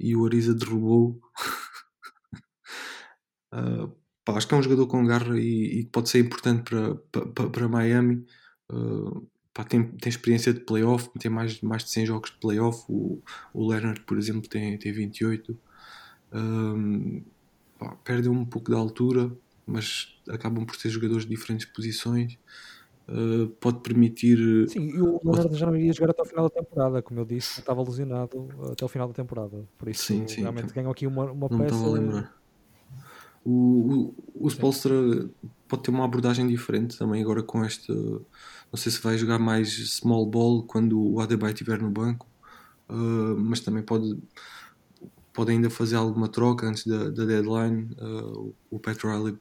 e 0.00 0.16
o 0.16 0.26
Ariza 0.26 0.54
derrubou. 0.54 1.20
uh, 3.54 3.88
pá, 4.24 4.36
acho 4.36 4.48
que 4.48 4.54
é 4.54 4.56
um 4.56 4.62
jogador 4.62 4.86
com 4.86 5.04
garra 5.06 5.38
e, 5.38 5.80
e 5.80 5.86
pode 5.86 6.08
ser 6.08 6.20
importante 6.20 6.62
para, 6.70 6.96
para, 7.34 7.50
para 7.50 7.68
Miami. 7.68 8.26
Uh, 8.70 9.26
pá, 9.54 9.64
tem, 9.64 9.84
tem 9.96 10.10
experiência 10.10 10.52
de 10.52 10.60
playoff, 10.60 11.10
tem 11.18 11.30
mais, 11.30 11.60
mais 11.60 11.84
de 11.84 11.90
100 11.90 12.06
jogos 12.06 12.30
de 12.30 12.38
playoff. 12.38 12.84
O, 12.88 13.22
o 13.52 13.68
Leonard, 13.68 14.00
por 14.02 14.18
exemplo, 14.18 14.48
tem, 14.48 14.78
tem 14.78 14.92
28. 14.92 15.58
Um, 16.32 17.24
pá, 17.78 17.96
perdem 18.04 18.30
um 18.30 18.44
pouco 18.44 18.70
da 18.70 18.78
altura, 18.78 19.30
mas 19.66 20.20
acabam 20.28 20.64
por 20.64 20.76
ser 20.76 20.90
jogadores 20.90 21.24
de 21.24 21.30
diferentes 21.30 21.66
posições. 21.66 22.38
Uh, 23.08 23.48
pode 23.60 23.80
permitir. 23.80 24.38
Sim, 24.68 24.90
e 24.90 25.00
o 25.00 25.20
Leonardo 25.24 25.56
já 25.56 25.66
não 25.66 25.76
iria 25.76 25.92
jogar 25.92 26.10
até 26.12 26.22
o 26.22 26.24
final 26.24 26.44
da 26.44 26.50
temporada, 26.50 27.02
como 27.02 27.20
eu 27.20 27.24
disse, 27.24 27.60
estava 27.60 27.82
lesionado 27.82 28.48
até 28.70 28.84
o 28.84 28.88
final 28.88 29.08
da 29.08 29.14
temporada. 29.14 29.68
Por 29.76 29.88
isso, 29.88 30.04
sim, 30.04 30.26
sim, 30.28 30.40
realmente 30.42 30.66
então, 30.66 30.74
ganham 30.74 30.90
aqui 30.90 31.06
uma, 31.06 31.24
uma 31.24 31.48
não 31.50 31.58
peça. 31.58 31.74
Não 31.74 31.80
estava 31.80 31.88
a 31.88 31.92
lembrar. 31.92 32.42
O, 33.44 34.14
o, 34.36 34.46
o 34.46 34.48
Spolstra 34.48 34.94
pode 35.66 35.82
ter 35.82 35.90
uma 35.90 36.04
abordagem 36.04 36.46
diferente 36.46 36.96
também 36.96 37.20
agora 37.20 37.42
com 37.42 37.64
este. 37.64 37.92
Não 37.92 38.76
sei 38.76 38.92
se 38.92 39.00
vai 39.00 39.18
jogar 39.18 39.38
mais 39.38 39.68
small 39.90 40.24
ball 40.24 40.62
quando 40.62 41.00
o 41.00 41.20
Adebayo 41.20 41.52
estiver 41.52 41.82
no 41.82 41.90
banco, 41.90 42.28
uh, 42.88 43.36
mas 43.36 43.58
também 43.60 43.82
pode 43.82 44.16
pode 45.32 45.50
ainda 45.50 45.70
fazer 45.70 45.96
alguma 45.96 46.28
troca 46.28 46.66
antes 46.66 46.86
da, 46.86 47.08
da 47.10 47.24
deadline. 47.24 47.90
Uh, 47.98 48.54
o 48.70 48.78
Pat 48.78 49.02
Riley 49.02 49.36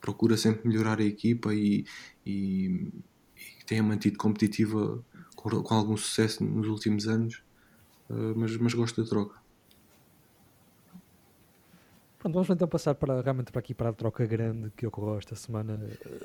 procura 0.00 0.36
sempre 0.36 0.68
melhorar 0.68 0.98
a 1.00 1.04
equipa 1.04 1.54
e, 1.54 1.84
e, 2.24 2.90
e 3.36 3.64
tem 3.66 3.80
mantido 3.82 4.18
competitiva 4.18 5.04
com, 5.34 5.62
com, 5.62 5.74
algum 5.74 5.96
sucesso 5.96 6.44
nos 6.44 6.68
últimos 6.68 7.06
anos, 7.06 7.42
uh, 8.10 8.34
mas, 8.36 8.56
mas 8.56 8.74
gosto 8.74 9.02
da 9.02 9.08
troca. 9.08 9.36
Pronto, 12.18 12.34
vamos 12.34 12.50
então 12.50 12.66
passar 12.66 12.94
para, 12.94 13.20
realmente 13.20 13.52
para 13.52 13.60
aqui 13.60 13.74
para 13.74 13.90
a 13.90 13.92
troca 13.92 14.26
grande 14.26 14.70
que 14.76 14.86
ocorreu 14.86 15.18
esta 15.18 15.36
semana. 15.36 15.78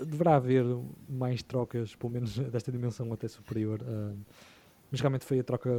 Deverá 0.06 0.36
haver 0.36 0.66
mais 1.08 1.44
trocas, 1.44 1.96
pelo 1.96 2.14
menos 2.14 2.38
desta 2.50 2.72
dimensão 2.72 3.12
até 3.14 3.28
superior, 3.28 3.82
uh, 3.82 4.18
mas 4.90 5.00
realmente 5.00 5.26
foi 5.26 5.40
a 5.40 5.44
troca 5.44 5.70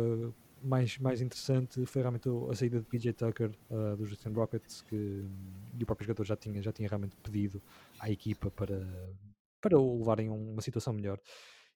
mais, 0.63 0.99
mais 0.99 1.21
interessante 1.21 1.85
foi 1.87 2.03
realmente 2.03 2.29
a 2.51 2.55
saída 2.55 2.79
de 2.79 2.87
PJ 2.87 3.13
Tucker 3.13 3.51
uh, 3.71 3.97
dos 3.97 4.11
Houston 4.11 4.33
Rockets, 4.33 4.83
que 4.83 5.25
e 5.79 5.83
o 5.83 5.87
próprio 5.87 6.07
jogador 6.07 6.25
já 6.25 6.37
tinha, 6.37 6.63
já 6.63 6.73
tinha 6.73 6.89
realmente 6.89 7.17
pedido 7.17 7.63
à 7.99 8.11
equipa 8.11 8.51
para, 8.51 8.87
para 9.61 9.79
o 9.79 9.99
levarem 9.99 10.29
a 10.29 10.33
uma 10.33 10.63
situação 10.63 10.93
melhor. 10.93 11.19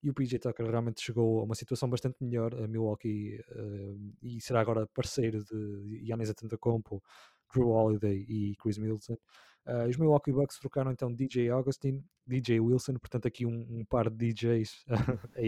E 0.02 0.10
o 0.10 0.14
PJ 0.14 0.38
Tucker 0.38 0.70
realmente 0.70 1.02
chegou 1.02 1.40
a 1.40 1.44
uma 1.44 1.54
situação 1.54 1.88
bastante 1.88 2.16
melhor 2.20 2.54
a 2.54 2.68
Milwaukee 2.68 3.40
uh, 3.50 4.14
e 4.22 4.40
será 4.40 4.60
agora 4.60 4.86
parceiro 4.86 5.42
de 5.44 6.04
Giannis 6.04 6.30
Antetokounmpo, 6.30 7.02
Drew 7.52 7.70
Holiday 7.70 8.24
e 8.28 8.54
Chris 8.56 8.78
Middleton. 8.78 9.16
Uh, 9.66 9.88
os 9.88 9.96
Milwaukee 9.96 10.32
Bucks 10.32 10.58
trocaram 10.58 10.92
então 10.92 11.12
DJ 11.12 11.50
Augustin, 11.50 12.04
DJ 12.24 12.60
Wilson, 12.60 12.94
portanto 12.94 13.26
aqui 13.26 13.44
um, 13.44 13.66
um 13.68 13.84
par 13.84 14.08
de 14.08 14.32
DJs 14.32 14.84
a 15.34 15.40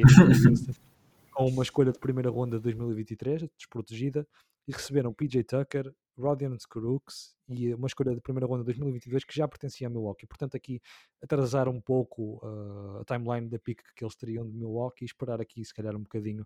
com 1.38 1.46
uma 1.46 1.62
escolha 1.62 1.92
de 1.92 2.00
primeira 2.00 2.28
ronda 2.30 2.56
de 2.56 2.64
2023, 2.64 3.48
desprotegida, 3.56 4.26
e 4.66 4.72
receberam 4.72 5.14
PJ 5.14 5.44
Tucker, 5.44 5.94
Rodion 6.18 6.58
Scrooks 6.58 7.32
e 7.48 7.72
uma 7.72 7.86
escolha 7.86 8.12
de 8.12 8.20
primeira 8.20 8.44
ronda 8.44 8.64
de 8.64 8.66
2022 8.66 9.24
que 9.24 9.36
já 9.36 9.46
pertencia 9.46 9.86
a 9.86 9.90
Milwaukee. 9.90 10.26
Portanto, 10.26 10.56
aqui 10.56 10.82
atrasar 11.22 11.68
um 11.68 11.80
pouco 11.80 12.44
uh, 12.44 12.98
a 13.02 13.04
timeline 13.04 13.48
da 13.48 13.56
pick 13.56 13.80
que 13.94 14.02
eles 14.02 14.16
teriam 14.16 14.44
de 14.44 14.52
Milwaukee 14.52 15.04
e 15.04 15.06
esperar 15.06 15.40
aqui, 15.40 15.64
se 15.64 15.72
calhar, 15.72 15.94
um 15.94 16.02
bocadinho 16.02 16.44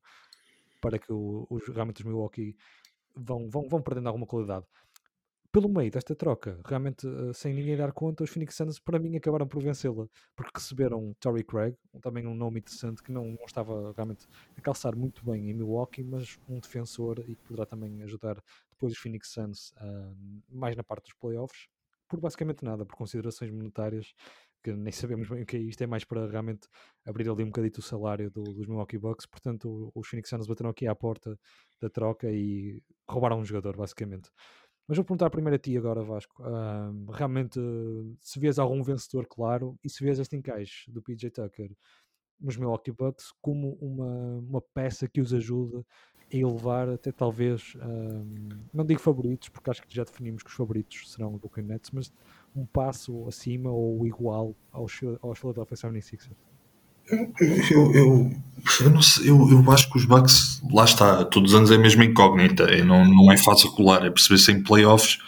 para 0.78 0.98
que 0.98 1.11
o, 1.11 1.46
os, 1.48 1.66
realmente 1.68 2.02
os 2.02 2.05
Milwaukee 2.05 2.55
vão, 3.16 3.48
vão, 3.48 3.66
vão 3.70 3.81
perdendo 3.81 4.09
alguma 4.09 4.26
qualidade 4.26 4.66
pelo 5.53 5.69
meio 5.69 5.91
desta 5.91 6.15
troca, 6.15 6.59
realmente 6.65 7.07
uh, 7.07 7.35
sem 7.35 7.53
ninguém 7.53 7.77
dar 7.77 7.93
conta, 7.93 8.25
os 8.25 8.31
Phoenix 8.31 8.55
Suns 8.57 8.79
para 8.79 8.99
mim 8.99 9.15
acabaram 9.17 9.47
por 9.47 9.62
vencê-la, 9.62 10.09
porque 10.35 10.53
receberam 10.55 11.15
Torrey 11.21 11.45
Craig, 11.45 11.77
também 12.01 12.27
um 12.27 12.35
nome 12.35 12.61
interessante 12.61 13.03
que 13.03 13.12
não, 13.12 13.27
não, 13.27 13.45
estava 13.45 13.93
realmente 13.93 14.27
a 14.57 14.61
calçar 14.62 14.97
muito 14.97 15.23
bem 15.23 15.51
em 15.51 15.55
Milwaukee, 15.55 16.03
mas 16.03 16.38
um 16.49 16.59
defensor 16.59 17.23
e 17.29 17.37
que 17.37 17.43
poderá 17.43 17.67
também 17.67 18.03
ajudar 18.03 18.43
depois 18.71 18.95
os 18.95 18.99
Phoenix 18.99 19.29
Suns 19.29 19.73
uh, 19.73 20.17
mais 20.49 20.75
na 20.75 20.83
parte 20.83 21.05
dos 21.05 21.15
playoffs, 21.15 21.69
por 22.09 22.19
basicamente 22.19 22.65
nada, 22.65 22.87
por 22.87 22.97
considerações 22.97 23.51
monetárias 23.51 24.15
que 24.62 24.73
nem 24.73 24.93
sabemos 24.93 25.29
bem 25.29 25.43
o 25.43 25.47
que 25.47 25.57
é 25.57 25.61
isto, 25.61 25.83
é 25.83 25.87
mais 25.87 26.05
para 26.05 26.27
realmente 26.29 26.67
abrir 27.05 27.29
ali 27.29 27.43
um 27.43 27.49
bocadito 27.49 27.81
o 27.81 27.83
salário 27.83 28.31
do, 28.31 28.43
dos 28.43 28.67
Milwaukee 28.67 28.99
Bucks, 28.99 29.27
portanto 29.27 29.93
os 29.95 30.09
Phoenix 30.09 30.31
Suns 30.31 30.47
bateram 30.47 30.71
aqui 30.71 30.87
à 30.87 30.95
porta 30.95 31.38
da 31.81 31.91
troca 31.91 32.31
e 32.31 32.83
roubaram 33.07 33.38
um 33.38 33.45
jogador 33.45 33.77
basicamente. 33.77 34.31
Mas 34.92 34.98
vou 34.98 35.07
perguntar 35.07 35.31
primeiro 35.31 35.57
a 35.57 35.59
ti 35.59 35.74
agora, 35.74 36.02
Vasco. 36.02 36.42
Uh, 36.42 37.11
realmente, 37.12 37.59
se 38.20 38.38
vês 38.38 38.59
algum 38.59 38.83
vencedor, 38.83 39.24
claro, 39.26 39.74
e 39.83 39.88
se 39.88 40.05
vês 40.05 40.18
este 40.18 40.37
encaixe 40.37 40.90
do 40.90 41.00
PJ 41.00 41.31
Tucker 41.31 41.70
nos 42.38 42.59
Milwaukee 42.59 42.92
Bucks 42.92 43.33
como 43.40 43.78
uma, 43.81 44.07
uma 44.46 44.61
peça 44.61 45.09
que 45.09 45.22
os 45.22 45.33
ajuda 45.33 45.78
a 46.31 46.37
elevar 46.37 46.90
até 46.90 47.11
talvez, 47.11 47.72
não 48.70 48.85
digo 48.85 49.00
favoritos, 49.00 49.48
porque 49.48 49.70
acho 49.70 49.83
que 49.83 49.94
já 49.94 50.05
definimos 50.05 50.42
que 50.42 50.50
os 50.50 50.57
favoritos 50.57 51.11
serão 51.11 51.35
o 51.35 51.38
Brooklyn 51.38 51.64
Nets, 51.64 51.90
mas 51.90 52.12
um 52.55 52.66
passo 52.66 53.26
acima 53.26 53.70
ou 53.70 54.07
igual 54.07 54.55
aos, 54.70 55.00
aos 55.22 55.38
Philadelphia 55.38 55.74
76ers. 55.74 56.52
Eu, 57.11 57.93
eu, 57.93 58.33
eu, 58.81 58.91
não 58.91 59.03
sei, 59.03 59.31
eu, 59.31 59.49
eu 59.51 59.71
acho 59.71 59.91
que 59.91 59.99
os 59.99 60.05
Bucks, 60.05 60.62
lá 60.71 60.85
está, 60.85 61.25
todos 61.25 61.53
os 61.53 61.59
anos 61.59 61.71
é 61.71 61.75
a 61.75 61.79
mesma 61.79 62.05
incógnita, 62.05 62.65
é, 62.65 62.83
não, 62.83 63.05
não 63.05 63.31
é 63.31 63.37
fácil 63.37 63.71
colar, 63.73 64.05
é 64.07 64.11
perceber 64.11 64.38
se 64.38 64.53
em 64.53 64.62
playoffs 64.62 65.19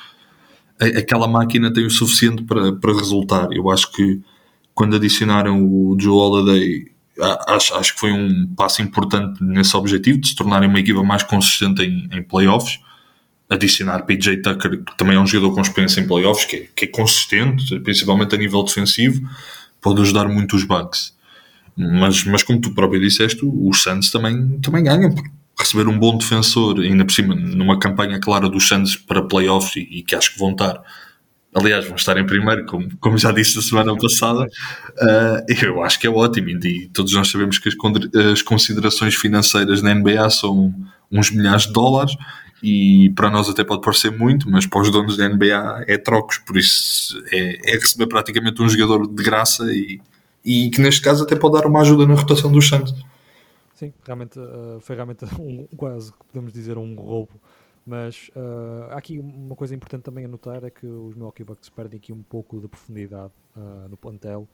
aquela 0.79 1.29
máquina 1.29 1.73
tem 1.73 1.87
o 1.87 1.91
suficiente 1.91 2.43
para, 2.43 2.73
para 2.73 2.93
resultar. 2.93 3.49
Eu 3.53 3.71
acho 3.71 3.91
que 3.93 4.21
quando 4.75 4.97
adicionaram 4.97 5.63
o 5.63 5.97
Joe 5.99 6.13
Holiday, 6.13 6.91
acho, 7.49 7.75
acho 7.75 7.95
que 7.95 8.01
foi 8.01 8.13
um 8.13 8.53
passo 8.57 8.83
importante 8.83 9.43
nesse 9.43 9.77
objetivo 9.77 10.19
de 10.19 10.29
se 10.29 10.35
tornarem 10.35 10.69
uma 10.69 10.81
equipa 10.81 11.03
mais 11.03 11.23
consistente 11.23 11.83
em, 11.83 12.09
em 12.13 12.23
playoffs. 12.23 12.81
Adicionar 13.49 14.05
PJ 14.05 14.39
Tucker, 14.39 14.83
que 14.83 14.97
também 14.97 15.17
é 15.17 15.21
um 15.21 15.27
jogador 15.27 15.55
com 15.55 15.61
experiência 15.61 16.01
em 16.01 16.07
playoffs, 16.07 16.47
que 16.47 16.57
é, 16.57 16.69
que 16.75 16.85
é 16.87 16.89
consistente, 16.89 17.79
principalmente 17.81 18.35
a 18.35 18.39
nível 18.39 18.63
defensivo, 18.63 19.21
pode 19.81 20.01
ajudar 20.01 20.27
muito 20.29 20.57
os 20.57 20.65
Bucks. 20.65 21.13
Mas, 21.77 22.25
mas 22.25 22.43
como 22.43 22.61
tu 22.61 22.73
próprio 22.73 23.01
disseste, 23.01 23.41
os 23.43 23.83
Santos 23.83 24.11
também, 24.11 24.59
também 24.61 24.85
ganham. 24.85 25.15
Receber 25.59 25.89
um 25.89 25.99
bom 25.99 26.17
defensor, 26.17 26.81
ainda 26.81 27.05
por 27.05 27.13
cima, 27.13 27.35
numa 27.35 27.79
campanha 27.79 28.19
clara 28.19 28.49
dos 28.49 28.67
Santos 28.67 28.97
para 28.97 29.23
playoffs 29.23 29.77
e, 29.77 29.99
e 29.99 30.03
que 30.03 30.15
acho 30.15 30.33
que 30.33 30.39
vão 30.39 30.53
estar 30.53 30.83
aliás, 31.55 31.87
vão 31.87 31.95
estar 31.95 32.19
em 32.19 32.27
primeiro, 32.27 32.67
como, 32.67 32.89
como 32.99 33.17
já 33.17 33.31
disse 33.31 33.59
a 33.59 33.63
semana 33.63 33.97
passada, 33.97 34.45
uh, 34.45 35.55
eu 35.63 35.83
acho 35.85 36.01
que 36.01 36.07
é 36.07 36.11
ótimo. 36.11 36.49
E 36.49 36.89
todos 36.89 37.13
nós 37.13 37.31
sabemos 37.31 37.59
que 37.59 37.69
as, 37.69 37.77
as, 38.33 38.43
considerações 38.43 39.15
financeiras 39.15 39.81
na 39.81 39.95
NBA 39.95 40.29
são 40.31 40.75
uns 41.11 41.31
milhares 41.31 41.63
de 41.63 41.73
dólares, 41.73 42.17
e 42.63 43.13
para 43.15 43.31
nós 43.31 43.49
até 43.49 43.63
pode 43.63 43.83
parecer 43.83 44.11
muito, 44.11 44.51
mas 44.51 44.67
para 44.67 44.81
os 44.81 44.91
donos 44.91 45.17
da 45.17 45.29
NBA 45.29 45.85
é 45.87 45.97
trocos, 45.99 46.39
por 46.39 46.57
isso 46.57 47.23
é, 47.31 47.73
é 47.73 47.75
receber 47.75 48.07
praticamente 48.07 48.61
um 48.61 48.69
jogador 48.69 49.07
de 49.07 49.23
graça 49.23 49.65
e, 49.73 50.01
e 50.45 50.71
que 50.71 50.81
neste 50.81 51.01
caso 51.01 51.25
até 51.25 51.35
pode 51.35 51.55
dar 51.55 51.67
uma 51.67 51.81
ajuda 51.81 52.07
na 52.07 52.15
rotação 52.15 52.53
dos 52.53 52.69
Santos. 52.69 52.95
Sim, 53.75 53.93
realmente 54.05 54.39
uh, 54.39 54.79
foi 54.81 54.95
realmente 54.95 55.25
um, 55.41 55.67
quase, 55.77 56.13
podemos 56.29 56.53
dizer, 56.53 56.79
um 56.79 56.95
roubo. 56.95 57.41
Mas 57.87 58.31
uh, 58.35 58.91
há 58.91 58.97
aqui 58.97 59.19
uma 59.19 59.55
coisa 59.55 59.75
importante 59.75 60.03
também 60.03 60.25
a 60.25 60.29
notar 60.29 60.65
é 60.65 60.71
que 60.71 60.87
os 60.87 61.15
Milwaukee 61.15 61.45
Bucks 61.45 61.69
perdem 61.69 61.99
aqui 61.99 62.13
um 62.13 62.23
pouco 62.23 62.61
de 62.61 62.69
profundidade 62.69 63.33
uh, 63.57 63.89
no 63.89 63.97
plantel. 63.97 64.49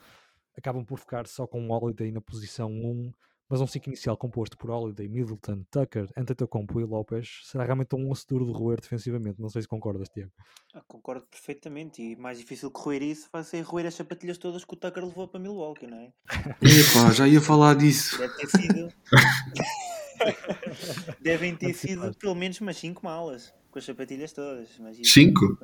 Acabam 0.56 0.84
por 0.84 0.98
ficar 0.98 1.26
só 1.26 1.46
com 1.46 1.68
o 1.68 1.72
Holiday 1.72 2.10
na 2.10 2.20
posição 2.20 2.70
1 2.70 3.12
mas 3.50 3.60
um 3.60 3.66
5 3.66 3.88
inicial 3.88 4.16
composto 4.16 4.56
por 4.56 4.70
Holiday, 4.70 5.08
Middleton, 5.08 5.64
Tucker, 5.68 6.08
Antetokounmpo 6.16 6.80
e 6.80 6.84
Lopes 6.84 7.40
será 7.42 7.64
realmente 7.64 7.96
um 7.96 8.08
osso 8.08 8.24
duro 8.28 8.46
de 8.46 8.52
roer 8.52 8.80
defensivamente. 8.80 9.40
Não 9.40 9.48
sei 9.48 9.62
se 9.62 9.68
concordas, 9.68 10.08
Tiago. 10.08 10.30
Ah, 10.72 10.80
concordo 10.86 11.26
perfeitamente. 11.26 12.00
E 12.00 12.14
mais 12.14 12.38
difícil 12.38 12.70
que 12.70 12.80
roer 12.80 13.02
isso 13.02 13.28
vai 13.32 13.42
ser 13.42 13.62
roer 13.62 13.86
as 13.86 13.94
sapatilhas 13.94 14.38
todas 14.38 14.64
que 14.64 14.72
o 14.72 14.76
Tucker 14.76 15.04
levou 15.04 15.26
para 15.26 15.40
Milwaukee, 15.40 15.88
não 15.88 15.98
é? 15.98 16.12
Epá, 16.62 17.10
já 17.12 17.26
ia 17.26 17.40
falar 17.40 17.74
disso. 17.74 18.16
Deve 18.18 18.36
ter 18.36 18.48
sido. 18.48 18.92
Devem 21.20 21.56
ter 21.56 21.74
sido 21.74 22.14
pelo 22.14 22.36
menos 22.36 22.60
umas 22.60 22.76
5 22.76 23.04
malas 23.04 23.52
com 23.72 23.80
as 23.80 23.84
sapatilhas 23.84 24.32
todas. 24.32 24.68
5? 25.02 25.58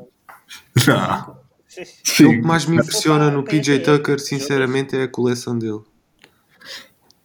Não. 0.88 1.46
O 1.66 2.14
que 2.14 2.40
mais 2.42 2.64
me 2.64 2.76
impressiona 2.76 3.28
no 3.28 3.42
PJ 3.42 3.80
Tucker, 3.80 4.20
sinceramente, 4.20 4.96
é 4.96 5.02
a 5.02 5.08
coleção 5.08 5.58
dele. 5.58 5.82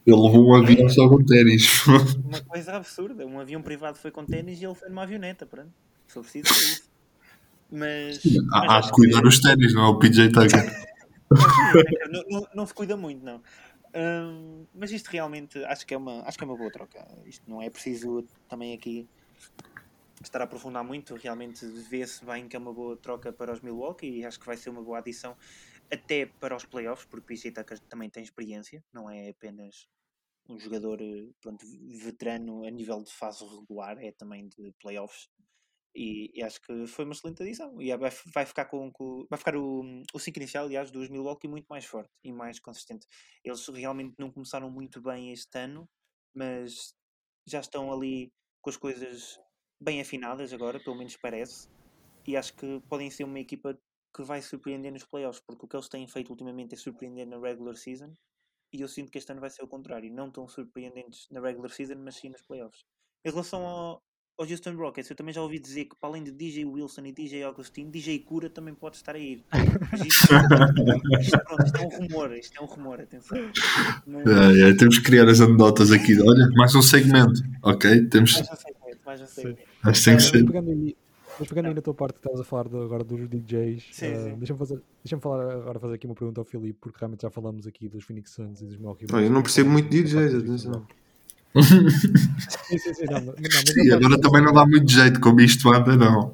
Ele 0.05 0.15
levou 0.15 0.47
um 0.47 0.55
avião 0.55 0.89
só 0.89 1.07
com 1.07 1.23
ténis. 1.23 1.85
Uma 1.85 2.41
coisa 2.47 2.73
absurda. 2.73 3.25
Um 3.25 3.39
avião 3.39 3.61
privado 3.61 3.97
foi 3.97 4.09
com 4.09 4.25
ténis 4.25 4.59
e 4.61 4.65
ele 4.65 4.75
foi 4.75 4.89
numa 4.89 5.03
avioneta. 5.03 5.45
Pronto. 5.45 5.71
Só 6.07 6.21
preciso 6.21 6.47
é 6.47 6.57
isso. 6.57 6.91
Mas. 7.71 8.21
Há, 8.51 8.77
há 8.77 8.81
de 8.81 8.91
cuidar 8.91 9.21
que... 9.21 9.27
os 9.27 9.39
ténis, 9.39 9.73
não 9.73 9.85
é 9.85 9.87
o 9.89 9.99
PJ 9.99 10.31
Tucker. 10.31 10.91
não, 12.11 12.23
não, 12.29 12.47
não, 12.55 12.65
se 12.65 12.73
cuida 12.73 12.97
muito, 12.97 13.23
não. 13.23 13.41
Um, 13.93 14.65
mas 14.73 14.91
isto 14.91 15.07
realmente 15.07 15.63
acho 15.65 15.85
que, 15.85 15.93
é 15.93 15.97
uma, 15.97 16.21
acho 16.23 16.37
que 16.37 16.43
é 16.43 16.47
uma 16.47 16.57
boa 16.57 16.71
troca. 16.71 17.05
Isto 17.25 17.49
não 17.49 17.61
é 17.61 17.69
preciso 17.69 18.25
também 18.49 18.73
aqui 18.73 19.07
estar 20.23 20.41
a 20.41 20.43
aprofundar 20.45 20.83
muito. 20.83 21.15
Realmente 21.15 21.65
vê-se 21.89 22.25
bem 22.25 22.47
que 22.47 22.55
é 22.55 22.59
uma 22.59 22.73
boa 22.73 22.97
troca 22.97 23.31
para 23.31 23.53
os 23.53 23.61
Milwaukee 23.61 24.19
e 24.19 24.25
acho 24.25 24.39
que 24.39 24.45
vai 24.45 24.57
ser 24.57 24.69
uma 24.69 24.81
boa 24.81 24.97
adição 24.97 25.35
até 25.91 26.25
para 26.25 26.55
os 26.55 26.65
playoffs, 26.65 27.05
porque 27.05 27.23
o 27.23 27.27
PJ 27.27 27.51
Tucker 27.51 27.79
também 27.81 28.09
tem 28.09 28.23
experiência, 28.23 28.83
não 28.93 29.09
é 29.09 29.29
apenas 29.29 29.87
um 30.49 30.57
jogador 30.59 31.01
eh, 31.01 31.29
pronto, 31.41 31.65
veterano 32.03 32.65
a 32.65 32.69
nível 32.69 33.03
de 33.03 33.11
fase 33.11 33.45
regular, 33.45 33.97
é 34.03 34.11
também 34.11 34.47
de 34.47 34.73
playoffs. 34.79 35.29
E, 35.93 36.31
e 36.33 36.41
acho 36.43 36.61
que 36.61 36.87
foi 36.87 37.03
uma 37.03 37.13
excelente 37.13 37.43
adição. 37.43 37.81
E 37.81 37.95
vai, 37.97 38.11
vai 38.33 38.45
ficar, 38.45 38.65
com, 38.65 38.91
com, 38.91 39.25
vai 39.29 39.37
ficar 39.37 39.55
o, 39.57 39.83
o 40.13 40.19
ciclo 40.19 40.41
inicial, 40.41 40.65
aliás, 40.65 40.89
dos 40.89 41.09
Milwaukee 41.09 41.47
muito 41.47 41.67
mais 41.67 41.85
forte 41.85 42.11
e 42.23 42.31
mais 42.31 42.59
consistente. 42.59 43.05
Eles 43.43 43.67
realmente 43.67 44.15
não 44.17 44.31
começaram 44.31 44.69
muito 44.71 45.01
bem 45.01 45.31
este 45.31 45.57
ano, 45.57 45.89
mas 46.33 46.95
já 47.45 47.59
estão 47.59 47.91
ali 47.91 48.31
com 48.61 48.69
as 48.69 48.77
coisas 48.77 49.37
bem 49.81 49.99
afinadas 49.99 50.53
agora, 50.53 50.79
pelo 50.79 50.97
menos 50.97 51.17
parece. 51.17 51.67
E 52.25 52.37
acho 52.37 52.55
que 52.55 52.79
podem 52.87 53.09
ser 53.09 53.25
uma 53.25 53.39
equipa 53.39 53.77
que 54.13 54.23
vai 54.23 54.41
surpreender 54.41 54.91
nos 54.91 55.05
playoffs, 55.05 55.41
porque 55.45 55.65
o 55.65 55.67
que 55.67 55.75
eles 55.75 55.89
têm 55.89 56.07
feito 56.07 56.29
ultimamente 56.29 56.75
é 56.75 56.77
surpreender 56.77 57.27
na 57.27 57.39
regular 57.39 57.75
season 57.75 58.15
e 58.73 58.81
eu 58.81 58.87
sinto 58.87 59.11
que 59.11 59.17
este 59.17 59.31
ano 59.31 59.41
vai 59.41 59.49
ser 59.49 59.63
o 59.63 59.67
contrário, 59.67 60.11
não 60.11 60.31
tão 60.31 60.47
surpreendentes 60.47 61.27
na 61.29 61.41
regular 61.41 61.71
season, 61.71 61.95
mas 62.03 62.15
sim 62.15 62.29
nos 62.29 62.41
playoffs. 62.41 62.85
Em 63.25 63.29
relação 63.29 63.65
ao, 63.65 64.01
ao 64.37 64.47
Houston 64.49 64.75
Rockets, 64.75 65.09
eu 65.09 65.15
também 65.15 65.33
já 65.33 65.41
ouvi 65.41 65.59
dizer 65.59 65.85
que 65.85 65.95
para 65.99 66.09
além 66.09 66.23
de 66.23 66.31
DJ 66.31 66.65
Wilson 66.65 67.05
e 67.05 67.11
DJ 67.11 67.43
Augustin, 67.43 67.89
DJ 67.89 68.19
Cura 68.19 68.49
também 68.49 68.73
pode 68.73 68.95
estar 68.95 69.13
a 69.13 69.19
ir. 69.19 69.43
Mas 69.91 70.05
isto, 70.05 70.33
isto, 71.19 71.39
pronto, 71.43 71.65
isto 71.65 71.77
é 71.77 71.85
um 71.85 71.89
rumor, 71.89 72.37
isto 72.37 72.57
é 72.57 72.63
um 72.63 72.65
rumor, 72.65 73.01
atenção. 73.01 73.37
Mas... 74.07 74.25
É, 74.25 74.69
é, 74.69 74.73
temos 74.73 74.97
que 74.97 75.03
criar 75.03 75.27
as 75.27 75.41
anedotas 75.41 75.91
aqui. 75.91 76.19
Olha, 76.21 76.47
mais 76.55 76.73
um 76.73 76.81
segmento, 76.81 77.41
ok? 77.61 78.07
Temos... 78.07 78.35
Mais 78.35 78.51
um 78.51 78.55
segmento, 78.55 78.99
mais 79.05 79.21
um 79.21 79.27
segmento. 79.27 79.61
Acho 79.83 79.99
que 79.99 80.05
tem 80.05 80.17
que 80.17 80.23
ser. 80.23 81.00
Mas 81.41 81.49
pegando 81.49 81.69
aí 81.69 81.73
na 81.73 81.81
tua 81.81 81.95
parte 81.95 82.13
que 82.13 82.19
estavas 82.19 82.39
a 82.39 82.43
falar 82.43 82.67
de, 82.67 82.77
agora 82.77 83.03
dos 83.03 83.27
DJs, 83.27 83.83
uh, 83.83 84.37
deixa-me 84.37 84.59
fazer, 84.59 84.79
deixa 85.03 85.17
falar 85.17 85.51
agora 85.55 85.79
fazer 85.79 85.95
aqui 85.95 86.05
uma 86.05 86.13
pergunta 86.13 86.39
ao 86.39 86.45
Filipe, 86.45 86.77
porque 86.79 86.99
realmente 86.99 87.23
já 87.23 87.31
falamos 87.31 87.65
aqui 87.65 87.89
dos 87.89 88.03
Phoenix 88.03 88.29
Suns 88.29 88.61
e 88.61 88.65
dos 88.65 88.77
Milwaukee 88.77 89.07
Bucks. 89.07 89.23
Eu 89.23 89.31
não 89.31 89.41
percebo 89.41 89.71
muito 89.71 89.89
DJs, 89.89 90.35
atenção. 90.35 90.85
sim, 91.57 92.77
sim, 92.77 92.93
sim, 92.93 93.05
não, 93.05 93.21
não, 93.21 93.33
sim 93.33 93.91
agora 93.91 94.21
também 94.21 94.43
não 94.43 94.53
dá 94.53 94.67
muito 94.67 94.89
jeito 94.91 95.19
como 95.19 95.41
isto 95.41 95.67
anda, 95.73 95.95
não. 95.97 96.31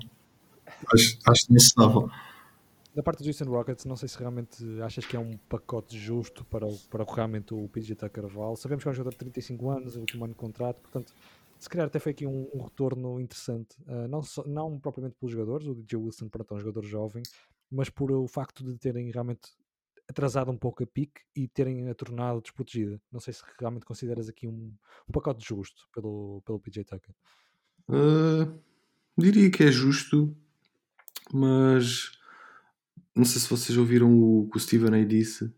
Acho, 0.94 1.18
acho 1.26 1.48
que 1.48 1.54
não 1.54 1.60
se 1.60 1.74
dava. 1.74 2.12
Da 2.94 3.02
parte 3.02 3.20
dos 3.20 3.28
Houston 3.28 3.46
Rockets, 3.46 3.86
não 3.86 3.96
sei 3.96 4.10
se 4.10 4.20
realmente 4.20 4.58
achas 4.82 5.06
que 5.06 5.16
é 5.16 5.20
um 5.20 5.38
pacote 5.48 5.98
justo 5.98 6.44
para, 6.46 6.68
o, 6.68 6.78
para 6.92 7.06
realmente 7.06 7.54
o 7.54 7.70
PJ 7.70 7.96
Tucker 7.96 8.28
Val. 8.28 8.58
Sabemos 8.58 8.84
que 8.84 8.90
é 8.90 8.92
um 8.92 8.94
jogador 8.94 9.12
de 9.12 9.20
35 9.20 9.70
anos, 9.70 9.96
é 9.96 9.98
o 10.00 10.02
último 10.02 10.26
ano 10.26 10.34
de 10.34 10.40
contrato, 10.40 10.82
portanto 10.82 11.14
se 11.60 11.70
calhar 11.70 11.88
até 11.88 12.00
foi 12.00 12.12
aqui 12.12 12.26
um, 12.26 12.50
um 12.54 12.64
retorno 12.64 13.20
interessante, 13.20 13.76
uh, 13.88 14.08
não, 14.08 14.22
só, 14.22 14.44
não 14.46 14.80
propriamente 14.80 15.18
pelos 15.20 15.34
jogadores, 15.34 15.68
o 15.68 15.76
DJ 15.76 15.98
Wilson 15.98 16.30
para 16.30 16.46
um 16.52 16.60
jogador 16.60 16.86
jovem, 16.86 17.24
mas 17.72 17.90
por 17.90 18.12
o 18.12 18.28
facto 18.28 18.64
de 18.64 18.78
terem 18.78 19.12
realmente 19.12 19.50
atrasado 20.10 20.52
um 20.52 20.58
pouco 20.58 20.84
a 20.84 20.88
pique 20.88 21.22
e 21.36 21.48
terem 21.48 21.90
a 21.90 21.96
tornado 21.96 22.42
desprotegida. 22.42 23.02
Não 23.12 23.20
sei 23.20 23.34
se 23.34 23.44
realmente 23.60 23.86
consideras 23.86 24.30
aqui 24.30 24.48
um, 24.48 24.74
um 25.08 25.12
pacote 25.12 25.46
justo 25.46 25.88
pelo, 25.94 26.42
pelo 26.46 26.60
PJ 26.60 26.86
Tucker. 26.86 27.14
Uh, 27.90 28.58
diria 29.18 29.52
que 29.52 29.64
é 29.64 29.72
justo, 29.72 30.36
mas 31.34 32.12
não 33.14 33.26
sei 33.26 33.42
se 33.42 33.50
vocês 33.50 33.78
ouviram 33.78 34.14
o 34.14 34.50
que 34.50 34.58
o 34.58 34.60
Steven 34.60 34.94
aí 34.94 35.06
disse 35.06 35.54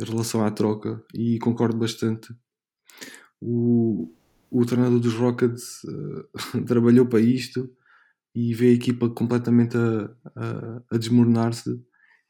em 0.00 0.04
relação 0.04 0.44
à 0.44 0.50
troca 0.50 1.04
e 1.12 1.38
concordo 1.38 1.76
bastante. 1.76 2.34
O, 3.40 4.10
o 4.50 4.64
treinador 4.64 4.98
dos 5.00 5.14
Rockets 5.14 5.82
uh, 5.84 6.62
trabalhou 6.66 7.06
para 7.06 7.20
isto 7.20 7.70
e 8.34 8.54
vê 8.54 8.68
a 8.68 8.74
equipa 8.74 9.08
completamente 9.08 9.76
a, 9.76 10.10
a, 10.36 10.82
a 10.92 10.98
desmoronar-se, 10.98 11.80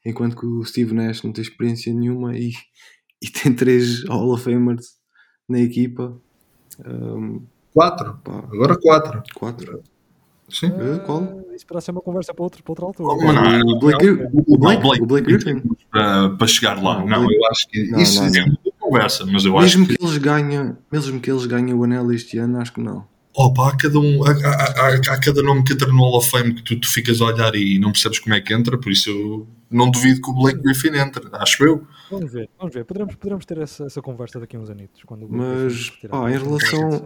enquanto 0.05 0.37
que 0.37 0.45
o 0.45 0.63
Steve 0.63 0.93
Nash 0.93 1.21
não 1.21 1.33
tem 1.33 1.41
experiência 1.41 1.93
nenhuma 1.93 2.37
e, 2.37 2.53
e 3.21 3.29
tem 3.29 3.53
três 3.53 4.03
Hall 4.05 4.33
of 4.33 4.43
Famers 4.43 4.97
na 5.47 5.59
equipa. 5.59 6.19
Um, 6.85 7.45
quatro? 7.73 8.17
Pá. 8.23 8.39
Agora 8.51 8.77
quatro. 8.79 9.23
Quatro. 9.35 9.83
Sim. 10.49 10.67
Uh, 10.67 10.99
qual? 11.05 11.45
Isso 11.53 11.65
para 11.65 11.81
ser 11.81 11.91
uma 11.91 12.01
conversa 12.01 12.33
para, 12.33 12.43
outro, 12.43 12.63
para 12.63 12.71
outra 12.71 12.85
altura. 12.85 13.09
Oh, 13.09 13.33
não, 13.33 13.75
o 13.75 13.79
Blake, 13.79 14.05
não, 14.05 14.43
o 14.47 14.57
Blake, 14.57 14.81
Blake, 14.81 15.03
o 15.03 15.05
Blake 15.05 15.27
Griffin. 15.27 15.61
Para, 15.91 16.29
para 16.37 16.47
chegar 16.47 16.81
lá. 16.81 16.99
Não, 16.99 17.23
não, 17.23 17.31
eu 17.31 17.45
acho 17.51 17.67
que 17.67 17.89
não, 17.89 17.99
isso 17.99 18.21
não, 18.21 18.27
é 18.27 18.56
conversa, 18.87 19.25
mas 19.25 19.45
eu 19.45 19.53
mesmo 19.53 19.57
acho 19.59 19.87
que... 19.87 19.97
que 19.97 20.03
eles 20.03 20.17
ganhem, 20.17 20.75
mesmo 20.91 21.19
que 21.19 21.31
eles 21.31 21.45
ganhem 21.45 21.73
o 21.73 21.83
anel 21.83 22.11
este 22.11 22.37
ano, 22.37 22.59
acho 22.59 22.73
que 22.73 22.81
não. 22.81 23.05
Opa, 23.35 23.69
há 23.69 23.77
cada, 23.77 23.99
um, 23.99 24.23
há, 24.25 24.31
há, 24.31 24.95
há, 24.95 25.19
cada 25.19 25.43
nome 25.43 25.63
que 25.63 25.73
entra 25.73 25.87
no 25.87 25.99
Hall 25.99 26.17
of 26.17 26.29
Fame 26.29 26.55
que 26.55 26.63
tu, 26.63 26.79
tu 26.79 26.87
ficas 26.87 27.21
a 27.21 27.25
olhar 27.25 27.53
e 27.53 27.77
não 27.77 27.91
percebes 27.91 28.17
como 28.17 28.33
é 28.33 28.41
que 28.41 28.51
entra, 28.51 28.79
por 28.79 28.91
isso 28.91 29.11
eu 29.11 29.47
não 29.69 29.91
duvido 29.91 30.21
que 30.21 30.29
o 30.31 30.33
Blake 30.33 30.59
Griffin 30.59 30.95
entre, 30.97 31.23
acho 31.33 31.63
eu. 31.63 31.87
Vamos 32.09 32.31
ver, 32.31 32.49
vamos 32.57 32.73
ver. 32.73 32.83
Poderemos, 32.85 33.15
poderemos 33.15 33.45
ter 33.45 33.59
essa, 33.59 33.85
essa 33.85 34.01
conversa 34.01 34.39
daqui 34.39 34.55
a 34.55 34.59
uns 34.59 34.69
anitos. 34.69 35.03
Quando 35.03 35.27
Mas, 35.29 35.89
pá, 36.09 36.31
em 36.31 36.37
relação, 36.37 37.05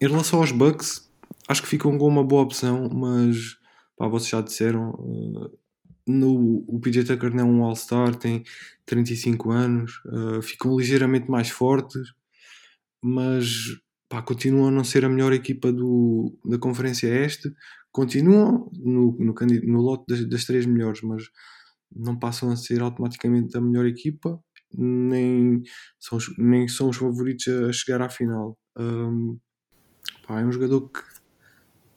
em 0.00 0.08
relação 0.08 0.40
aos 0.40 0.50
Bucks, 0.50 1.08
acho 1.46 1.62
que 1.62 1.68
ficam 1.68 1.96
com 1.96 2.08
uma 2.08 2.24
boa 2.24 2.42
opção, 2.42 2.88
mas, 2.92 3.56
pá, 3.96 4.08
vocês 4.08 4.30
já 4.30 4.40
disseram, 4.40 4.90
uh, 4.90 5.50
no, 6.06 6.64
o 6.68 6.78
PJ 6.80 7.04
Tucker 7.04 7.34
não 7.34 7.40
é 7.40 7.44
um 7.44 7.64
All-Star, 7.64 8.14
tem 8.14 8.44
35 8.84 9.50
anos, 9.50 10.00
uh, 10.06 10.40
ficam 10.40 10.76
ligeiramente 10.76 11.30
mais 11.30 11.50
fortes, 11.50 12.12
mas 13.02 13.46
pá, 14.08 14.22
continuam 14.22 14.68
a 14.68 14.70
não 14.70 14.84
ser 14.84 15.04
a 15.04 15.08
melhor 15.08 15.32
equipa 15.32 15.72
do, 15.72 16.38
da 16.44 16.58
Conferência 16.58 17.08
Este, 17.08 17.52
continuam 17.90 18.70
no, 18.74 19.16
no, 19.18 19.34
no 19.64 19.80
lote 19.80 20.04
das, 20.08 20.28
das, 20.28 20.44
três 20.44 20.66
melhores, 20.66 21.02
mas 21.02 21.24
não 21.94 22.18
passam 22.18 22.50
a 22.50 22.56
ser 22.56 22.82
automaticamente 22.82 23.56
a 23.56 23.60
melhor 23.60 23.86
equipa, 23.86 24.40
nem 24.72 25.62
são, 25.98 26.18
nem 26.38 26.68
são 26.68 26.90
os 26.90 26.96
favoritos 26.96 27.48
a 27.48 27.72
chegar 27.72 28.02
à 28.02 28.08
final. 28.08 28.58
Um, 28.78 29.38
pá, 30.26 30.40
é 30.40 30.44
um 30.44 30.52
jogador 30.52 30.88
que, 30.90 31.00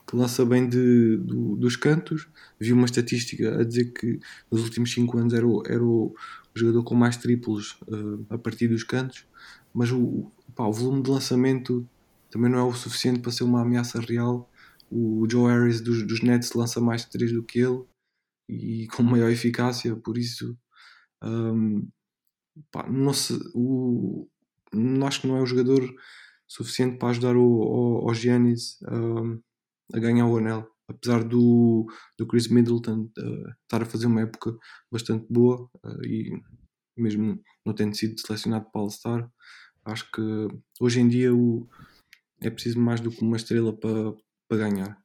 que 0.09 0.15
lança 0.15 0.43
bem 0.43 0.67
de, 0.67 1.17
do, 1.17 1.55
dos 1.55 1.75
cantos. 1.75 2.27
Vi 2.59 2.73
uma 2.73 2.85
estatística 2.85 3.59
a 3.61 3.63
dizer 3.63 3.93
que 3.93 4.19
nos 4.51 4.63
últimos 4.63 4.91
5 4.91 5.17
anos 5.19 5.33
era 5.33 5.47
o, 5.47 5.61
era 5.67 5.83
o, 5.83 6.15
jogador 6.55 6.83
com 6.83 6.95
mais 6.95 7.15
triplos 7.15 7.79
uh, 7.87 8.25
a 8.29 8.37
partir 8.37 8.67
dos 8.67 8.83
cantos, 8.83 9.27
mas 9.71 9.91
o, 9.91 10.31
pá, 10.55 10.65
o 10.65 10.73
volume 10.73 11.03
de 11.03 11.11
lançamento 11.11 11.87
também 12.31 12.49
não 12.51 12.57
é 12.57 12.63
o 12.63 12.73
suficiente 12.73 13.19
para 13.19 13.31
ser 13.31 13.43
uma 13.43 13.61
ameaça 13.61 14.01
real. 14.01 14.49
O 14.89 15.27
Joe 15.29 15.51
Harris 15.51 15.79
dos, 15.79 16.01
dos 16.05 16.21
Nets 16.21 16.53
lança 16.53 16.81
mais 16.81 17.03
de 17.05 17.11
3 17.11 17.31
do 17.33 17.43
que 17.43 17.59
ele 17.59 17.83
e 18.49 18.87
com 18.87 19.03
maior 19.03 19.29
eficácia, 19.29 19.95
por 19.95 20.17
isso 20.17 20.57
um, 21.23 21.87
pá, 22.71 22.89
não 22.89 23.13
se, 23.13 23.39
o, 23.53 24.27
acho 25.05 25.21
que 25.21 25.27
não 25.27 25.37
é 25.37 25.41
o 25.41 25.45
jogador 25.45 25.87
suficiente 26.47 26.97
para 26.97 27.09
ajudar 27.09 27.35
o, 27.37 27.43
o, 27.43 28.09
o 28.09 28.13
Giannis 28.15 28.79
um, 28.91 29.39
a 29.93 29.99
ganhar 29.99 30.27
o 30.27 30.37
anel. 30.37 30.69
Apesar 30.87 31.23
do, 31.23 31.85
do 32.17 32.25
Chris 32.25 32.47
Middleton 32.47 33.11
uh, 33.17 33.49
estar 33.63 33.83
a 33.83 33.85
fazer 33.85 34.07
uma 34.07 34.21
época 34.21 34.57
bastante 34.91 35.27
boa 35.29 35.69
uh, 35.85 36.05
e 36.05 36.31
mesmo 36.97 37.41
não 37.65 37.73
tendo 37.73 37.95
sido 37.95 38.19
selecionado 38.19 38.69
para 38.71 38.81
All-Star, 38.81 39.31
acho 39.85 40.11
que 40.11 40.21
hoje 40.79 40.99
em 40.99 41.07
dia 41.07 41.33
o, 41.33 41.69
é 42.41 42.49
preciso 42.49 42.79
mais 42.79 42.99
do 42.99 43.11
que 43.11 43.21
uma 43.21 43.37
estrela 43.37 43.71
para, 43.71 44.13
para 44.47 44.57
ganhar. 44.57 44.99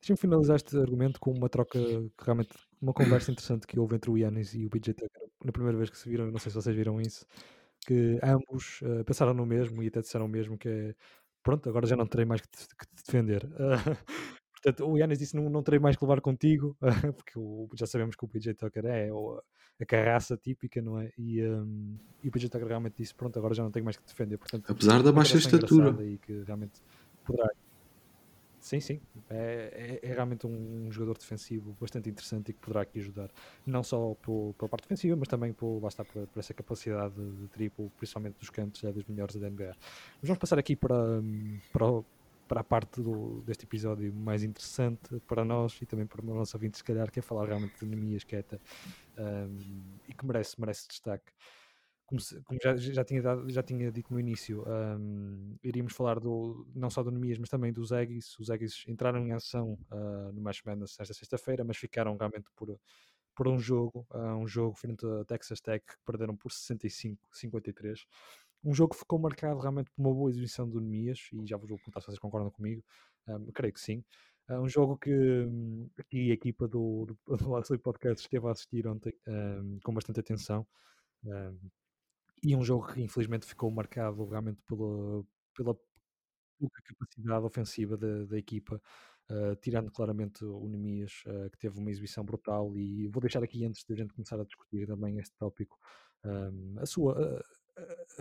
Deixa-me 0.00 0.18
finalizar 0.18 0.56
este 0.56 0.76
argumento 0.78 1.20
com 1.20 1.30
uma 1.30 1.48
troca, 1.48 1.78
realmente, 2.20 2.50
uma 2.80 2.92
conversa 2.92 3.30
interessante 3.30 3.66
que 3.66 3.78
houve 3.78 3.94
entre 3.94 4.10
o 4.10 4.18
Yannis 4.18 4.52
e 4.54 4.66
o 4.66 4.70
PJ 4.70 4.94
Tucker. 4.94 5.28
Na 5.44 5.52
primeira 5.52 5.78
vez 5.78 5.90
que 5.90 5.98
se 5.98 6.08
viram, 6.08 6.30
não 6.30 6.38
sei 6.38 6.50
se 6.50 6.56
vocês 6.56 6.74
viram 6.74 7.00
isso, 7.00 7.24
que 7.86 8.18
ambos 8.22 8.80
uh, 8.82 9.04
pensaram 9.04 9.32
no 9.32 9.46
mesmo 9.46 9.80
e 9.82 9.86
até 9.86 10.00
disseram 10.00 10.26
o 10.26 10.28
mesmo, 10.28 10.58
que 10.58 10.68
é, 10.68 10.94
pronto, 11.42 11.68
agora 11.68 11.86
já 11.86 11.96
não 11.96 12.06
terei 12.06 12.24
mais 12.24 12.40
que 12.40 12.48
te, 12.48 12.68
que 12.68 12.86
te 12.86 13.04
defender. 13.04 13.44
Uh, 13.44 13.96
portanto, 14.52 14.88
o 14.88 14.96
Yannis 14.96 15.18
disse, 15.18 15.36
não, 15.36 15.48
não 15.48 15.62
terei 15.62 15.80
mais 15.80 15.96
que 15.96 16.04
levar 16.04 16.20
contigo, 16.20 16.76
uh, 16.80 17.12
porque 17.14 17.38
o, 17.38 17.68
já 17.74 17.86
sabemos 17.86 18.16
que 18.16 18.24
o 18.24 18.28
PJ 18.28 18.54
Tucker 18.54 18.86
é 18.86 19.12
o, 19.12 19.40
a 19.80 19.86
carraça 19.86 20.36
típica, 20.36 20.80
não 20.80 20.98
é? 21.00 21.10
E, 21.18 21.42
um, 21.44 21.98
e 22.22 22.28
o 22.28 22.32
PJ 22.32 22.48
Tucker 22.48 22.68
realmente 22.68 22.96
disse, 22.98 23.14
pronto, 23.14 23.38
agora 23.38 23.54
já 23.54 23.62
não 23.62 23.70
tenho 23.70 23.84
mais 23.84 23.96
que 23.96 24.04
te 24.04 24.08
defender. 24.08 24.38
Portanto, 24.38 24.70
Apesar 24.70 25.02
da 25.02 25.12
baixa 25.12 25.36
estatura. 25.36 26.04
E 26.04 26.18
que 26.18 26.42
realmente 26.44 26.80
poderá 27.24 27.50
Sim, 28.62 28.78
sim. 28.78 29.00
É, 29.28 29.98
é, 30.02 30.08
é 30.08 30.14
realmente 30.14 30.46
um, 30.46 30.86
um, 30.86 30.92
jogador 30.92 31.18
defensivo 31.18 31.76
bastante 31.80 32.08
interessante 32.08 32.50
e 32.50 32.52
que 32.52 32.60
poderá 32.60 32.82
aqui 32.82 33.00
ajudar, 33.00 33.28
não 33.66 33.82
só 33.82 34.14
pela 34.56 34.68
parte 34.68 34.84
defensiva, 34.84 35.16
mas 35.16 35.26
também 35.26 35.52
por, 35.52 35.82
lá 35.82 35.90
por, 35.90 36.28
por 36.28 36.38
essa 36.38 36.54
capacidade 36.54 37.12
de, 37.12 37.48
triplo, 37.48 37.90
principalmente 37.96 38.38
dos 38.38 38.50
cantos, 38.50 38.84
é 38.84 38.92
dos 38.92 39.04
melhores 39.04 39.34
da 39.34 39.50
NBA. 39.50 39.74
Mas 40.20 40.28
vamos 40.28 40.38
passar 40.38 40.60
aqui 40.60 40.76
para, 40.76 40.94
para, 41.72 42.04
para 42.46 42.60
a 42.60 42.64
parte 42.64 43.02
do, 43.02 43.42
deste 43.44 43.64
episódio 43.64 44.14
mais 44.14 44.44
interessante 44.44 45.18
para 45.26 45.44
nós 45.44 45.76
e 45.82 45.84
também 45.84 46.06
para 46.06 46.20
os 46.20 46.26
nossos 46.28 46.54
ouvintes, 46.54 46.78
se 46.78 46.84
calhar, 46.84 47.10
que 47.10 47.18
é 47.18 47.22
falar 47.22 47.46
realmente 47.46 47.80
de 47.80 47.84
Nemias 47.84 48.22
Queta 48.22 48.60
um, 49.18 49.58
e 50.08 50.14
que 50.14 50.24
merece, 50.24 50.60
merece 50.60 50.86
destaque 50.86 51.32
como, 52.06 52.20
se, 52.20 52.40
como 52.42 52.58
já, 52.62 52.76
já, 52.76 53.04
tinha 53.04 53.22
dado, 53.22 53.48
já 53.50 53.62
tinha 53.62 53.90
dito 53.90 54.12
no 54.12 54.20
início, 54.20 54.64
um, 54.66 55.56
iríamos 55.62 55.94
falar 55.94 56.20
do, 56.20 56.66
não 56.74 56.90
só 56.90 57.02
do 57.02 57.10
Nemias, 57.10 57.38
mas 57.38 57.48
também 57.48 57.72
dos 57.72 57.92
Aggies. 57.92 58.38
Os 58.38 58.50
Aggies 58.50 58.84
entraram 58.86 59.26
em 59.26 59.32
ação 59.32 59.78
uh, 59.90 60.32
no 60.32 60.42
Match 60.42 60.60
Madness 60.64 60.98
esta 60.98 61.14
sexta-feira, 61.14 61.64
mas 61.64 61.76
ficaram 61.76 62.16
realmente 62.16 62.50
por, 62.54 62.78
por 63.34 63.48
um 63.48 63.58
jogo, 63.58 64.06
uh, 64.10 64.36
um 64.36 64.46
jogo 64.46 64.76
frente 64.76 65.06
a 65.06 65.24
Texas 65.24 65.60
Tech, 65.60 65.84
que 65.84 65.94
perderam 66.04 66.36
por 66.36 66.50
65-53. 66.50 68.06
Um 68.64 68.74
jogo 68.74 68.94
que 68.94 69.00
ficou 69.00 69.18
marcado 69.18 69.58
realmente 69.58 69.90
por 69.90 70.02
uma 70.02 70.14
boa 70.14 70.30
exibição 70.30 70.68
do 70.68 70.80
Nemias, 70.80 71.28
e 71.32 71.46
já 71.46 71.56
vos 71.56 71.68
vou 71.68 71.78
perguntar 71.78 72.00
se 72.00 72.06
vocês 72.06 72.18
concordam 72.18 72.50
comigo, 72.50 72.84
um, 73.26 73.50
creio 73.52 73.72
que 73.72 73.80
sim. 73.80 74.04
É 74.48 74.58
um 74.58 74.68
jogo 74.68 74.98
que 74.98 75.10
um, 75.10 75.88
aqui 75.98 76.30
a 76.30 76.34
equipa 76.34 76.68
do, 76.68 77.06
do, 77.06 77.18
do 77.70 77.78
Podcast 77.78 78.22
esteve 78.22 78.46
a 78.46 78.50
assistir 78.50 78.86
ontem 78.86 79.14
um, 79.26 79.78
com 79.82 79.94
bastante 79.94 80.20
atenção. 80.20 80.66
Um, 81.24 81.58
e 82.42 82.56
um 82.56 82.64
jogo 82.64 82.92
que 82.92 83.00
infelizmente 83.00 83.46
ficou 83.46 83.70
marcado 83.70 84.24
realmente 84.24 84.60
pela, 84.66 85.24
pela 85.54 85.76
pouca 86.58 86.82
capacidade 86.82 87.44
ofensiva 87.44 87.96
da, 87.96 88.24
da 88.24 88.38
equipa, 88.38 88.80
uh, 89.30 89.56
tirando 89.56 89.90
claramente 89.90 90.44
o 90.44 90.68
Nemias, 90.68 91.22
uh, 91.26 91.50
que 91.50 91.58
teve 91.58 91.78
uma 91.78 91.90
exibição 91.90 92.24
brutal. 92.24 92.76
E 92.76 93.08
vou 93.08 93.20
deixar 93.20 93.42
aqui, 93.42 93.64
antes 93.64 93.84
da 93.84 93.94
gente 93.94 94.12
começar 94.12 94.40
a 94.40 94.44
discutir 94.44 94.86
também 94.86 95.18
este 95.18 95.34
tópico, 95.36 95.78
um, 96.24 96.76
a 96.78 96.86
sua. 96.86 97.40
A, 97.40 97.62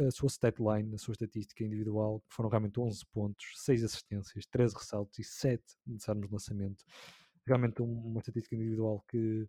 a 0.07 0.11
sua 0.11 0.29
stat 0.29 0.57
line, 0.61 0.95
a 0.95 0.97
sua 0.97 1.11
estatística 1.11 1.61
individual, 1.61 2.21
que 2.21 2.33
foram 2.33 2.49
realmente 2.49 2.79
11 2.79 3.05
pontos, 3.07 3.51
6 3.57 3.83
assistências, 3.83 4.45
13 4.45 4.75
ressaltos 4.75 5.19
e 5.19 5.25
7 5.25 5.61
desarmes 5.85 6.27
de 6.27 6.31
lançamento. 6.31 6.85
Realmente 7.45 7.81
uma 7.81 8.19
estatística 8.21 8.55
individual 8.55 9.03
que 9.09 9.45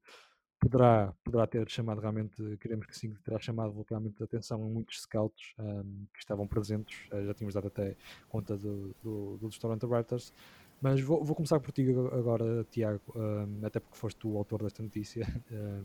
poderá, 0.63 1.13
poderá 1.25 1.45
ter 1.45 1.69
chamado 1.69 2.01
realmente, 2.01 2.57
queremos 2.59 2.87
que 2.87 2.97
sim, 2.97 3.13
terá 3.25 3.39
chamado 3.41 3.85
realmente 3.91 4.23
a 4.23 4.25
atenção 4.25 4.63
a 4.63 4.67
muitos 4.69 5.03
scouts 5.03 5.55
um, 5.59 6.07
que 6.15 6.21
estavam 6.21 6.47
presentes, 6.47 6.97
uh, 7.13 7.27
já 7.27 7.35
tínhamos 7.35 7.55
dado 7.55 7.67
até 7.67 7.97
conta 8.29 8.57
do, 8.57 8.95
do, 9.03 9.39
do 9.39 9.51
Toronto 9.51 9.89
Raptors, 9.89 10.33
mas 10.81 11.01
vou, 11.01 11.25
vou, 11.25 11.35
começar 11.35 11.59
por 11.59 11.73
ti 11.73 11.85
agora, 11.91 12.65
Tiago, 12.71 13.01
um, 13.17 13.67
até 13.67 13.81
porque 13.81 13.97
foste 13.97 14.25
o 14.27 14.39
autor 14.39 14.63
desta 14.63 14.83
notícia. 14.83 15.27
Um, 15.53 15.85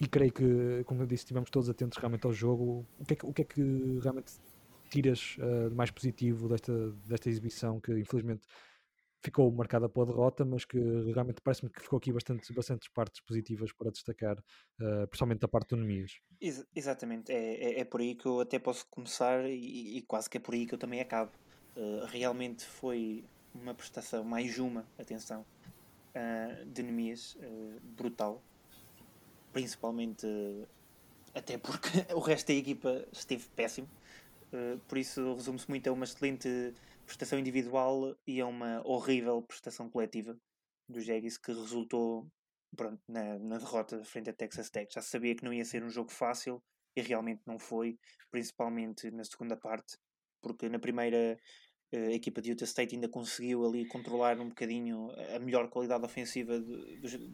e 0.00 0.08
creio 0.08 0.32
que, 0.32 0.82
como 0.86 1.02
eu 1.02 1.06
disse, 1.06 1.22
estivemos 1.22 1.48
todos 1.50 1.70
atentos 1.70 1.96
realmente 1.98 2.26
ao 2.26 2.32
jogo. 2.32 2.84
O 2.98 3.04
que 3.04 3.14
é 3.14 3.16
que, 3.16 3.32
que, 3.32 3.42
é 3.42 3.44
que 3.44 3.98
realmente 4.02 4.32
tiras 4.90 5.36
uh, 5.38 5.70
de 5.70 5.74
mais 5.74 5.92
positivo 5.92 6.48
desta, 6.48 6.90
desta 7.06 7.28
exibição 7.28 7.80
que 7.80 7.92
infelizmente 7.96 8.42
ficou 9.24 9.50
marcada 9.50 9.88
pela 9.88 10.04
derrota, 10.04 10.44
mas 10.44 10.66
que 10.66 10.78
realmente 11.12 11.40
parece-me 11.40 11.70
que 11.70 11.80
ficou 11.80 11.96
aqui 11.96 12.12
bastante, 12.12 12.52
bastantes 12.52 12.88
partes 12.88 13.20
positivas 13.22 13.72
para 13.72 13.90
destacar, 13.90 14.38
uh, 14.38 15.06
principalmente 15.08 15.40
da 15.40 15.48
parte 15.48 15.70
do 15.70 15.78
Nemias. 15.78 16.20
Ex 16.40 16.64
exatamente, 16.76 17.32
é, 17.32 17.54
é, 17.54 17.80
é, 17.80 17.84
por 17.84 18.02
aí 18.02 18.14
que 18.14 18.26
eu 18.26 18.40
até 18.40 18.58
posso 18.58 18.86
começar 18.90 19.48
e, 19.48 19.96
e, 19.96 20.02
quase 20.02 20.28
que 20.28 20.36
é 20.36 20.40
por 20.40 20.54
aí 20.54 20.66
que 20.66 20.74
eu 20.74 20.78
também 20.78 21.00
acabo. 21.00 21.32
Uh, 21.74 22.04
realmente 22.06 22.66
foi 22.66 23.24
uma 23.54 23.72
prestação, 23.72 24.22
mais 24.22 24.58
uma, 24.58 24.86
atenção, 24.98 25.46
uh, 26.14 26.66
de 26.66 26.82
Nemias, 26.82 27.38
brutal, 27.96 28.42
principalmente 29.52 30.26
até 31.34 31.56
porque 31.56 31.88
o 32.14 32.20
resto 32.20 32.48
da 32.48 32.54
equipa 32.54 33.06
esteve 33.10 33.46
péssimo, 33.56 33.88
por 34.86 34.98
isso 34.98 35.34
resume-se 35.34 35.68
muito 35.68 35.88
a 35.88 35.92
uma 35.92 36.04
excelente 36.04 36.72
prestação 37.04 37.38
individual 37.38 38.16
e 38.26 38.40
a 38.40 38.46
uma 38.46 38.82
horrível 38.86 39.42
prestação 39.42 39.88
coletiva 39.90 40.36
do 40.88 41.00
Jaguars 41.00 41.38
que 41.38 41.52
resultou 41.52 42.26
pronto, 42.76 43.00
na, 43.08 43.38
na 43.38 43.58
derrota 43.58 44.02
frente 44.04 44.30
a 44.30 44.32
Texas 44.32 44.70
Tech. 44.70 44.92
Já 44.92 45.00
sabia 45.00 45.34
que 45.34 45.44
não 45.44 45.52
ia 45.52 45.64
ser 45.64 45.82
um 45.82 45.90
jogo 45.90 46.10
fácil 46.10 46.62
e 46.96 47.00
realmente 47.00 47.42
não 47.46 47.58
foi, 47.58 47.98
principalmente 48.30 49.10
na 49.10 49.24
segunda 49.24 49.56
parte, 49.56 49.96
porque 50.42 50.68
na 50.68 50.78
primeira 50.78 51.38
a 51.92 52.12
equipa 52.12 52.42
de 52.42 52.50
Utah 52.50 52.64
State 52.64 52.94
ainda 52.94 53.08
conseguiu 53.08 53.64
ali 53.64 53.86
controlar 53.86 54.38
um 54.40 54.48
bocadinho 54.48 55.10
a 55.34 55.38
melhor 55.38 55.68
qualidade 55.68 56.04
ofensiva 56.04 56.60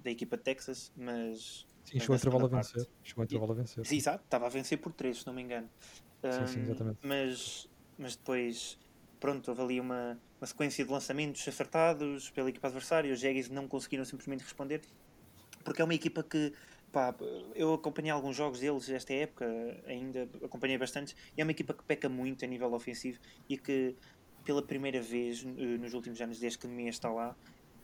da 0.02 0.10
equipa 0.10 0.36
de 0.36 0.42
Texas, 0.42 0.92
mas. 0.96 1.66
Sim, 1.84 1.98
chegou 1.98 2.14
a 2.14 2.18
intervalo 2.18 2.44
a 2.44 2.48
vencer. 2.48 2.88
Chegou 3.02 3.22
a 3.22 3.24
intervalo 3.24 3.52
a 3.52 3.54
vencer. 3.54 3.86
Sim, 3.86 3.96
exato, 3.96 4.24
estava 4.24 4.46
a 4.46 4.48
vencer 4.50 4.78
por 4.78 4.92
3, 4.92 5.18
se 5.18 5.26
não 5.26 5.32
me 5.32 5.42
engano. 5.42 5.70
Sim, 6.22 6.46
sim, 6.46 6.60
exatamente. 6.60 6.98
Um, 7.02 7.08
mas, 7.08 7.68
mas 7.96 8.16
depois, 8.16 8.78
pronto, 9.20 9.48
houve 9.48 9.62
ali 9.62 9.80
uma, 9.80 10.18
uma 10.40 10.46
sequência 10.46 10.84
de 10.84 10.90
lançamentos 10.90 11.46
acertados 11.46 12.30
pela 12.30 12.48
equipa 12.48 12.66
adversária. 12.66 13.12
Os 13.12 13.20
Jaguars 13.20 13.48
não 13.50 13.68
conseguiram 13.68 14.04
simplesmente 14.04 14.42
responder, 14.42 14.80
porque 15.62 15.80
é 15.82 15.84
uma 15.84 15.94
equipa 15.94 16.22
que 16.22 16.52
Pá, 16.92 17.14
eu 17.54 17.72
acompanhei 17.72 18.10
alguns 18.10 18.34
jogos 18.34 18.58
deles 18.58 18.88
esta 18.90 19.12
época, 19.14 19.46
ainda 19.86 20.28
acompanhei 20.42 20.76
bastante, 20.76 21.14
e 21.36 21.40
é 21.40 21.44
uma 21.44 21.52
equipa 21.52 21.72
que 21.72 21.84
peca 21.84 22.08
muito 22.08 22.44
a 22.44 22.48
nível 22.48 22.72
ofensivo 22.72 23.20
e 23.48 23.56
que 23.56 23.94
pela 24.44 24.60
primeira 24.60 25.00
vez 25.00 25.44
eh, 25.44 25.78
nos 25.78 25.94
últimos 25.94 26.20
anos, 26.20 26.40
desde 26.40 26.58
que 26.58 26.66
Nemias 26.66 26.96
está 26.96 27.08
lá, 27.08 27.36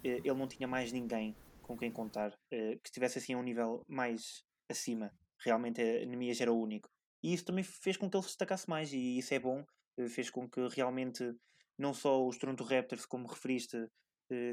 eh, 0.02 0.20
ele 0.24 0.34
não 0.34 0.48
tinha 0.48 0.66
mais 0.66 0.90
ninguém 0.90 1.36
com 1.62 1.76
quem 1.76 1.90
contar 1.90 2.32
eh, 2.50 2.78
que 2.82 2.88
estivesse 2.88 3.18
assim 3.18 3.34
a 3.34 3.38
um 3.38 3.42
nível 3.42 3.84
mais 3.86 4.42
acima. 4.68 5.12
Realmente 5.38 5.80
Nemias 6.06 6.40
era 6.40 6.52
o 6.52 6.60
único. 6.60 6.88
E 7.22 7.32
isso 7.32 7.44
também 7.44 7.62
fez 7.62 7.96
com 7.96 8.10
que 8.10 8.16
ele 8.16 8.22
se 8.22 8.30
destacasse 8.30 8.68
mais, 8.68 8.92
e 8.92 9.18
isso 9.18 9.32
é 9.34 9.38
bom. 9.38 9.64
Fez 10.08 10.30
com 10.30 10.48
que 10.48 10.66
realmente 10.68 11.34
não 11.78 11.94
só 11.94 12.26
os 12.26 12.38
Toronto 12.38 12.64
Raptors, 12.64 13.06
como 13.06 13.26
referiste, 13.26 13.88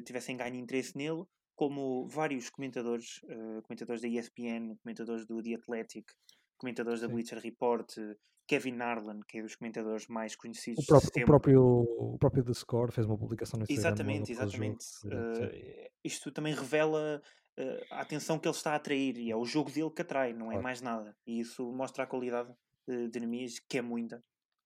tivessem 0.06 0.38
ganho 0.38 0.56
interesse 0.56 0.98
nele, 0.98 1.24
como 1.56 2.08
vários 2.08 2.50
comentadores, 2.50 3.20
comentadores 3.64 4.02
da 4.02 4.08
ESPN, 4.08 4.76
comentadores 4.82 5.26
do 5.26 5.42
The 5.42 5.56
Athletic, 5.56 6.12
comentadores 6.58 7.02
da 7.02 7.08
Bleacher 7.08 7.40
Report, 7.40 7.94
Kevin 8.48 8.74
Narland, 8.74 9.26
que 9.28 9.40
é 9.40 9.42
dos 9.42 9.56
comentadores 9.56 10.08
mais 10.08 10.36
conhecidos. 10.36 10.84
O 10.84 10.88
próprio, 10.88 11.24
o 11.24 11.26
próprio, 11.26 11.62
o 11.62 12.18
próprio 12.18 12.44
The 12.44 12.54
Score 12.54 12.92
fez 12.92 13.08
uma 13.08 13.18
publicação 13.18 13.58
no 13.58 13.64
Instagram. 13.64 13.90
Exatamente, 13.90 14.32
exatamente. 14.32 14.86
Uh, 15.06 15.90
isto 16.04 16.32
também 16.32 16.54
revela 16.54 17.22
uh, 17.58 17.86
a 17.92 18.02
atenção 18.02 18.38
que 18.38 18.48
ele 18.48 18.56
está 18.56 18.74
a 18.74 18.76
atrair 18.76 19.18
e 19.18 19.32
é 19.32 19.36
o 19.36 19.46
jogo 19.46 19.72
dele 19.72 19.90
que 19.90 20.02
atrai, 20.02 20.34
não 20.34 20.52
é 20.52 20.60
mais 20.60 20.82
nada. 20.82 21.16
E 21.26 21.40
isso 21.40 21.72
mostra 21.72 22.04
a 22.04 22.08
qualidade 22.08 22.54
uh, 22.88 23.08
de 23.08 23.20
Nemias, 23.20 23.60
que 23.60 23.78
é 23.78 23.82
muita, 23.82 24.24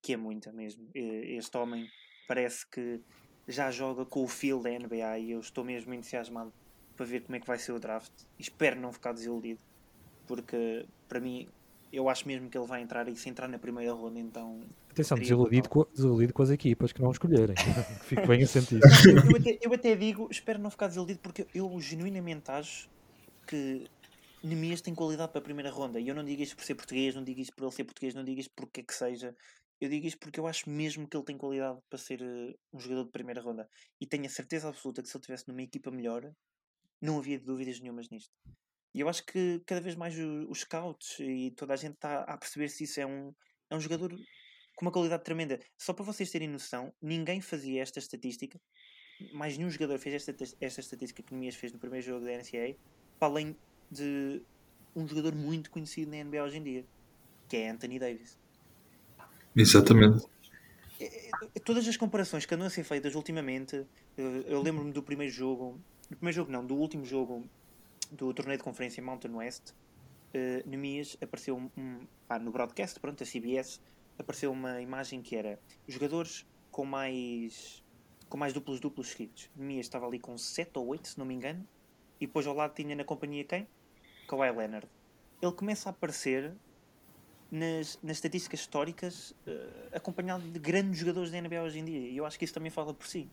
que 0.07 0.13
é 0.13 0.17
muita 0.17 0.53
mesmo. 0.53 0.87
Este 0.95 1.57
homem 1.57 1.85
parece 2.29 2.65
que 2.65 3.01
já 3.45 3.69
joga 3.69 4.05
com 4.05 4.23
o 4.23 4.27
feel 4.27 4.61
da 4.61 4.69
NBA 4.69 5.19
e 5.19 5.31
eu 5.31 5.41
estou 5.41 5.65
mesmo 5.65 5.93
entusiasmado 5.93 6.53
para 6.95 7.05
ver 7.05 7.23
como 7.23 7.35
é 7.35 7.41
que 7.41 7.45
vai 7.45 7.59
ser 7.59 7.73
o 7.73 7.79
draft. 7.79 8.13
Espero 8.39 8.79
não 8.79 8.93
ficar 8.93 9.11
desiludido, 9.11 9.59
porque 10.25 10.85
para 11.09 11.19
mim 11.19 11.45
eu 11.91 12.07
acho 12.07 12.25
mesmo 12.25 12.49
que 12.49 12.57
ele 12.57 12.65
vai 12.65 12.81
entrar 12.81 13.05
e 13.09 13.17
se 13.17 13.27
entrar 13.27 13.49
na 13.49 13.59
primeira 13.59 13.91
ronda, 13.91 14.17
então. 14.17 14.61
Atenção, 14.89 15.17
desiludido 15.17 15.67
com, 15.67 15.85
desiludido 15.93 16.33
com 16.33 16.41
as 16.41 16.51
equipas 16.51 16.93
que 16.93 17.01
não 17.01 17.11
escolherem. 17.11 17.55
Fico 18.03 18.25
bem 18.27 18.43
a 18.43 18.47
sentir. 18.47 18.79
eu, 18.79 19.35
até, 19.35 19.59
eu 19.61 19.73
até 19.73 19.93
digo, 19.93 20.29
espero 20.31 20.57
não 20.57 20.69
ficar 20.69 20.87
desiludido, 20.87 21.19
porque 21.19 21.45
eu 21.53 21.77
genuinamente 21.81 22.49
acho 22.49 22.89
que 23.45 23.85
Nemias 24.41 24.79
tem 24.79 24.95
qualidade 24.95 25.33
para 25.33 25.39
a 25.39 25.43
primeira 25.43 25.69
ronda. 25.69 25.99
E 25.99 26.07
eu 26.07 26.15
não 26.15 26.23
digo 26.23 26.41
isto 26.41 26.55
por 26.55 26.63
ser 26.63 26.75
português, 26.75 27.13
não 27.13 27.25
digo 27.25 27.41
isto 27.41 27.53
por 27.53 27.65
ele 27.65 27.73
ser 27.73 27.83
português, 27.83 28.15
não 28.15 28.23
digo 28.23 28.39
isto 28.39 28.53
porque 28.55 28.79
é 28.79 28.83
que 28.83 28.93
seja. 28.93 29.35
Eu 29.79 29.89
digo 29.89 30.07
isto 30.07 30.19
porque 30.19 30.39
eu 30.39 30.47
acho 30.47 30.69
mesmo 30.69 31.07
que 31.07 31.15
ele 31.15 31.25
tem 31.25 31.37
qualidade 31.37 31.79
para 31.89 31.99
ser 31.99 32.21
uh, 32.21 32.59
um 32.73 32.79
jogador 32.79 33.05
de 33.05 33.11
primeira 33.11 33.41
ronda. 33.41 33.69
E 34.01 34.07
tenho 34.07 34.25
a 34.25 34.29
certeza 34.29 34.69
absoluta 34.69 35.01
que 35.01 35.07
se 35.07 35.15
ele 35.15 35.21
estivesse 35.21 35.47
numa 35.47 35.61
equipa 35.61 35.91
melhor, 35.91 36.31
não 37.01 37.19
havia 37.19 37.39
dúvidas 37.39 37.79
nenhumas 37.79 38.09
nisto. 38.09 38.33
E 38.93 38.99
eu 38.99 39.09
acho 39.09 39.23
que 39.25 39.61
cada 39.65 39.79
vez 39.79 39.95
mais 39.95 40.15
os 40.17 40.61
scouts 40.61 41.19
e 41.19 41.51
toda 41.51 41.73
a 41.73 41.77
gente 41.77 41.93
está 41.93 42.21
a 42.21 42.37
perceber 42.37 42.69
se 42.69 42.85
isso 42.85 42.99
é 42.99 43.05
um, 43.05 43.31
é 43.69 43.75
um 43.75 43.79
jogador 43.79 44.09
com 44.75 44.85
uma 44.85 44.91
qualidade 44.91 45.23
tremenda. 45.23 45.59
Só 45.77 45.93
para 45.93 46.03
vocês 46.03 46.31
terem 46.31 46.47
noção, 46.47 46.91
ninguém 46.99 47.39
fazia 47.39 47.81
esta 47.81 47.99
estatística, 47.99 48.59
mais 49.33 49.57
nenhum 49.57 49.69
jogador 49.69 49.99
fez 49.99 50.15
esta, 50.15 50.35
esta 50.59 50.79
estatística 50.79 51.21
que 51.21 51.33
Nemias 51.33 51.55
fez 51.55 51.71
no 51.71 51.79
primeiro 51.79 52.05
jogo 52.05 52.25
da 52.25 52.31
NCAA, 52.31 52.75
para 53.19 53.27
além 53.27 53.55
de 53.91 54.41
um 54.95 55.07
jogador 55.07 55.35
muito 55.35 55.69
conhecido 55.69 56.11
na 56.11 56.23
NBA 56.23 56.43
hoje 56.43 56.57
em 56.57 56.63
dia, 56.63 56.85
que 57.47 57.57
é 57.57 57.69
Anthony 57.69 57.99
Davis. 57.99 58.39
Exatamente. 59.57 60.23
Todas 61.65 61.87
as 61.87 61.97
comparações 61.97 62.45
que 62.45 62.53
andam 62.53 62.67
a 62.67 62.69
ser 62.69 62.83
feitas 62.83 63.15
ultimamente, 63.15 63.85
eu, 64.15 64.61
lembro-me 64.61 64.91
do 64.91 65.01
primeiro 65.01 65.33
jogo, 65.33 65.79
do 66.09 66.15
primeiro 66.15 66.35
jogo 66.35 66.51
não, 66.51 66.63
do 66.63 66.75
último 66.75 67.03
jogo 67.03 67.43
do 68.11 68.31
torneio 68.33 68.57
de 68.57 68.63
conferência 68.63 69.01
Mountain 69.03 69.33
West, 69.33 69.71
uh, 69.71 70.69
Nemias 70.69 71.17
apareceu 71.19 71.57
um, 71.57 71.69
um 71.75 72.07
pá, 72.27 72.37
no 72.37 72.51
broadcast, 72.51 72.99
pronto, 72.99 73.23
a 73.23 73.25
CBS, 73.25 73.81
apareceu 74.17 74.51
uma 74.51 74.79
imagem 74.79 75.21
que 75.21 75.35
era 75.35 75.59
jogadores 75.87 76.45
com 76.71 76.85
mais 76.85 77.83
com 78.29 78.37
mais 78.37 78.53
duplos 78.53 78.79
duplos 78.79 79.07
seguidos. 79.09 79.49
Nemias 79.55 79.87
estava 79.87 80.05
ali 80.05 80.19
com 80.19 80.37
7 80.37 80.71
ou 80.75 80.87
8, 80.87 81.07
se 81.07 81.17
não 81.17 81.25
me 81.25 81.33
engano, 81.33 81.67
e 82.19 82.27
depois 82.27 82.45
ao 82.45 82.53
lado 82.53 82.75
tinha 82.75 82.95
na 82.95 83.03
companhia 83.03 83.43
quem? 83.43 83.67
Kawhi 84.27 84.51
Leonard. 84.51 84.87
Ele 85.41 85.51
começa 85.53 85.89
a 85.89 85.91
aparecer 85.91 86.53
nas, 87.51 87.99
nas 88.01 88.17
estatísticas 88.17 88.61
históricas 88.61 89.31
uh, 89.31 89.95
acompanhado 89.95 90.47
de 90.47 90.59
grandes 90.59 90.99
jogadores 90.99 91.31
da 91.31 91.41
NBA 91.41 91.61
hoje 91.61 91.79
em 91.79 91.85
dia. 91.85 92.09
E 92.09 92.17
eu 92.17 92.25
acho 92.25 92.37
que 92.37 92.45
isso 92.45 92.53
também 92.53 92.69
fala 92.69 92.93
por 92.93 93.07
si. 93.07 93.29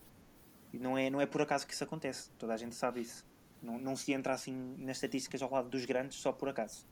E 0.73 0.79
não 0.79 0.97
é, 0.97 1.09
não 1.09 1.21
é 1.21 1.25
por 1.25 1.41
acaso 1.41 1.65
que 1.65 1.73
isso 1.73 1.83
acontece. 1.83 2.29
Toda 2.37 2.53
a 2.53 2.57
gente 2.57 2.75
sabe 2.75 3.01
isso. 3.01 3.25
Não, 3.61 3.79
não 3.79 3.95
se 3.95 4.13
entra 4.13 4.33
assim 4.33 4.75
nas 4.77 4.97
estatísticas 4.97 5.41
ao 5.41 5.51
lado 5.51 5.69
dos 5.69 5.85
grandes 5.85 6.17
só 6.17 6.31
por 6.31 6.49
acaso. 6.49 6.85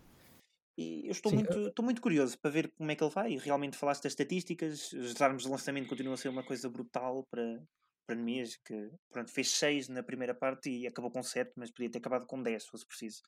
E 0.77 1.05
eu 1.05 1.11
estou 1.11 1.29
Sim, 1.29 1.37
muito, 1.37 1.67
estou 1.67 1.85
muito 1.85 2.01
curioso 2.01 2.37
para 2.39 2.49
ver 2.49 2.71
como 2.71 2.89
é 2.89 2.95
que 2.95 3.03
ele 3.03 3.11
vai. 3.11 3.37
Realmente 3.37 3.77
falaste 3.77 4.03
das 4.03 4.13
estatísticas, 4.13 4.91
os 4.93 5.21
armas 5.21 5.43
de 5.43 5.49
lançamento 5.49 5.87
continuam 5.87 6.15
a 6.15 6.17
ser 6.17 6.29
uma 6.29 6.43
coisa 6.43 6.67
brutal 6.67 7.23
para, 7.29 7.61
para 8.07 8.15
Nemias, 8.15 8.55
que 8.55 8.89
pronto, 9.11 9.31
fez 9.31 9.49
6 9.51 9.89
na 9.89 10.01
primeira 10.01 10.33
parte 10.33 10.69
e 10.69 10.87
acabou 10.87 11.11
com 11.11 11.21
7, 11.21 11.51
mas 11.55 11.69
podia 11.69 11.91
ter 11.91 11.99
acabado 11.99 12.25
com 12.25 12.41
10 12.41 12.63
se 12.63 12.69
fosse 12.69 12.85
preciso. 12.87 13.21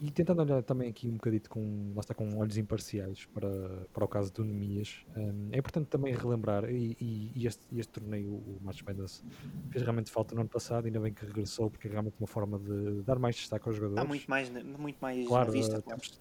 E 0.00 0.10
tentando 0.10 0.42
olhar 0.42 0.62
também 0.62 0.88
aqui 0.88 1.08
um 1.08 1.14
bocadito 1.14 1.48
com, 1.48 1.92
lá 1.94 2.00
está, 2.00 2.14
com 2.14 2.36
olhos 2.36 2.58
imparciais 2.58 3.26
para, 3.26 3.86
para 3.92 4.04
o 4.04 4.08
caso 4.08 4.32
do 4.32 4.44
Nemias, 4.44 5.04
um, 5.16 5.48
é 5.52 5.58
importante 5.58 5.86
também 5.86 6.12
relembrar, 6.14 6.68
e, 6.68 6.96
e, 7.00 7.32
e 7.34 7.46
este, 7.46 7.64
este 7.78 7.92
torneio, 7.92 8.32
o 8.34 8.58
March 8.62 8.82
Madness, 8.82 9.24
fez 9.70 9.82
realmente 9.82 10.10
falta 10.10 10.34
no 10.34 10.40
ano 10.40 10.50
passado, 10.50 10.86
ainda 10.86 11.00
bem 11.00 11.12
que 11.12 11.24
regressou, 11.24 11.70
porque 11.70 11.86
é 11.86 11.90
realmente 11.90 12.16
uma 12.18 12.26
forma 12.26 12.58
de 12.58 13.02
dar 13.02 13.18
mais 13.18 13.36
destaque 13.36 13.68
aos 13.68 13.76
jogadores. 13.76 14.04
Há 14.04 14.06
muito 14.06 14.28
mais, 14.28 14.50
muito 14.50 14.98
mais 15.00 15.26
claro, 15.26 15.52
vista. 15.52 15.80
Claro. 15.80 16.00
Temos, 16.00 16.20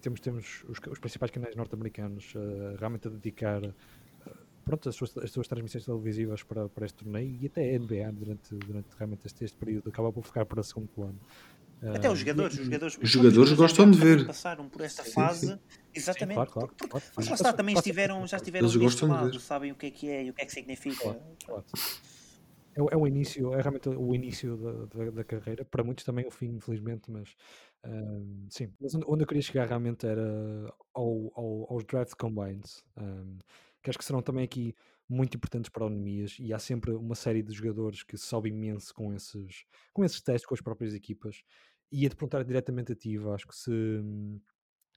temos, 0.00 0.20
temos 0.20 0.64
os, 0.68 0.78
os 0.90 0.98
principais 0.98 1.30
canais 1.30 1.54
norte-americanos 1.54 2.34
uh, 2.34 2.76
realmente 2.76 3.06
a 3.06 3.10
dedicar 3.10 3.62
uh, 3.64 3.72
pronto, 4.64 4.88
as, 4.88 4.96
suas, 4.96 5.16
as 5.18 5.30
suas 5.30 5.46
transmissões 5.46 5.84
televisivas 5.84 6.42
para, 6.42 6.68
para 6.68 6.86
este 6.86 7.04
torneio 7.04 7.38
e 7.40 7.46
até 7.46 7.74
a 7.74 7.78
NBA 7.78 8.12
durante, 8.12 8.54
durante 8.56 8.88
realmente 8.96 9.26
este, 9.26 9.44
este 9.44 9.56
período 9.56 9.88
acaba 9.88 10.12
por 10.12 10.24
ficar 10.24 10.44
para 10.44 10.60
o 10.60 10.64
segundo 10.64 10.88
plano. 10.88 11.18
Até 11.94 12.10
os 12.10 12.18
jogadores, 12.18 12.58
os 12.58 12.64
jogadores, 12.64 12.98
os 13.02 13.10
jogadores 13.10 13.52
gostam 13.54 13.90
de 13.90 13.98
ver. 13.98 14.26
Passaram 14.26 14.68
por 14.68 14.82
esta 14.82 15.04
fase, 15.04 15.48
sim, 15.48 15.52
sim. 15.54 15.80
exatamente. 15.94 16.38
Sim, 16.38 16.46
claro, 16.52 16.70
claro, 16.70 16.88
claro. 16.88 17.06
Mas 17.16 17.28
lá 17.28 17.34
está, 17.34 17.52
também 17.52 17.74
estiveram, 17.74 18.26
já 18.26 18.36
estiveram 18.36 18.68
Eles 18.68 18.80
deste 18.80 19.04
lado, 19.04 19.40
sabem 19.40 19.72
o 19.72 19.74
que 19.74 19.86
é 19.86 19.90
que 19.90 20.08
é 20.08 20.24
e 20.24 20.30
o 20.30 20.34
que 20.34 20.42
é 20.42 20.46
que 20.46 20.52
significa. 20.52 21.18
Claro, 21.44 21.64
é, 22.74 22.80
é, 22.80 22.96
o 22.96 23.06
início, 23.06 23.52
é 23.52 23.60
realmente 23.60 23.88
o 23.88 24.14
início 24.14 24.56
da, 24.56 25.04
da, 25.04 25.10
da, 25.10 25.24
carreira, 25.24 25.64
para 25.64 25.84
muitos 25.84 26.04
também 26.04 26.26
o 26.26 26.30
fim, 26.30 26.54
infelizmente, 26.54 27.10
mas 27.10 27.34
um, 27.84 28.46
sim. 28.48 28.72
Mas 28.80 28.94
onde 28.94 29.24
eu 29.24 29.26
queria 29.26 29.42
chegar 29.42 29.66
realmente 29.66 30.06
era 30.06 30.72
ao, 30.94 31.32
ao, 31.34 31.72
aos 31.72 31.84
draft 31.84 32.14
combines, 32.14 32.84
um, 32.96 33.38
que 33.82 33.90
acho 33.90 33.98
que 33.98 34.04
serão 34.04 34.22
também 34.22 34.44
aqui 34.44 34.74
muito 35.08 35.36
importantes 35.36 35.68
para 35.68 35.84
o 35.84 35.90
Nemias 35.90 36.36
e 36.38 36.52
há 36.52 36.58
sempre 36.58 36.92
uma 36.92 37.14
série 37.14 37.42
de 37.42 37.52
jogadores 37.52 38.02
que 38.02 38.16
sobem 38.16 38.52
imenso 38.52 38.94
com 38.94 39.12
esses, 39.12 39.66
com 39.92 40.04
esses 40.04 40.20
testes 40.22 40.46
com 40.46 40.54
as 40.54 40.60
próprias 40.60 40.94
equipas 40.94 41.42
ia-te 41.92 42.16
perguntar 42.16 42.42
diretamente 42.44 42.92
a 42.92 42.96
ti, 42.96 43.16
Vasco, 43.18 43.54
se, 43.54 43.70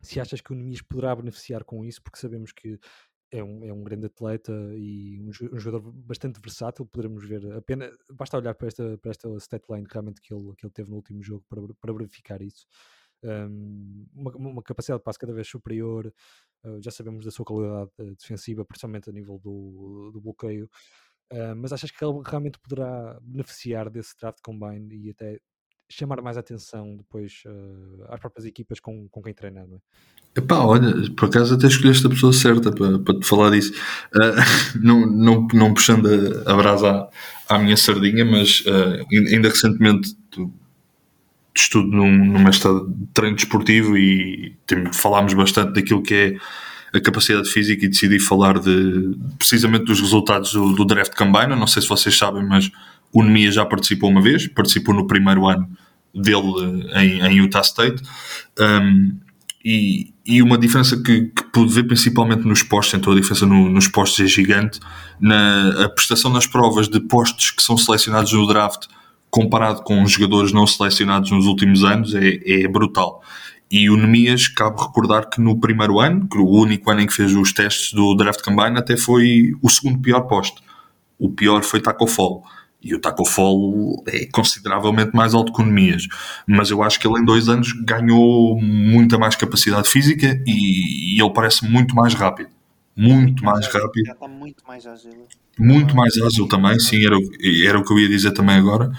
se 0.02 0.20
achas 0.20 0.42
que 0.42 0.54
o 0.54 0.56
Nemias 0.56 0.82
poderá 0.82 1.16
beneficiar 1.16 1.64
com 1.64 1.84
isso, 1.84 2.02
porque 2.02 2.20
sabemos 2.20 2.52
que 2.52 2.80
é 3.32 3.44
um, 3.44 3.66
é 3.66 3.74
um 3.74 3.84
grande 3.84 4.06
atleta 4.06 4.54
e 4.76 5.20
um, 5.20 5.30
um 5.30 5.60
jogador 5.60 5.92
bastante 5.92 6.40
versátil, 6.40 6.86
poderemos 6.86 7.26
ver 7.28 7.54
apenas, 7.54 7.96
basta 8.12 8.38
olhar 8.38 8.56
para 8.56 8.68
esta, 8.68 8.98
para 8.98 9.12
esta 9.12 9.30
statline 9.38 9.86
realmente 9.92 10.22
que 10.22 10.34
ele, 10.34 10.56
que 10.56 10.66
ele 10.66 10.74
teve 10.74 10.90
no 10.90 10.96
último 10.96 11.22
jogo 11.22 11.44
para, 11.50 11.62
para 11.82 11.94
verificar 11.94 12.42
isso. 12.42 12.66
Um, 13.24 14.08
uma, 14.14 14.32
uma, 14.36 14.64
capacidade 14.64 15.00
de 15.00 15.04
passe 15.04 15.18
cada 15.18 15.34
vez 15.34 15.48
superior, 15.48 16.14
uh, 16.64 16.82
já 16.82 16.92
sabemos 16.92 17.26
da 17.26 17.32
sua 17.32 17.46
qualidade 17.46 17.92
uh, 18.00 18.16
defensiva, 18.16 18.64
principalmente 18.64 19.10
a 19.10 19.14
nível 19.14 19.40
do, 19.40 20.12
do 20.14 20.22
bloqueio, 20.22 20.70
uh, 21.34 21.56
mas 21.56 21.74
achas 21.74 21.90
que 21.90 22.06
ele 22.06 22.22
realmente 22.24 22.60
poderá 22.60 23.20
beneficiar 23.22 23.90
desse 23.90 24.16
draft 24.18 24.40
combine 24.44 24.96
e 24.96 25.10
até 25.10 25.40
chamar 25.90 26.22
mais 26.22 26.38
atenção 26.38 26.96
depois 26.98 27.44
uh, 27.46 28.06
às 28.10 28.20
próprias 28.20 28.46
equipas 28.46 28.80
com, 28.80 29.08
com 29.10 29.22
quem 29.22 29.34
treina, 29.34 29.66
não 29.68 29.78
é? 29.78 29.80
Epá, 30.38 30.58
olha, 30.58 30.94
por 31.16 31.30
acaso 31.30 31.56
até 31.56 31.68
escolheste 31.68 32.06
a 32.06 32.10
pessoa 32.10 32.34
certa 32.34 32.70
para, 32.70 33.00
para 33.00 33.18
te 33.18 33.26
falar 33.26 33.52
disso. 33.52 33.72
Uh, 34.14 34.80
não, 34.84 35.06
não, 35.06 35.48
não 35.54 35.74
puxando 35.74 36.08
a, 36.08 36.52
a 36.52 36.56
brasa 36.56 37.10
à, 37.48 37.56
à, 37.56 37.60
minha 37.60 37.78
sardinha, 37.78 38.26
mas 38.26 38.62
uh, 38.62 39.06
ainda 39.12 39.48
recentemente 39.48 40.16
estudo 41.56 41.88
num, 41.88 42.12
numa 42.12 42.50
estado 42.50 42.86
de 42.86 43.08
treino 43.14 43.38
desportivo 43.38 43.98
e 43.98 44.58
tem, 44.68 44.92
falámos 44.92 45.34
bastante 45.34 45.74
daquilo 45.74 46.04
que 46.04 46.14
é 46.14 46.98
a 46.98 47.02
capacidade 47.02 47.50
física 47.50 47.86
e 47.86 47.90
decidi 47.90 48.20
falar 48.20 48.60
de 48.60 49.18
precisamente 49.38 49.86
dos 49.86 50.02
resultados 50.02 50.52
do, 50.52 50.74
do 50.74 50.86
draft 50.86 51.14
combine. 51.16 51.56
Não 51.56 51.68
sei 51.68 51.82
se 51.82 51.88
vocês 51.88 52.18
sabem, 52.18 52.46
mas 52.46 52.70
o 53.12 53.24
Nemia 53.24 53.52
já 53.52 53.66
participou 53.66 54.10
uma 54.10 54.22
vez, 54.22 54.48
participou 54.48 54.94
no 54.94 55.08
primeiro 55.08 55.48
ano 55.48 55.68
dele 56.14 56.88
em, 56.96 57.22
em 57.22 57.38
Utah 57.38 57.62
State. 57.62 58.02
Um, 58.60 59.18
e, 59.64 60.14
e, 60.26 60.44
uma 60.44 60.60
diferença 60.60 60.96
que, 60.96 61.24
que 61.26 61.44
pude 61.46 61.74
ver 61.74 61.84
principalmente 61.84 62.48
nos 62.48 62.62
postos, 62.62 63.00
então 63.00 63.12
a 63.12 63.16
diferença 63.16 63.48
no, 63.48 63.68
nos 63.68 63.88
postos 63.88 64.24
é 64.24 64.28
gigante, 64.28 64.80
na 65.20 65.86
a 65.86 65.90
prestação 65.90 66.32
nas 66.32 66.46
provas 66.46 66.88
de 66.88 67.00
postos 67.00 67.50
que 67.50 67.64
são 67.64 67.76
selecionados 67.76 68.32
no 68.32 68.46
draft 68.46 68.86
comparado 69.36 69.82
com 69.82 70.02
os 70.02 70.14
jogadores 70.14 70.54
não 70.54 70.66
selecionados 70.66 71.30
nos 71.30 71.46
últimos 71.46 71.84
anos 71.84 72.16
é, 72.16 72.40
é 72.46 72.68
brutal. 72.70 73.22
E 73.70 73.90
o 73.90 73.98
Nemias, 73.98 74.48
cabe 74.48 74.80
recordar 74.80 75.30
que 75.30 75.42
no 75.42 75.60
primeiro 75.60 76.00
ano, 76.00 76.26
que 76.26 76.38
o 76.38 76.48
único 76.48 76.90
ano 76.90 77.02
em 77.02 77.08
que 77.08 77.14
fez 77.14 77.36
os 77.36 77.52
testes 77.52 77.92
do 77.92 78.16
Draft 78.16 78.42
Combine, 78.42 78.78
até 78.78 78.96
foi 78.96 79.52
o 79.62 79.70
segundo 79.70 80.00
pior 80.00 80.22
posto. 80.22 80.62
O 81.20 81.30
pior 81.30 81.64
foi 81.64 81.82
Taco 81.82 82.08
Fall. 82.08 82.44
E 82.86 82.94
o 82.94 83.00
Taco 83.00 83.26
Fall 83.26 84.04
é 84.06 84.28
consideravelmente 84.28 85.16
mais 85.16 85.34
alto 85.34 85.52
que 85.52 85.60
o 85.60 85.66
Nemias. 85.66 86.08
Mas 86.46 86.70
eu 86.70 86.84
acho 86.84 87.00
que 87.00 87.08
ele 87.08 87.20
em 87.20 87.26
dois 87.26 87.50
anos 87.50 87.74
ganhou 87.84 88.62
muita 88.62 89.18
mais 89.18 89.36
capacidade 89.36 89.90
física 89.90 90.40
e, 90.46 91.16
e 91.16 91.20
ele 91.20 91.34
parece 91.34 91.68
muito 91.68 91.96
mais 91.96 92.14
rápido. 92.14 92.50
Muito 92.96 93.44
mais 93.44 93.66
rápido. 93.66 94.12
está 94.12 94.28
muito 94.28 94.64
mais 94.68 94.86
ágil. 94.86 95.28
Muito 95.58 95.96
mais 95.96 96.16
ágil 96.22 96.48
também, 96.48 96.80
sim, 96.80 97.04
era, 97.04 97.18
era 97.68 97.80
o 97.80 97.84
que 97.84 97.92
eu 97.92 98.00
ia 98.00 98.08
dizer 98.08 98.32
também 98.34 98.56
agora. 98.56 98.92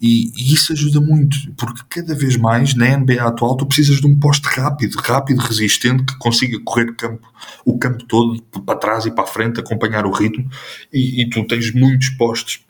E, 0.00 0.32
e, 0.36 0.52
isso 0.52 0.72
ajuda 0.72 1.00
muito, 1.00 1.36
porque 1.56 1.82
cada 1.88 2.14
vez 2.14 2.36
mais 2.36 2.74
na 2.74 2.96
NBA 2.96 3.22
atual 3.22 3.56
tu 3.56 3.66
precisas 3.66 4.00
de 4.00 4.06
um 4.06 4.18
poste 4.18 4.46
rápido, 4.46 4.96
rápido, 4.96 5.40
resistente, 5.40 6.04
que 6.04 6.16
consiga 6.18 6.58
correr 6.64 6.94
campo, 6.94 7.26
o 7.64 7.78
campo 7.78 8.04
todo, 8.04 8.40
para 8.42 8.78
trás 8.78 9.06
e 9.06 9.10
para 9.10 9.24
a 9.24 9.26
frente, 9.26 9.60
acompanhar 9.60 10.06
o 10.06 10.12
ritmo. 10.12 10.48
E, 10.92 11.22
e 11.22 11.30
tu 11.30 11.44
tens 11.46 11.72
muitos 11.72 12.10
postes 12.10 12.60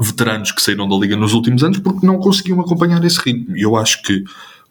veteranos 0.00 0.52
que 0.52 0.62
saíram 0.62 0.88
da 0.88 0.96
liga 0.96 1.16
nos 1.16 1.32
últimos 1.32 1.62
anos 1.62 1.78
porque 1.78 2.06
não 2.06 2.18
conseguiam 2.18 2.60
acompanhar 2.60 3.02
esse 3.04 3.20
ritmo. 3.20 3.56
Eu 3.56 3.76
acho 3.76 4.02
que 4.02 4.24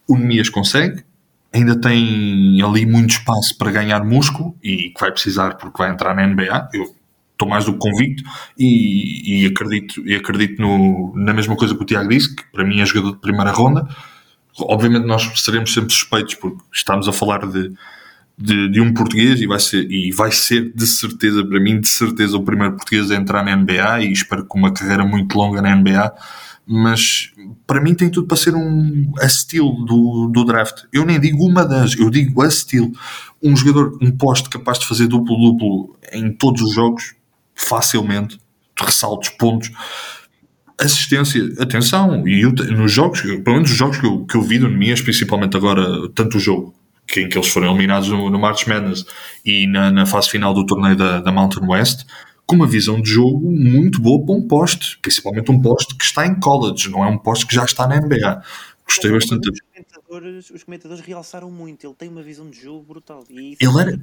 o 0.08 0.16
Nemias 0.16 0.48
consegue, 0.48 1.04
ainda 1.52 1.80
tem 1.80 2.60
ali 2.62 2.86
muito 2.86 3.10
espaço 3.10 3.56
para 3.56 3.70
ganhar 3.70 4.04
músculo 4.04 4.56
e 4.62 4.90
que 4.90 5.00
vai 5.00 5.12
precisar 5.12 5.54
porque 5.56 5.78
vai 5.78 5.90
entrar 5.90 6.14
na 6.14 6.26
NBA. 6.26 6.68
Eu 6.74 6.94
estou 7.32 7.48
mais 7.48 7.64
do 7.64 7.72
que 7.72 7.78
convicto 7.78 8.22
e, 8.58 9.44
e 9.44 9.46
acredito, 9.46 10.06
e 10.06 10.14
acredito 10.14 10.60
no, 10.60 11.12
na 11.16 11.32
mesma 11.32 11.56
coisa 11.56 11.74
que 11.74 11.82
o 11.82 11.86
Tiago 11.86 12.08
disse, 12.08 12.34
que 12.34 12.44
para 12.52 12.64
mim 12.64 12.80
é 12.80 12.86
jogador 12.86 13.12
de 13.12 13.20
primeira 13.20 13.50
ronda. 13.50 13.86
Obviamente 14.58 15.06
nós 15.06 15.22
seremos 15.40 15.72
sempre 15.72 15.92
suspeitos 15.92 16.34
porque 16.34 16.58
estamos 16.72 17.08
a 17.08 17.12
falar 17.12 17.46
de, 17.46 17.72
de, 18.42 18.68
de, 18.70 18.80
um 18.80 18.92
português 18.92 19.40
e 19.40 19.46
vai, 19.46 19.60
ser, 19.60 19.90
e 19.90 20.10
vai 20.12 20.32
ser 20.32 20.72
de 20.74 20.86
certeza, 20.86 21.44
para 21.44 21.60
mim, 21.60 21.80
de 21.80 21.88
certeza 21.88 22.36
o 22.36 22.42
primeiro 22.42 22.74
português 22.74 23.10
a 23.10 23.16
entrar 23.16 23.44
na 23.44 23.56
NBA 23.56 24.02
e 24.02 24.12
espero 24.12 24.44
que 24.46 24.56
uma 24.56 24.72
carreira 24.72 25.04
muito 25.04 25.36
longa 25.36 25.62
na 25.62 25.74
NBA 25.74 26.12
mas 26.66 27.32
para 27.66 27.80
mim 27.80 27.94
tem 27.94 28.08
tudo 28.08 28.26
para 28.26 28.36
ser 28.36 28.54
um 28.54 29.12
a 29.18 29.26
do, 29.84 30.28
do 30.32 30.44
draft. 30.44 30.84
Eu 30.92 31.04
nem 31.04 31.18
digo 31.18 31.44
uma 31.44 31.64
das, 31.64 31.98
eu 31.98 32.08
digo 32.08 32.40
a. 32.42 32.48
Um 33.42 33.56
jogador, 33.56 33.98
um 34.00 34.12
poste 34.12 34.48
capaz 34.48 34.78
de 34.78 34.86
fazer 34.86 35.08
duplo-duplo 35.08 35.96
em 36.12 36.32
todos 36.32 36.62
os 36.62 36.72
jogos, 36.72 37.14
facilmente, 37.54 38.38
ressaltos, 38.78 39.30
pontos, 39.30 39.72
assistência, 40.78 41.42
atenção, 41.58 42.26
e 42.26 42.42
eu, 42.42 42.52
nos 42.52 42.92
jogos, 42.92 43.20
pelo 43.20 43.56
menos 43.56 43.70
os 43.70 43.76
jogos 43.76 43.98
que 43.98 44.06
eu, 44.06 44.24
que 44.24 44.36
eu 44.36 44.42
vi 44.42 44.58
do 44.58 44.68
Nemias, 44.68 45.00
principalmente 45.00 45.56
agora, 45.56 46.08
tanto 46.14 46.36
o 46.36 46.40
jogo 46.40 46.72
que, 47.12 47.20
em 47.20 47.28
que 47.28 47.36
eles 47.36 47.48
foram 47.48 47.68
eliminados 47.68 48.08
no, 48.08 48.30
no 48.30 48.38
March 48.38 48.66
Madness 48.66 49.04
e 49.44 49.66
na, 49.66 49.90
na, 49.90 50.06
fase 50.06 50.30
final 50.30 50.54
do 50.54 50.64
torneio 50.64 50.96
da, 50.96 51.20
da 51.20 51.30
Mountain 51.30 51.68
West, 51.68 52.06
com 52.46 52.56
uma 52.56 52.66
visão 52.66 53.00
de 53.00 53.10
jogo 53.10 53.50
muito 53.50 54.00
boa 54.00 54.24
para 54.24 54.34
um 54.34 54.48
poste, 54.48 54.98
principalmente 55.02 55.50
um 55.52 55.60
poste 55.60 55.94
que 55.94 56.04
está 56.04 56.26
em 56.26 56.40
college, 56.40 56.90
não 56.90 57.04
é 57.04 57.08
um 57.08 57.18
poste 57.18 57.46
que 57.46 57.54
já 57.54 57.64
está 57.64 57.86
na 57.86 58.00
NBA. 58.00 58.42
Gostei 58.86 59.12
bastante. 59.12 59.50
Os 59.50 59.60
comentadores, 59.60 60.50
os 60.50 60.64
comentadores 60.64 61.04
realçaram 61.04 61.50
muito, 61.50 61.86
ele 61.86 61.94
tem 61.94 62.08
uma 62.08 62.22
visão 62.22 62.48
de 62.48 62.58
jogo 62.60 62.82
brutal. 62.82 63.24
E 63.28 63.56
ele 63.60 63.80
era 63.80 64.00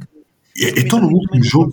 então 0.77 0.99
no 0.99 1.07
último 1.07 1.43
jogo. 1.43 1.71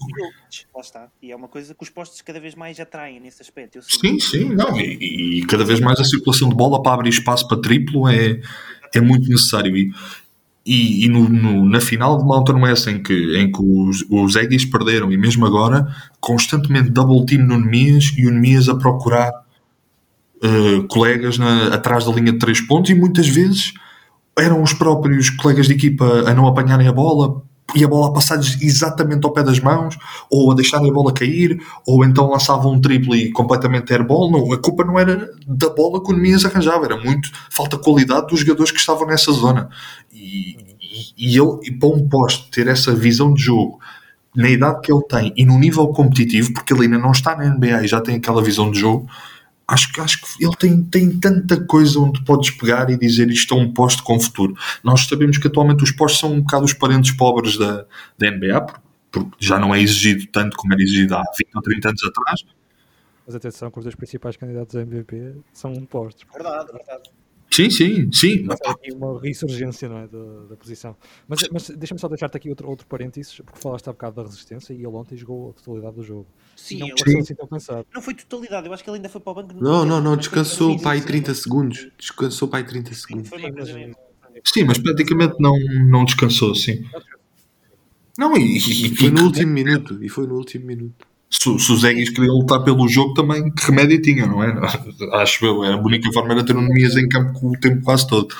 Lá 0.74 0.80
está. 0.80 1.08
E 1.22 1.32
é 1.32 1.36
uma 1.36 1.48
coisa 1.48 1.74
que 1.74 1.82
os 1.82 1.90
postos 1.90 2.22
cada 2.22 2.40
vez 2.40 2.54
mais 2.54 2.78
atraem 2.80 3.20
nesse 3.20 3.42
aspecto. 3.42 3.80
sim, 3.82 4.18
sim, 4.18 4.54
não. 4.54 4.78
E, 4.78 5.40
e, 5.40 5.46
cada 5.46 5.64
vez 5.64 5.80
mais 5.80 5.98
a 6.00 6.04
circulação 6.04 6.48
de 6.48 6.54
bola 6.54 6.82
para 6.82 6.94
abrir 6.94 7.10
espaço 7.10 7.46
para 7.48 7.60
triplo 7.60 8.08
é, 8.08 8.40
é 8.94 9.00
muito 9.00 9.28
necessário. 9.28 9.76
E, 9.76 9.92
e, 10.66 11.04
e 11.04 11.08
no, 11.08 11.28
no, 11.28 11.64
na 11.64 11.80
final 11.80 12.18
de 12.18 12.24
Mountain 12.24 12.60
West 12.60 12.88
em 12.88 13.00
que, 13.00 13.38
em 13.38 13.52
que 13.52 13.62
os, 13.62 14.04
os 14.10 14.36
Aggies 14.36 14.64
perderam 14.64 15.12
e 15.12 15.16
mesmo 15.16 15.46
agora 15.46 15.86
constantemente 16.20 16.90
double 16.90 17.24
team 17.24 17.46
no 17.46 17.58
Nemias 17.58 18.12
e 18.18 18.26
o 18.26 18.32
Nemias 18.32 18.68
a 18.68 18.74
procurar 18.74 19.30
uh, 20.42 20.82
colegas 20.88 21.38
na, 21.38 21.68
atrás 21.68 22.04
da 22.04 22.12
linha 22.12 22.32
de 22.32 22.38
três 22.38 22.60
pontos 22.60 22.90
e 22.90 22.94
muitas 22.96 23.28
vezes 23.28 23.74
eram 24.36 24.60
os 24.60 24.72
próprios 24.72 25.30
colegas 25.30 25.68
de 25.68 25.74
equipa 25.74 26.28
a 26.28 26.34
não 26.34 26.48
apanharem 26.48 26.88
a 26.88 26.92
bola 26.92 27.42
e 27.74 27.84
a 27.84 27.88
bola 27.88 28.08
a 28.08 28.12
passar 28.12 28.38
exatamente 28.60 29.24
ao 29.24 29.32
pé 29.32 29.42
das 29.42 29.58
mãos, 29.58 29.96
ou 30.30 30.52
a 30.52 30.54
deixarem 30.54 30.88
a 30.88 30.92
bola 30.92 31.12
cair, 31.12 31.60
ou 31.86 32.04
então 32.04 32.30
lançavam 32.30 32.72
um 32.72 32.80
triple 32.80 33.32
completamente 33.32 33.92
airball. 33.92 34.30
Não, 34.30 34.52
a 34.52 34.58
culpa 34.58 34.84
não 34.84 34.98
era 34.98 35.30
da 35.46 35.68
bola 35.70 36.02
que 36.02 36.12
o 36.12 36.14
Nemias 36.14 36.44
arranjava, 36.44 36.84
era 36.84 36.96
muito 36.96 37.30
falta 37.50 37.76
de 37.76 37.82
qualidade 37.82 38.28
dos 38.28 38.40
jogadores 38.40 38.70
que 38.70 38.78
estavam 38.78 39.06
nessa 39.06 39.32
zona. 39.32 39.68
E, 40.12 40.56
e, 40.80 41.34
e 41.34 41.38
ele, 41.38 41.58
e 41.64 41.72
para 41.72 41.88
um 41.88 42.08
poste 42.08 42.50
ter 42.50 42.68
essa 42.68 42.94
visão 42.94 43.34
de 43.34 43.42
jogo 43.42 43.80
na 44.34 44.50
idade 44.50 44.82
que 44.82 44.92
ele 44.92 45.02
tem 45.02 45.32
e 45.34 45.44
no 45.44 45.58
nível 45.58 45.88
competitivo, 45.88 46.52
porque 46.52 46.72
ele 46.72 46.82
ainda 46.82 46.98
não 46.98 47.10
está 47.10 47.34
na 47.34 47.48
NBA 47.48 47.84
e 47.84 47.88
já 47.88 48.00
tem 48.00 48.16
aquela 48.16 48.42
visão 48.42 48.70
de 48.70 48.78
jogo, 48.78 49.08
acho 49.68 49.92
que, 49.92 50.00
acho 50.00 50.20
que 50.20 50.44
ele 50.44 50.54
tem, 50.56 50.82
tem 50.84 51.18
tanta 51.18 51.60
coisa 51.64 51.98
onde 51.98 52.24
podes 52.24 52.50
pegar 52.50 52.88
e 52.90 52.96
dizer 52.96 53.28
isto 53.30 53.54
é 53.54 53.56
um 53.56 53.72
poste 53.72 54.02
com 54.02 54.18
futuro. 54.20 54.54
Nós 54.82 55.06
sabemos 55.06 55.38
que 55.38 55.48
atualmente 55.48 55.82
os 55.82 55.90
postos 55.90 56.20
são 56.20 56.32
um 56.32 56.40
bocado 56.40 56.64
os 56.64 56.72
parentes 56.72 57.12
pobres 57.12 57.58
da, 57.58 57.84
da 58.16 58.30
NBA, 58.30 58.60
porque, 58.60 58.80
porque 59.10 59.30
já 59.38 59.58
não 59.58 59.74
é 59.74 59.80
exigido 59.80 60.26
tanto 60.28 60.56
como 60.56 60.72
era 60.72 60.82
exigido 60.82 61.16
há 61.16 61.22
20 61.38 61.54
ou 61.54 61.62
30 61.62 61.88
anos 61.88 62.02
atrás. 62.04 62.44
Mas 63.26 63.34
atenção 63.34 63.70
que 63.70 63.78
os 63.78 63.84
dois 63.84 63.96
principais 63.96 64.36
candidatos 64.36 64.76
a 64.76 64.82
MVP 64.82 65.34
são 65.52 65.74
postos. 65.86 66.24
Verdade, 66.32 66.70
verdade. 66.72 67.10
Sim, 67.50 67.70
sim, 67.70 68.12
sim. 68.12 68.42
Mas 68.44 68.58
aqui 68.66 68.92
uma 68.92 69.20
ressurgência 69.20 69.88
não 69.88 69.98
é, 69.98 70.08
da, 70.08 70.44
da 70.50 70.56
posição. 70.56 70.96
Mas, 71.28 71.48
mas 71.50 71.70
deixa-me 71.70 72.00
só 72.00 72.08
deixar-te 72.08 72.36
aqui 72.36 72.48
outro, 72.48 72.68
outro 72.68 72.86
parênteses, 72.86 73.34
porque 73.36 73.58
falaste 73.58 73.88
há 73.88 73.92
bocado 73.92 74.16
da 74.16 74.22
resistência 74.22 74.72
e 74.72 74.78
ele 74.78 74.86
ontem 74.88 75.16
jogou 75.16 75.50
a 75.50 75.52
totalidade 75.52 75.96
do 75.96 76.02
jogo. 76.02 76.26
Sim, 76.56 76.80
não, 76.80 76.88
ele... 76.88 77.18
assim 77.18 77.34
tão 77.34 77.46
cansado. 77.46 77.86
não 77.94 78.02
foi 78.02 78.14
totalidade, 78.14 78.66
eu 78.66 78.72
acho 78.72 78.84
que 78.84 78.90
ele 78.90 78.96
ainda 78.96 79.08
foi 79.08 79.20
para 79.20 79.30
o 79.30 79.34
banco. 79.34 79.54
Não, 79.54 79.84
não, 79.84 80.00
não, 80.00 80.16
descansou 80.16 80.78
para 80.80 80.92
aí 80.92 81.00
30 81.00 81.34
segundos. 81.34 81.88
Descansou 81.98 82.48
para 82.48 82.58
aí 82.58 82.64
30 82.64 82.94
segundos. 82.94 83.30
Sim, 84.44 84.64
mas 84.64 84.78
praticamente 84.78 85.36
não, 85.40 85.56
não 85.88 86.04
descansou, 86.04 86.54
sim. 86.54 86.84
Não, 88.18 88.36
e, 88.36 88.58
e, 88.58 88.86
e 88.86 88.96
foi 88.96 89.10
no 89.10 89.24
último 89.24 89.52
minuto. 89.52 90.02
E 90.02 90.08
foi 90.08 90.26
no 90.26 90.34
último 90.34 90.66
minuto 90.66 91.06
se, 91.30 91.58
se 91.58 91.72
os 91.72 91.84
Eggies 91.84 92.10
queriam 92.10 92.36
lutar 92.36 92.62
pelo 92.62 92.88
jogo 92.88 93.14
também, 93.14 93.50
que 93.52 93.66
remédio 93.66 94.00
tinha, 94.00 94.26
não 94.26 94.42
é? 94.42 94.52
Acho 95.20 95.44
eu, 95.44 95.62
a 95.62 95.76
única 95.76 96.10
forma 96.12 96.32
era 96.32 96.44
ter 96.44 96.56
um 96.56 96.62
Nemias 96.62 96.96
em 96.96 97.08
campo 97.08 97.38
com 97.38 97.48
o 97.48 97.58
tempo 97.58 97.82
quase 97.82 98.06
todo. 98.06 98.34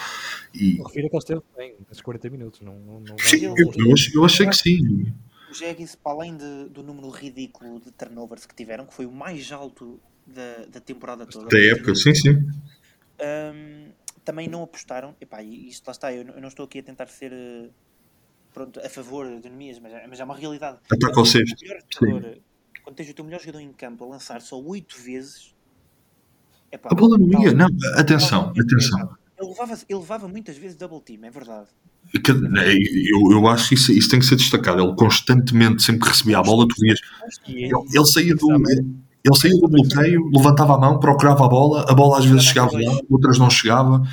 E... 0.55 0.83
Refiro 0.83 1.11
que 1.11 1.17
eles 1.17 1.25
teve 1.25 1.43
bem, 1.57 1.75
esses 1.91 2.01
40 2.01 2.31
minutos. 2.31 2.61
Não, 2.61 2.75
não, 2.75 3.01
não 3.01 3.19
sim, 3.19 3.45
eu, 3.45 3.55
eu, 3.57 3.95
eu, 4.15 4.25
achei 4.25 4.47
que 4.47 4.57
sim. 4.57 5.13
Os 5.51 5.61
Eggies, 5.61 5.95
para 5.95 6.13
além 6.13 6.37
de, 6.37 6.69
do 6.71 6.83
número 6.83 7.11
ridículo 7.11 7.81
de 7.81 7.91
turnovers 7.91 8.47
que 8.47 8.55
tiveram, 8.55 8.87
que 8.87 8.95
foi 8.95 9.07
o 9.07 9.13
mais 9.13 9.51
alto 9.53 10.01
da, 10.27 10.67
da 10.67 10.81
temporada 10.81 11.27
toda. 11.27 11.49
Da 11.49 11.59
época, 11.59 11.95
sim, 11.95 12.15
sim. 12.15 12.31
Um, 13.21 13.91
também 14.25 14.49
não 14.49 14.63
apostaram, 14.63 15.15
epá, 15.21 15.43
isto 15.43 15.87
lá 15.87 15.93
está, 15.93 16.13
eu 16.13 16.25
não, 16.25 16.35
eu 16.35 16.41
não 16.41 16.49
estou 16.49 16.65
aqui 16.65 16.81
a 16.81 16.83
tentar 16.83 17.07
ser 17.07 17.33
pronto, 18.53 18.81
a 18.81 18.89
favor 18.89 19.41
de 19.41 19.49
Nemias, 19.51 19.79
mas, 19.79 19.93
é, 19.93 20.07
mas 20.07 20.19
é 20.19 20.25
uma 20.25 20.35
realidade. 20.35 20.79
Ataca 20.91 21.21
ao 21.21 21.27
sexto 21.27 21.57
quando 22.87 22.95
tens 22.95 23.11
o 23.11 23.15
teu 23.15 23.25
melhor 23.25 23.41
jogador 23.41 23.59
em 23.59 23.73
campo 23.73 24.05
a 24.05 24.07
lançar 24.07 24.41
só 24.41 24.63
8 24.63 24.97
vezes. 25.03 25.53
Epá, 26.71 26.89
a 26.93 26.95
bola 26.95 27.19
não 27.19 27.43
ia, 27.43 27.53
não, 27.53 27.67
atenção, 27.97 28.53
atenção. 28.57 29.11
Ele 29.37 29.49
levava, 29.49 29.73
ele 29.89 29.99
levava 29.99 30.29
muitas 30.29 30.57
vezes 30.57 30.77
double 30.77 31.01
team, 31.01 31.25
é 31.25 31.31
verdade. 31.31 31.67
Né, 32.15 32.75
eu, 32.75 33.33
eu 33.33 33.49
acho 33.49 33.71
que 33.71 33.75
isso, 33.75 33.91
isso 33.91 34.09
tem 34.09 34.21
que 34.21 34.27
ser 34.27 34.37
destacado. 34.37 34.81
Ele 34.81 34.95
constantemente, 34.95 35.83
sempre 35.83 36.03
que 36.03 36.09
recebia 36.11 36.39
a 36.39 36.43
bola, 36.45 36.65
tu 36.69 36.77
vias. 36.81 37.01
Ele, 37.49 37.73
ele 37.93 38.07
saía 38.07 38.37
do. 38.37 38.47
Ele 39.27 39.37
saía 39.37 39.61
do 39.61 39.69
bloqueio, 39.69 40.31
levantava 40.33 40.77
a 40.77 40.79
mão, 40.79 41.01
procurava 41.01 41.45
a 41.45 41.49
bola, 41.49 41.85
a 41.89 41.93
bola 41.93 42.19
às 42.19 42.25
vezes 42.25 42.45
chegava 42.45 42.71
lá, 42.73 42.97
outras 43.11 43.39
não 43.39 43.51
chegava, 43.51 44.07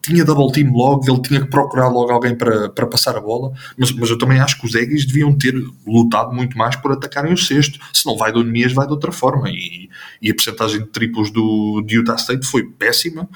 tinha 0.00 0.24
double 0.24 0.52
team 0.52 0.72
logo, 0.72 1.10
ele 1.10 1.20
tinha 1.20 1.40
que 1.40 1.50
procurar 1.50 1.88
logo 1.88 2.12
alguém 2.12 2.32
para, 2.32 2.68
para 2.68 2.86
passar 2.86 3.16
a 3.16 3.20
bola, 3.20 3.52
mas, 3.76 3.90
mas 3.90 4.08
eu 4.08 4.16
também 4.16 4.38
acho 4.38 4.60
que 4.60 4.66
os 4.66 4.76
Eggies 4.76 5.04
deviam 5.04 5.36
ter 5.36 5.52
lutado 5.84 6.32
muito 6.32 6.56
mais 6.56 6.76
por 6.76 6.92
atacarem 6.92 7.32
o 7.32 7.36
sexto, 7.36 7.80
se 7.92 8.06
não 8.06 8.16
vai 8.16 8.30
do 8.30 8.44
Nemias 8.44 8.72
vai 8.72 8.86
de 8.86 8.92
outra 8.92 9.10
forma, 9.10 9.50
e, 9.50 9.90
e 10.22 10.30
a 10.30 10.34
percentagem 10.34 10.78
de 10.78 10.86
triplos 10.86 11.32
do, 11.32 11.82
de 11.84 11.96
Utah 11.96 12.14
State 12.14 12.46
foi 12.46 12.62
péssima, 12.62 13.28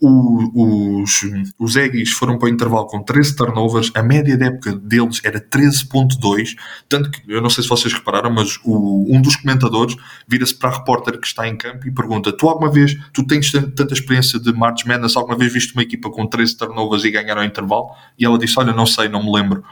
o, 0.00 1.02
os, 1.02 1.20
os 1.58 1.76
Aggies 1.76 2.10
foram 2.12 2.38
para 2.38 2.46
o 2.46 2.48
intervalo 2.48 2.86
com 2.86 3.02
13 3.02 3.36
turnovers, 3.36 3.90
a 3.94 4.02
média 4.02 4.36
de 4.36 4.44
época 4.44 4.72
deles 4.72 5.20
era 5.24 5.40
13.2, 5.40 6.54
tanto 6.88 7.10
que, 7.10 7.22
eu 7.28 7.40
não 7.40 7.48
sei 7.48 7.62
se 7.62 7.68
vocês 7.68 7.92
repararam, 7.92 8.30
mas 8.30 8.58
o, 8.64 9.06
um 9.08 9.20
dos 9.20 9.36
comentadores 9.36 9.96
vira-se 10.26 10.54
para 10.54 10.70
a 10.70 10.78
repórter 10.78 11.18
que 11.18 11.26
está 11.26 11.48
em 11.48 11.56
campo 11.56 11.86
e 11.86 11.92
pergunta, 11.92 12.32
tu 12.32 12.48
alguma 12.48 12.70
vez, 12.70 12.96
tu 13.12 13.26
tens 13.26 13.50
tanta 13.50 13.94
experiência 13.94 14.38
de 14.38 14.52
March 14.52 14.84
Madness, 14.84 15.16
alguma 15.16 15.36
vez 15.36 15.52
viste 15.52 15.72
uma 15.74 15.82
equipa 15.82 16.10
com 16.10 16.26
13 16.26 16.56
turnovers 16.56 17.04
e 17.04 17.10
ganhar 17.10 17.38
ao 17.38 17.44
intervalo? 17.44 17.90
E 18.18 18.24
ela 18.24 18.38
disse, 18.38 18.58
olha, 18.58 18.72
não 18.72 18.86
sei, 18.86 19.08
não 19.08 19.22
me 19.22 19.32
lembro. 19.32 19.64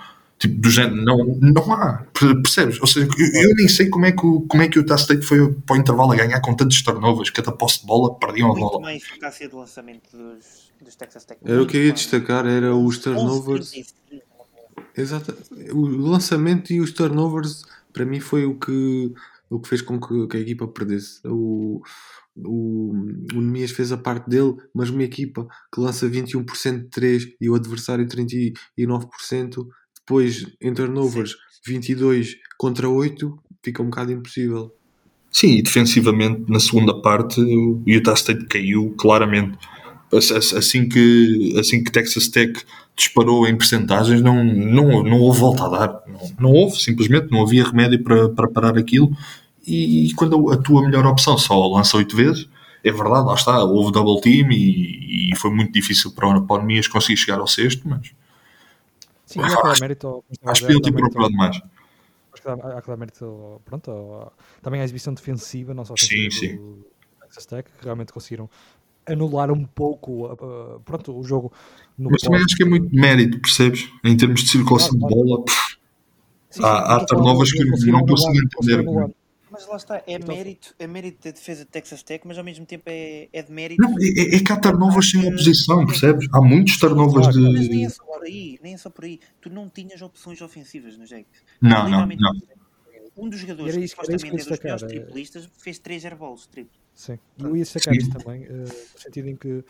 Tipo, 0.42 0.60
do 0.60 0.70
género, 0.70 0.96
não, 0.96 1.18
não 1.40 1.72
há, 1.72 2.04
percebes? 2.42 2.80
Ou 2.80 2.86
seja, 2.88 3.06
eu, 3.16 3.42
eu 3.42 3.54
nem 3.54 3.68
sei 3.68 3.88
como 3.88 4.06
é 4.06 4.10
que 4.10 4.26
o, 4.26 4.40
como 4.40 4.60
é 4.60 4.68
que 4.68 4.76
o 4.76 4.94
State 4.96 5.24
foi 5.24 5.52
para 5.52 5.76
o 5.76 5.78
intervalo 5.78 6.10
a 6.10 6.16
ganhar 6.16 6.40
com 6.40 6.52
tantos 6.52 6.82
turnovers, 6.82 7.30
cada 7.30 7.52
posse 7.52 7.82
de 7.82 7.86
bola 7.86 8.18
perdiam 8.18 8.50
a 8.50 8.54
bola. 8.54 8.72
Muito 8.72 8.80
mais 8.80 9.04
eficácia 9.04 9.48
de 9.48 9.54
lançamento 9.54 10.10
dos, 10.10 10.72
dos 10.82 10.96
Texas 10.96 11.24
Tech. 11.24 11.40
Era 11.44 11.62
o 11.62 11.64
que 11.64 11.76
eu 11.76 11.84
ia 11.84 11.92
destacar, 11.92 12.44
era 12.44 12.74
os 12.74 12.98
turnovers. 12.98 13.70
Exato. 14.96 15.32
O 15.72 15.86
lançamento 15.86 16.72
e 16.72 16.80
os 16.80 16.90
turnovers, 16.90 17.62
para 17.92 18.04
mim, 18.04 18.18
foi 18.18 18.44
o 18.44 18.58
que, 18.58 19.14
o 19.48 19.60
que 19.60 19.68
fez 19.68 19.80
com 19.80 20.00
que, 20.00 20.26
que 20.26 20.36
a 20.38 20.40
equipa 20.40 20.66
perdesse. 20.66 21.20
O, 21.24 21.80
o, 22.36 22.90
o 23.32 23.40
Nemias 23.40 23.70
fez 23.70 23.92
a 23.92 23.96
parte 23.96 24.28
dele, 24.28 24.56
mas 24.74 24.90
uma 24.90 25.04
equipa 25.04 25.46
que 25.72 25.80
lança 25.80 26.08
21% 26.08 26.80
de 26.80 26.88
3 26.88 27.26
e 27.40 27.48
o 27.48 27.54
adversário 27.54 28.04
39%, 28.08 29.68
depois 30.06 30.46
em 30.60 30.74
turnovers 30.74 31.30
Sim. 31.64 31.74
22 31.74 32.36
contra 32.58 32.88
8, 32.88 33.38
fica 33.62 33.82
um 33.82 33.86
bocado 33.86 34.12
impossível. 34.12 34.74
Sim, 35.30 35.58
e 35.58 35.62
defensivamente 35.62 36.44
na 36.48 36.60
segunda 36.60 37.00
parte 37.00 37.40
o 37.40 37.82
Utah 37.86 38.12
State 38.14 38.44
caiu 38.46 38.94
claramente. 38.98 39.56
Assim 40.12 40.86
que, 40.86 41.54
assim 41.58 41.82
que 41.82 41.90
Texas 41.90 42.28
Tech 42.28 42.52
disparou 42.94 43.46
em 43.46 43.56
percentagens, 43.56 44.20
não, 44.20 44.44
não, 44.44 45.02
não 45.02 45.20
houve 45.20 45.40
volta 45.40 45.64
a 45.64 45.68
dar. 45.68 46.02
Não, 46.06 46.32
não 46.38 46.50
houve, 46.50 46.78
simplesmente, 46.78 47.30
não 47.30 47.42
havia 47.42 47.64
remédio 47.64 48.02
para, 48.04 48.28
para 48.28 48.48
parar 48.48 48.76
aquilo. 48.76 49.10
E, 49.66 50.12
quando 50.16 50.50
a 50.50 50.56
tua 50.58 50.82
melhor 50.82 51.06
opção 51.06 51.38
só 51.38 51.66
lança 51.66 51.96
8 51.96 52.14
vezes, 52.14 52.48
é 52.84 52.90
verdade, 52.90 53.26
lá 53.26 53.34
está, 53.34 53.64
houve 53.64 53.92
double 53.92 54.20
team 54.20 54.50
e, 54.50 55.30
e 55.30 55.36
foi 55.36 55.50
muito 55.50 55.72
difícil 55.72 56.10
para 56.10 56.28
o 56.28 56.58
Nemias 56.58 56.88
conseguir 56.88 57.16
chegar 57.16 57.38
ao 57.38 57.46
sexto, 57.46 57.88
mas 57.88 58.10
Sim, 59.32 59.40
há 59.40 59.80
mérito. 59.80 60.24
Acho 60.44 60.66
que 60.66 60.72
ele 60.72 60.80
tem 60.80 60.92
procurado 60.92 61.32
mais. 61.34 61.56
Acho 62.32 62.42
que 62.42 62.48
há, 62.48 62.82
há 62.86 62.96
mérito, 62.96 63.60
pronto, 63.64 64.32
também 64.62 64.80
a 64.80 64.84
exibição 64.84 65.12
defensiva, 65.12 65.74
não 65.74 65.84
só 65.84 65.94
sim, 65.96 66.30
sim. 66.30 66.56
do 66.56 66.86
Texas 67.20 67.46
Tech, 67.46 67.68
que 67.78 67.84
realmente 67.84 68.12
conseguiram 68.12 68.48
anular 69.06 69.50
um 69.50 69.64
pouco 69.64 70.32
uh, 70.32 70.80
pronto, 70.84 71.18
o 71.18 71.24
jogo 71.24 71.52
Mas 71.98 72.22
também 72.22 72.40
acho 72.40 72.56
que 72.56 72.62
é 72.62 72.66
muito 72.66 72.94
mérito, 72.94 73.40
percebes? 73.40 73.88
Em 74.04 74.16
termos 74.16 74.42
de 74.42 74.50
circulação 74.50 74.92
de 74.92 74.98
bola, 74.98 75.44
sim, 76.50 76.62
há, 76.64 76.96
há 76.96 77.04
turnovers 77.04 77.52
que 77.52 77.90
não 77.90 78.06
consigo 78.06 78.38
entender. 78.38 79.12
Mas 79.52 79.66
lá 79.66 79.76
está, 79.76 79.98
é, 79.98 80.14
então, 80.14 80.34
mérito, 80.34 80.74
é 80.78 80.86
mérito 80.86 81.24
da 81.24 81.30
defesa 81.30 81.62
de 81.62 81.70
Texas 81.70 82.02
Tech, 82.02 82.26
mas 82.26 82.38
ao 82.38 82.44
mesmo 82.44 82.64
tempo 82.64 82.84
é, 82.86 83.28
é 83.30 83.42
de 83.42 83.52
mérito. 83.52 83.82
Não, 83.82 83.90
é, 84.00 84.36
é 84.36 84.42
que 84.42 84.50
há 84.50 84.58
turnovers 84.58 85.10
sem 85.10 85.28
oposição, 85.28 85.84
percebes? 85.84 86.26
Há 86.32 86.40
muitos 86.40 86.78
turnovers 86.78 87.28
de. 87.28 87.40
Mas 87.40 87.68
nem 87.68 87.84
é 87.84 87.88
só 87.90 88.02
por 88.02 88.22
aí, 88.24 88.58
nem 88.62 88.72
é 88.72 88.76
só 88.78 88.88
por 88.88 89.04
aí. 89.04 89.20
Tu 89.42 89.50
não 89.50 89.68
tinhas 89.68 90.00
opções 90.00 90.40
ofensivas 90.40 90.96
no 90.96 91.04
Jack. 91.04 91.26
Não, 91.60 91.86
não, 91.86 92.06
não. 92.06 92.32
Um 93.14 93.28
dos 93.28 93.40
jogadores 93.40 93.76
que 93.76 93.88
supostamente 93.88 94.46
é 94.46 94.48
dos 94.48 94.58
piores 94.58 94.82
triplistas 94.84 95.50
fez 95.58 95.78
3 95.78 96.06
airballs 96.06 96.46
triplo. 96.46 96.80
Sim, 96.94 97.18
e 97.36 97.42
eu 97.42 97.54
ia 97.54 97.64
sacar 97.66 97.94
isso 97.94 98.10
também, 98.10 98.46
uh, 98.46 98.62
no 98.62 98.98
sentido 99.00 99.28
em 99.28 99.36
que 99.36 99.62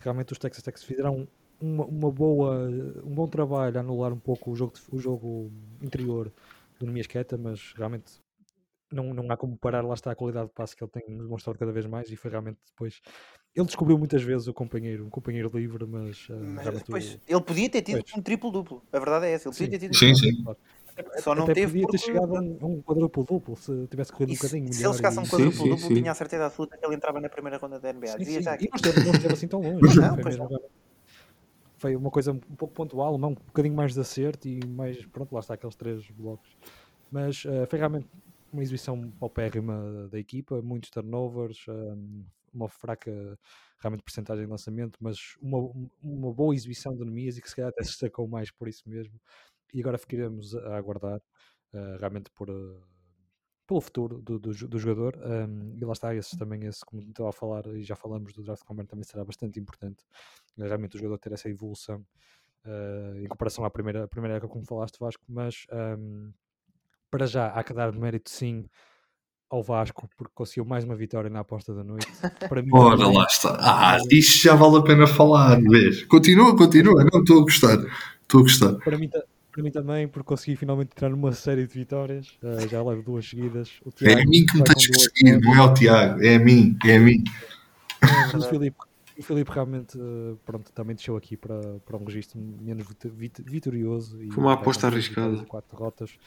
realmente 0.00 0.34
os 0.34 0.38
Texas 0.38 0.62
Tech 0.62 0.78
fizeram 0.78 1.26
uma, 1.58 1.86
uma, 1.86 2.10
boa, 2.10 2.68
um 3.02 3.14
bom 3.14 3.26
trabalho 3.26 3.78
a 3.78 3.80
anular 3.80 4.12
um 4.12 4.18
pouco 4.18 4.50
o 4.50 4.54
jogo, 4.54 4.74
o 4.92 4.98
jogo 4.98 5.50
interior 5.80 6.30
do 6.78 6.84
Nemiasqueta, 6.84 7.38
mas 7.38 7.72
realmente 7.74 8.20
não, 8.92 9.14
não 9.14 9.30
há 9.30 9.36
como 9.36 9.56
parar, 9.56 9.84
lá 9.84 9.94
está 9.94 10.10
a 10.10 10.14
qualidade 10.14 10.48
de 10.48 10.54
passe 10.54 10.74
que 10.74 10.82
ele 10.82 10.90
tem 10.90 11.04
demonstrado 11.06 11.58
cada 11.58 11.72
vez 11.72 11.86
mais 11.86 12.10
e 12.10 12.16
foi 12.16 12.30
realmente 12.30 12.58
depois. 12.66 13.00
Ele 13.54 13.66
descobriu 13.66 13.98
muitas 13.98 14.22
vezes 14.22 14.46
o 14.46 14.54
companheiro, 14.54 15.04
um 15.04 15.10
companheiro 15.10 15.50
livre, 15.52 15.84
mas, 15.86 16.28
uh, 16.28 16.36
mas 16.36 16.64
depois, 16.66 17.14
o... 17.14 17.20
ele 17.26 17.40
podia 17.40 17.68
ter 17.68 17.82
tido 17.82 18.02
pois. 18.02 18.16
um 18.16 18.22
triplo-duplo. 18.22 18.82
A 18.92 18.98
verdade 18.98 19.26
é 19.26 19.32
essa, 19.32 19.48
ele 19.48 19.56
podia 19.56 19.70
ter 19.70 19.78
tido 19.78 19.96
sim, 19.96 20.12
um 20.12 20.14
sim. 20.14 20.44
Só 21.18 21.34
não 21.34 21.44
Até 21.44 21.54
teve 21.54 21.66
podia 21.66 21.82
porque... 21.82 21.98
ter 21.98 22.04
chegado 22.04 22.36
a 22.36 22.40
um 22.40 22.82
quadruplo-duplo 22.82 23.56
se 23.56 23.86
tivesse 23.88 24.12
corrido 24.12 24.32
um 24.32 24.34
bocadinho. 24.34 24.72
Se 24.72 24.84
ele 24.84 24.94
chegasse 24.94 25.18
a 25.18 25.22
um 25.22 25.26
quadruplo-duplo, 25.26 25.94
tinha 25.94 26.12
a 26.12 26.14
certeza 26.14 26.46
absoluta 26.46 26.76
que 26.76 26.84
ele 26.84 26.94
entrava 26.94 27.20
na 27.20 27.28
primeira 27.28 27.56
ronda 27.58 27.80
da 27.80 27.92
NBA. 27.92 28.18
Sim, 28.18 28.24
sim. 28.24 28.42
Já 28.42 28.52
aqui. 28.52 28.66
E 28.66 28.68
não 28.68 28.76
esteve, 28.76 29.04
não 29.04 29.12
esteve 29.12 29.34
assim 29.34 29.48
tão 29.48 29.60
longe. 29.62 30.00
não, 30.00 30.14
foi, 30.16 30.24
mesmo, 30.24 30.60
foi 31.76 31.96
uma 31.96 32.10
coisa 32.10 32.32
um 32.32 32.38
pouco 32.38 32.74
pontual, 32.74 33.14
um 33.14 33.34
bocadinho 33.34 33.74
mais 33.74 33.94
de 33.94 34.00
acerto 34.00 34.48
e 34.48 34.60
mais. 34.66 35.04
Pronto, 35.06 35.32
lá 35.32 35.40
está 35.40 35.54
aqueles 35.54 35.74
três 35.74 36.08
blocos. 36.10 36.56
Mas 37.10 37.44
uh, 37.44 37.66
foi 37.68 37.78
realmente 37.78 38.06
uma 38.52 38.62
exibição 38.62 39.10
paupérrima 39.12 40.08
da 40.10 40.18
equipa, 40.18 40.60
muitos 40.62 40.90
turnovers, 40.90 41.66
um, 41.68 42.24
uma 42.52 42.68
fraca 42.68 43.38
realmente 43.78 44.02
porcentagem 44.02 44.44
de 44.44 44.50
lançamento, 44.50 44.98
mas 45.00 45.36
uma, 45.40 45.58
uma 46.02 46.32
boa 46.32 46.54
exibição 46.54 46.94
de 46.94 47.04
Nemias 47.04 47.38
e 47.38 47.42
que 47.42 47.48
se 47.48 47.56
calhar 47.56 47.70
até 47.70 47.82
se 47.82 47.90
destacou 47.90 48.28
mais 48.28 48.50
por 48.50 48.68
isso 48.68 48.88
mesmo. 48.88 49.20
E 49.72 49.80
agora 49.80 49.98
ficaremos 49.98 50.54
a 50.54 50.76
aguardar 50.76 51.18
uh, 51.72 51.98
realmente 51.98 52.30
por, 52.30 52.50
uh, 52.50 52.82
pelo 53.66 53.80
futuro 53.80 54.20
do, 54.20 54.38
do, 54.38 54.52
do 54.52 54.78
jogador. 54.78 55.16
Um, 55.16 55.76
e 55.80 55.84
lá 55.84 55.92
está, 55.92 56.14
esse 56.14 56.36
também, 56.36 56.64
esse, 56.64 56.84
como 56.84 57.00
estava 57.02 57.30
a 57.30 57.32
falar 57.32 57.66
e 57.68 57.82
já 57.82 57.96
falamos 57.96 58.32
do 58.32 58.42
draft 58.42 58.64
combine, 58.64 58.88
também 58.88 59.04
será 59.04 59.24
bastante 59.24 59.58
importante. 59.58 60.04
Uh, 60.58 60.64
realmente 60.64 60.96
o 60.96 60.98
jogador 60.98 61.18
ter 61.18 61.32
essa 61.32 61.48
evolução 61.48 62.04
em 63.16 63.26
comparação 63.26 63.64
à 63.64 63.70
primeira, 63.70 64.06
primeira 64.06 64.36
época, 64.36 64.52
como 64.52 64.66
falaste, 64.66 64.98
Vasco, 64.98 65.24
mas. 65.26 65.66
Um, 65.72 66.30
para 67.10 67.26
já 67.26 67.48
há 67.48 67.62
que 67.64 67.72
dar 67.72 67.92
mérito 67.92 68.30
sim 68.30 68.64
ao 69.50 69.62
Vasco, 69.62 70.08
porque 70.16 70.32
conseguiu 70.34 70.64
mais 70.64 70.84
uma 70.84 70.94
vitória 70.94 71.28
na 71.28 71.40
aposta 71.40 71.74
da 71.74 71.82
noite. 71.82 72.06
Para 72.48 72.62
mim, 72.62 72.70
Ora, 72.72 73.08
lá 73.08 73.26
está. 73.28 73.58
Ah, 73.60 73.98
isto 74.10 74.44
já 74.44 74.54
vale 74.54 74.76
a 74.76 74.82
pena 74.82 75.06
falar, 75.08 75.60
vês? 75.60 76.04
Continua, 76.04 76.56
continua. 76.56 77.04
Não, 77.12 77.20
estou 77.20 77.40
a 77.40 77.42
gostar. 77.42 77.78
Estou 78.22 78.40
a 78.40 78.42
gostar. 78.44 78.74
Para 78.76 78.96
mim, 78.96 79.10
para 79.50 79.62
mim 79.62 79.70
também, 79.72 80.06
porque 80.06 80.28
consegui 80.28 80.56
finalmente 80.56 80.90
entrar 80.92 81.10
numa 81.10 81.32
série 81.32 81.66
de 81.66 81.74
vitórias. 81.74 82.28
Uh, 82.40 82.68
já 82.68 82.80
levo 82.80 83.02
duas 83.02 83.28
seguidas. 83.28 83.80
É 84.02 84.12
a 84.12 84.24
mim 84.24 84.46
que 84.46 84.56
me 84.56 84.64
tens 84.64 84.86
que 84.86 85.00
seguir, 85.00 85.40
não 85.40 85.54
é 85.54 85.62
o 85.62 85.74
Tiago. 85.74 86.22
É 86.22 86.36
a 86.36 86.38
mim, 86.38 86.78
é 86.84 86.96
a 86.96 87.00
mim. 87.00 87.24
É, 88.00 88.36
o 88.38 88.42
Filipe, 88.42 88.76
o 89.20 89.22
Filipe 89.22 89.50
realmente 89.50 89.98
eh, 89.98 90.36
pronto, 90.44 90.72
também 90.72 90.96
deixou 90.96 91.16
aqui 91.16 91.36
para, 91.36 91.60
para 91.80 91.96
um 91.96 92.04
registro 92.04 92.40
menos 92.40 92.86
vitorioso. 93.44 94.18
Foi 94.32 94.42
uma 94.42 94.54
aposta 94.54 94.86
arriscada. 94.86 95.44
Quatro 95.44 95.76
derrotas. 95.76 96.18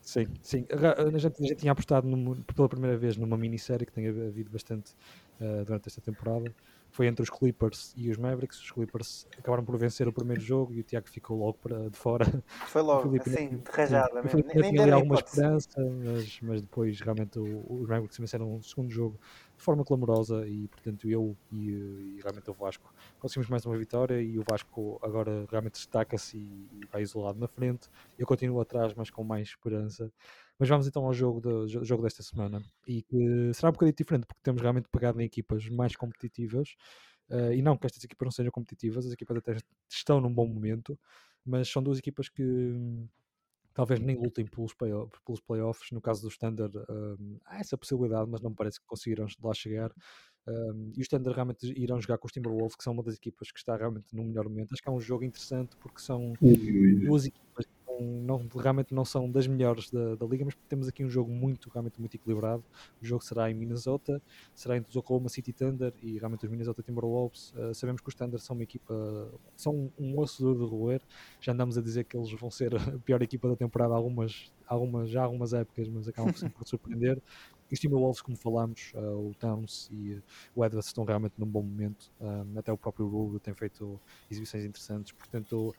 sim, 0.00 0.26
sim. 0.40 0.66
A 0.70 1.18
gente 1.18 1.48
já 1.48 1.54
tinha 1.56 1.72
apostado 1.72 2.08
pela 2.54 2.68
primeira 2.68 2.96
vez 2.96 3.16
numa 3.16 3.36
minissérie 3.36 3.84
que 3.84 3.92
tem 3.92 4.06
havido 4.08 4.48
bastante 4.50 4.92
uh, 5.40 5.64
durante 5.64 5.88
esta 5.88 6.00
temporada. 6.00 6.54
Foi 6.92 7.06
entre 7.06 7.22
os 7.22 7.30
Clippers 7.30 7.94
e 7.96 8.10
os 8.10 8.16
Mavericks. 8.16 8.60
Os 8.60 8.70
Clippers 8.70 9.26
acabaram 9.38 9.64
por 9.64 9.76
vencer 9.76 10.06
o 10.08 10.12
primeiro 10.12 10.40
jogo 10.40 10.72
e 10.72 10.80
o 10.80 10.82
Tiago 10.82 11.08
ficou 11.08 11.36
logo 11.36 11.54
para, 11.54 11.90
de 11.90 11.96
fora. 11.96 12.24
Foi 12.66 12.82
logo, 12.82 13.16
assim, 13.20 13.48
de 13.48 13.70
rajada 13.72 14.22
mesmo. 14.22 14.44
Nem, 14.54 14.70
tinha 14.70 14.82
ali 14.82 14.92
alguma 14.92 15.16
esperança, 15.16 15.68
mas, 16.04 16.40
mas 16.42 16.60
depois 16.60 17.00
realmente 17.00 17.38
os 17.38 17.88
Mavericks 17.88 18.18
venceram 18.18 18.56
o 18.56 18.62
segundo 18.62 18.90
jogo 18.90 19.18
de 19.60 19.64
forma 19.64 19.84
clamorosa 19.84 20.48
e 20.48 20.66
portanto 20.68 21.06
eu 21.06 21.36
e, 21.52 21.68
e, 21.68 22.20
realmente 22.22 22.50
o 22.50 22.54
Vasco 22.54 22.92
conseguimos 23.18 23.50
mais 23.50 23.66
uma 23.66 23.76
vitória 23.76 24.20
e 24.20 24.38
o 24.38 24.44
Vasco 24.48 24.98
agora 25.02 25.46
realmente 25.50 25.74
destaca-se 25.74 26.38
e, 26.38 26.68
e, 26.72 26.86
vai 26.90 27.02
isolado 27.02 27.38
na 27.38 27.46
frente. 27.46 27.90
Eu 28.18 28.26
continuo 28.26 28.58
atrás, 28.58 28.94
mas 28.94 29.10
com 29.10 29.22
mais 29.22 29.48
esperança. 29.48 30.10
Mas 30.58 30.66
vamos 30.66 30.86
então 30.86 31.04
ao 31.04 31.12
jogo, 31.12 31.40
do, 31.40 31.68
jogo 31.84 32.02
desta 32.02 32.22
semana 32.22 32.62
e 32.88 33.02
que 33.02 33.52
será 33.52 33.68
um 33.68 33.72
bocadinho 33.72 33.94
diferente 33.94 34.26
porque 34.26 34.40
temos 34.42 34.62
realmente 34.62 34.88
pegado 34.88 35.20
em 35.20 35.24
equipas 35.24 35.68
mais 35.68 35.94
competitivas 35.94 36.74
uh, 37.28 37.52
e 37.52 37.60
não 37.60 37.76
que 37.76 37.86
estas 37.86 38.02
equipas 38.02 38.26
não 38.26 38.32
sejam 38.32 38.50
competitivas, 38.50 39.06
as 39.06 39.12
equipas 39.12 39.36
até 39.36 39.58
estão 39.90 40.22
num 40.22 40.32
bom 40.32 40.46
momento, 40.46 40.98
mas 41.44 41.68
são 41.68 41.82
duas 41.82 41.98
equipas 41.98 42.30
que 42.30 42.42
talvez 43.80 43.98
nem 43.98 44.14
lutem 44.14 44.44
pelos, 44.44 44.74
play 44.74 44.92
pelos 45.24 45.40
playoffs. 45.40 45.90
No 45.90 46.02
caso 46.02 46.20
do 46.20 46.28
Standard, 46.28 46.76
um, 46.76 47.38
há 47.46 47.60
essa 47.60 47.78
possibilidade, 47.78 48.28
mas 48.30 48.42
não 48.42 48.50
me 48.50 48.56
parece 48.56 48.78
que 48.78 48.84
conseguiram 48.86 49.26
lá 49.42 49.54
chegar. 49.54 49.90
Um, 50.46 50.92
e 50.94 51.00
os 51.00 51.06
Standard 51.06 51.34
realmente 51.34 51.66
irão 51.80 51.98
jogar 51.98 52.18
com 52.18 52.26
os 52.26 52.32
Timberwolves, 52.32 52.76
que 52.76 52.84
são 52.84 52.92
uma 52.92 53.02
das 53.02 53.14
equipas 53.14 53.50
que 53.50 53.58
está 53.58 53.74
realmente 53.76 54.14
no 54.14 54.22
melhor 54.22 54.44
momento. 54.44 54.74
Acho 54.74 54.82
que 54.82 54.88
é 54.90 54.92
um 54.92 55.00
jogo 55.00 55.24
interessante 55.24 55.74
porque 55.78 55.98
são 55.98 56.34
duas 57.06 57.24
equipas 57.24 57.64
não, 58.00 58.48
realmente 58.56 58.94
não 58.94 59.04
são 59.04 59.30
das 59.30 59.46
melhores 59.46 59.90
da, 59.90 60.14
da 60.14 60.26
liga, 60.26 60.44
mas 60.44 60.54
temos 60.68 60.88
aqui 60.88 61.04
um 61.04 61.10
jogo 61.10 61.30
muito, 61.30 61.68
realmente 61.70 62.00
muito 62.00 62.14
equilibrado. 62.14 62.64
O 63.00 63.04
jogo 63.04 63.22
será 63.24 63.50
em 63.50 63.54
Minnesota, 63.54 64.20
será 64.54 64.76
entre 64.76 64.90
os 64.90 64.96
Oklahoma 64.96 65.28
City 65.28 65.52
Thunder 65.52 65.92
e 66.02 66.18
realmente 66.18 66.44
os 66.44 66.50
Minnesota 66.50 66.82
Timberwolves. 66.82 67.52
Uh, 67.52 67.74
sabemos 67.74 68.00
que 68.00 68.08
os 68.08 68.14
Thunder 68.14 68.40
são 68.40 68.54
uma 68.54 68.62
equipa, 68.62 68.94
são 69.56 69.92
um 69.98 70.18
osso 70.18 70.42
duro 70.42 70.64
de 70.64 70.70
roer. 70.70 71.02
Já 71.40 71.52
andamos 71.52 71.76
a 71.76 71.82
dizer 71.82 72.04
que 72.04 72.16
eles 72.16 72.32
vão 72.32 72.50
ser 72.50 72.74
a 72.74 72.98
pior 73.04 73.22
equipa 73.22 73.48
da 73.48 73.56
temporada 73.56 73.94
algumas, 73.94 74.52
algumas, 74.66 75.10
já 75.10 75.22
algumas 75.22 75.52
épocas, 75.52 75.88
mas 75.88 76.08
acabam 76.08 76.34
sempre 76.34 76.58
por 76.58 76.66
surpreender. 76.66 77.22
Os 77.70 77.78
Timberwolves, 77.78 78.20
como 78.20 78.36
falámos, 78.36 78.92
uh, 78.94 79.30
o 79.30 79.34
Towns 79.34 79.88
e 79.92 80.14
uh, 80.14 80.22
o 80.56 80.64
Edwards 80.64 80.88
estão 80.88 81.04
realmente 81.04 81.34
num 81.38 81.46
bom 81.46 81.62
momento. 81.62 82.10
Até 82.56 82.72
o 82.72 82.76
próprio 82.76 83.06
Rubio 83.08 83.38
tem 83.38 83.54
feito 83.54 84.00
exibições 84.28 84.64
interessantes. 84.64 85.12
Portanto, 85.12 85.72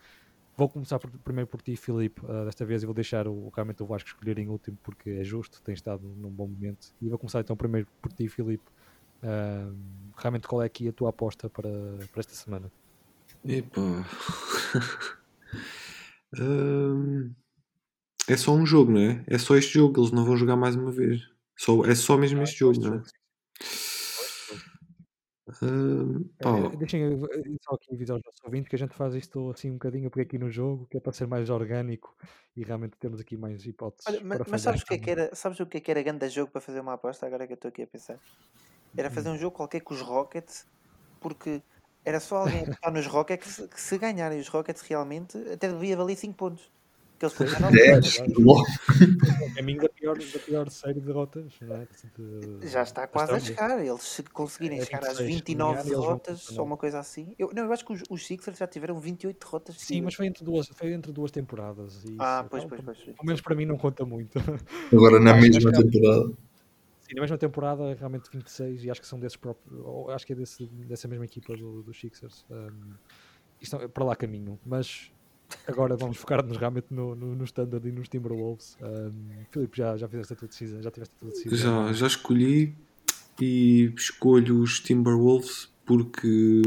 vou 0.55 0.69
começar 0.69 0.99
por, 0.99 1.09
primeiro 1.19 1.47
por 1.47 1.61
ti, 1.61 1.75
Filipe. 1.75 2.21
Uh, 2.25 2.45
desta 2.45 2.65
vez 2.65 2.83
eu 2.83 2.87
vou 2.87 2.93
deixar 2.93 3.27
o, 3.27 3.51
realmente 3.55 3.81
o 3.83 3.85
Vasco 3.85 4.09
escolher 4.09 4.37
em 4.37 4.47
último 4.47 4.77
porque 4.83 5.09
é 5.09 5.23
justo, 5.23 5.61
tem 5.61 5.73
estado 5.73 6.03
num 6.03 6.29
bom 6.29 6.47
momento. 6.47 6.93
E 7.01 7.09
vou 7.09 7.17
começar 7.17 7.41
então 7.41 7.55
primeiro 7.55 7.87
por 8.01 8.11
ti, 8.11 8.27
Filipe. 8.27 8.63
realmente, 10.17 10.47
qual 10.47 10.61
é 10.61 10.65
aqui 10.65 10.87
a 10.87 10.93
tua 10.93 11.09
aposta 11.09 11.49
para, 11.49 11.69
para 12.11 12.19
esta 12.19 12.33
semana? 12.33 12.71
Epa. 13.43 13.81
um, 16.39 17.33
é 18.27 18.37
só 18.37 18.53
um 18.53 18.65
jogo, 18.65 18.91
não 18.91 19.01
é? 19.01 19.23
É 19.27 19.37
só 19.37 19.55
este 19.55 19.73
jogo, 19.73 19.99
eles 19.99 20.11
não 20.11 20.25
vão 20.25 20.37
jogar 20.37 20.55
mais 20.55 20.75
uma 20.75 20.91
vez. 20.91 21.21
Só, 21.57 21.83
é 21.85 21.95
só 21.95 22.17
mesmo 22.17 22.41
este 22.43 22.59
jogo, 22.59 22.79
não 22.79 22.95
é? 22.95 23.03
Uh, 25.47 26.29
é, 26.39 26.77
deixem 26.77 27.01
só 27.61 27.75
aqui 27.75 27.93
avisar 27.93 28.15
aos 28.15 28.23
nossos 28.23 28.43
ouvintes 28.43 28.69
que 28.69 28.75
a 28.75 28.79
gente 28.79 28.93
faz 28.93 29.15
isto 29.15 29.49
assim 29.49 29.71
um 29.71 29.73
bocadinho 29.73 30.09
porque 30.09 30.21
aqui 30.21 30.37
no 30.37 30.51
jogo, 30.51 30.87
que 30.89 30.97
é 30.97 30.99
para 30.99 31.11
ser 31.11 31.27
mais 31.27 31.49
orgânico 31.49 32.15
e 32.55 32.63
realmente 32.63 32.95
temos 32.99 33.19
aqui 33.19 33.35
mais 33.35 33.65
hipóteses. 33.65 34.05
Olha, 34.07 34.21
mas, 34.23 34.39
mas 34.47 34.61
sabes, 34.61 34.81
o 34.81 34.85
que 34.85 34.93
é 34.93 34.97
que 34.99 35.09
era, 35.09 35.35
sabes 35.35 35.59
o 35.59 35.65
que 35.65 35.77
é 35.77 35.81
que 35.81 35.89
era 35.89 36.03
grande 36.03 36.29
jogo 36.29 36.51
para 36.51 36.61
fazer 36.61 36.79
uma 36.79 36.93
aposta? 36.93 37.25
Agora 37.25 37.47
que 37.47 37.53
eu 37.53 37.55
estou 37.55 37.69
aqui 37.69 37.81
a 37.81 37.87
pensar, 37.87 38.19
era 38.95 39.09
fazer 39.09 39.29
hum. 39.29 39.33
um 39.33 39.37
jogo 39.37 39.55
qualquer 39.55 39.81
com 39.81 39.93
os 39.93 40.01
Rockets, 40.01 40.67
porque 41.19 41.61
era 42.05 42.19
só 42.19 42.37
alguém 42.37 42.63
apostar 42.63 42.93
nos 42.93 43.07
Rockets 43.07 43.67
que 43.67 43.81
se 43.81 43.97
ganharem 43.97 44.39
os 44.39 44.47
Rockets 44.47 44.81
realmente 44.81 45.37
até 45.51 45.69
devia 45.69 45.97
valer 45.97 46.15
5 46.15 46.35
pontos. 46.35 46.71
Que 47.21 47.25
eles 47.25 47.35
pegaram 47.35 47.71
10, 47.71 48.23
logo. 48.39 48.65
caminho 49.53 49.79
da 49.79 49.89
pior, 49.89 50.17
da 50.17 50.39
pior 50.39 50.69
série 50.71 50.99
de 50.99 51.05
derrotas. 51.05 51.53
É? 51.61 51.87
De, 52.19 52.67
Já 52.67 52.81
está 52.81 53.05
quase 53.05 53.33
a 53.33 53.39
chegar. 53.39 53.85
Eles 53.85 54.01
se 54.01 54.23
conseguirem 54.23 54.79
é, 54.79 54.85
chegar 54.85 55.05
às 55.05 55.19
29 55.19 55.87
derrotas, 55.87 56.57
ou 56.57 56.65
uma 56.65 56.77
coisa 56.77 56.97
assim. 56.97 57.35
Eu, 57.37 57.51
não, 57.53 57.65
eu 57.65 57.73
acho 57.73 57.85
que 57.85 57.93
os, 57.93 58.01
os 58.09 58.25
Sixers 58.25 58.57
já 58.57 58.65
tiveram 58.65 58.99
28 58.99 59.37
derrotas. 59.39 59.75
Sim, 59.77 60.01
mas 60.01 60.15
foi 60.15 60.25
entre 60.25 60.43
duas, 60.43 60.67
foi 60.69 60.93
entre 60.93 61.11
duas 61.11 61.29
temporadas. 61.29 62.03
E 62.05 62.15
ah, 62.17 62.43
pois, 62.49 62.65
pois, 62.65 62.81
pois, 62.81 62.97
Pelo 62.97 63.17
menos 63.23 63.41
para 63.41 63.53
mim 63.53 63.65
não 63.65 63.77
conta 63.77 64.03
muito. 64.03 64.39
Agora 64.91 65.19
na 65.19 65.35
mesma 65.35 65.71
temporada. 65.71 66.25
Sim, 67.01 67.15
na 67.15 67.21
mesma 67.21 67.37
temporada, 67.37 67.93
realmente 67.93 68.31
26, 68.33 68.83
e 68.83 68.89
acho 68.89 68.99
que 68.99 69.05
são 69.05 69.19
desses 69.19 69.37
próprios, 69.37 70.09
acho 70.09 70.25
que 70.25 70.33
é 70.33 70.35
desse, 70.35 70.65
dessa 70.65 71.07
mesma 71.07 71.25
equipa 71.25 71.55
dos 71.55 71.85
do 71.85 71.93
Sixers. 71.93 72.47
Um, 72.49 72.93
isto, 73.61 73.75
é 73.75 73.87
para 73.87 74.03
lá 74.03 74.15
caminho, 74.15 74.59
mas 74.65 75.11
agora 75.67 75.95
vamos 75.95 76.17
focar-nos 76.17 76.57
realmente 76.57 76.87
no, 76.91 77.15
no, 77.15 77.35
no, 77.35 77.43
Standard 77.45 77.87
e 77.87 77.91
nos 77.91 78.09
Timberwolves. 78.09 78.77
Um, 78.81 79.45
Filipe, 79.51 79.77
já, 79.77 79.97
já 79.97 80.07
fizeste 80.07 80.33
a 80.33 80.35
tua 80.35 80.47
decisão? 80.47 80.81
Já 80.81 80.91
tiveste 80.91 81.15
a 81.15 81.19
tua 81.19 81.29
decisão? 81.29 81.87
Já, 81.87 81.93
já 81.93 82.07
escolhi 82.07 82.75
e 83.39 83.93
escolho 83.95 84.61
os 84.61 84.79
Timberwolves 84.79 85.69
porque 85.85 86.61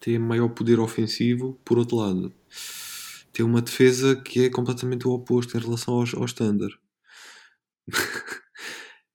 têm 0.00 0.18
maior 0.18 0.48
poder 0.48 0.78
ofensivo. 0.78 1.58
Por 1.64 1.78
outro 1.78 1.96
lado, 1.96 2.32
tem 3.32 3.44
uma 3.44 3.62
defesa 3.62 4.14
que 4.16 4.44
é 4.44 4.50
completamente 4.50 5.06
o 5.08 5.12
oposto 5.12 5.56
em 5.56 5.60
relação 5.60 5.94
aos, 5.94 6.14
aos 6.14 6.32
Thunder. 6.34 6.70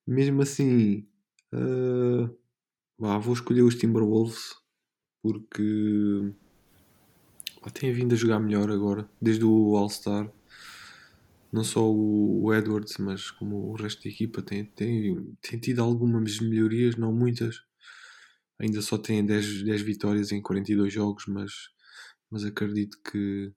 Mesmo 0.06 0.42
assim, 0.42 1.08
uh, 1.54 2.30
vou 2.98 3.34
escolher 3.34 3.62
os 3.62 3.76
Timberwolves 3.76 4.56
porque 5.22 6.34
tem 7.74 7.92
vindo 7.92 8.14
a 8.14 8.18
jogar 8.18 8.40
melhor 8.40 8.72
agora, 8.72 9.10
desde 9.22 9.44
o 9.44 9.76
All-Star. 9.76 10.32
Não 11.52 11.64
só 11.64 11.82
o 11.84 12.54
Edwards, 12.54 12.98
mas 13.00 13.32
como 13.32 13.72
o 13.72 13.76
resto 13.76 14.04
da 14.04 14.10
equipa 14.10 14.42
tem, 14.42 14.66
tem, 14.66 15.36
tem 15.42 15.60
tido 15.60 15.82
algumas 15.82 16.40
melhorias, 16.40 16.96
não 16.96 17.12
muitas. 17.12 17.64
Ainda 18.60 18.82
só 18.82 18.98
tem 18.98 19.26
10, 19.26 19.64
10 19.64 19.82
vitórias 19.82 20.32
em 20.32 20.42
42 20.42 20.94
jogos, 20.94 21.26
mas, 21.28 21.52
mas 22.30 22.46
acredito 22.46 22.98
que, 23.04 23.52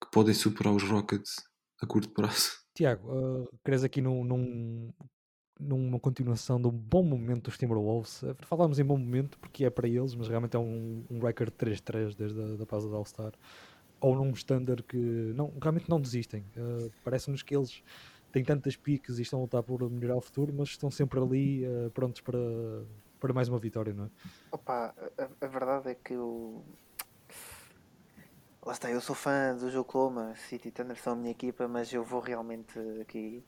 que 0.00 0.10
podem 0.12 0.34
superar 0.34 0.74
os 0.74 0.84
Rockets 0.84 1.36
a 1.80 1.86
curto 1.86 2.10
prazo. 2.10 2.52
Tiago, 2.74 3.08
uh, 3.12 3.48
queres 3.64 3.84
aqui 3.84 4.00
num, 4.00 4.24
num, 4.24 4.92
numa 5.58 6.00
continuação 6.00 6.60
de 6.60 6.66
um 6.66 6.70
bom 6.70 7.02
momento 7.02 7.44
dos 7.44 7.58
Timberwolves. 7.58 8.22
Eh, 8.24 8.34
Falámos 8.40 8.78
em 8.78 8.84
bom 8.84 8.98
momento 8.98 9.38
porque 9.38 9.64
é 9.64 9.70
para 9.70 9.88
eles, 9.88 10.14
mas 10.14 10.28
realmente 10.28 10.56
é 10.56 10.58
um, 10.58 11.04
um 11.10 11.18
record 11.20 11.52
3-3 11.52 12.14
desde 12.14 12.40
a 12.40 12.56
da 12.56 12.66
pausa 12.66 12.88
da 12.88 12.96
All-Star. 12.96 13.32
Ou 14.00 14.16
num 14.16 14.30
standard 14.32 14.82
que 14.82 14.96
não, 14.96 15.52
realmente 15.60 15.88
não 15.88 16.00
desistem. 16.00 16.44
Uh, 16.56 16.90
Parece-nos 17.02 17.42
que 17.42 17.56
eles 17.56 17.82
têm 18.32 18.44
tantas 18.44 18.76
piques 18.76 19.18
e 19.18 19.22
estão 19.22 19.38
a 19.38 19.42
lutar 19.42 19.62
por 19.62 19.88
melhorar 19.88 20.16
o 20.16 20.20
futuro, 20.20 20.52
mas 20.52 20.70
estão 20.70 20.90
sempre 20.90 21.20
ali 21.20 21.64
uh, 21.64 21.90
prontos 21.90 22.20
para, 22.20 22.38
para 23.20 23.32
mais 23.32 23.48
uma 23.48 23.58
vitória, 23.58 23.94
não 23.94 24.06
é? 24.06 24.10
Opa, 24.50 24.94
a, 25.16 25.44
a 25.44 25.48
verdade 25.48 25.90
é 25.90 25.94
que 25.94 26.14
eu. 26.14 26.64
Lá 28.66 28.72
está, 28.72 28.90
eu 28.90 29.00
sou 29.00 29.14
fã 29.14 29.56
do 29.56 29.80
Oklahoma, 29.80 30.34
City 30.36 30.70
Thunder 30.70 30.98
são 30.98 31.12
a 31.12 31.16
minha 31.16 31.30
equipa, 31.30 31.68
mas 31.68 31.92
eu 31.92 32.02
vou 32.02 32.20
realmente 32.20 32.78
aqui 33.00 33.44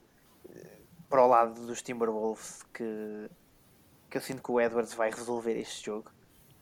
para 1.09 1.25
o 1.25 1.27
lado 1.27 1.67
dos 1.67 1.83
Timberwolves 1.83 2.65
que, 2.73 3.29
que 4.11 4.17
eu 4.17 4.21
sinto 4.21 4.43
que 4.43 4.51
o 4.51 4.61
Edwards 4.61 4.95
vai 4.95 5.11
resolver 5.11 5.57
este 5.59 5.87
jogo 5.87 6.11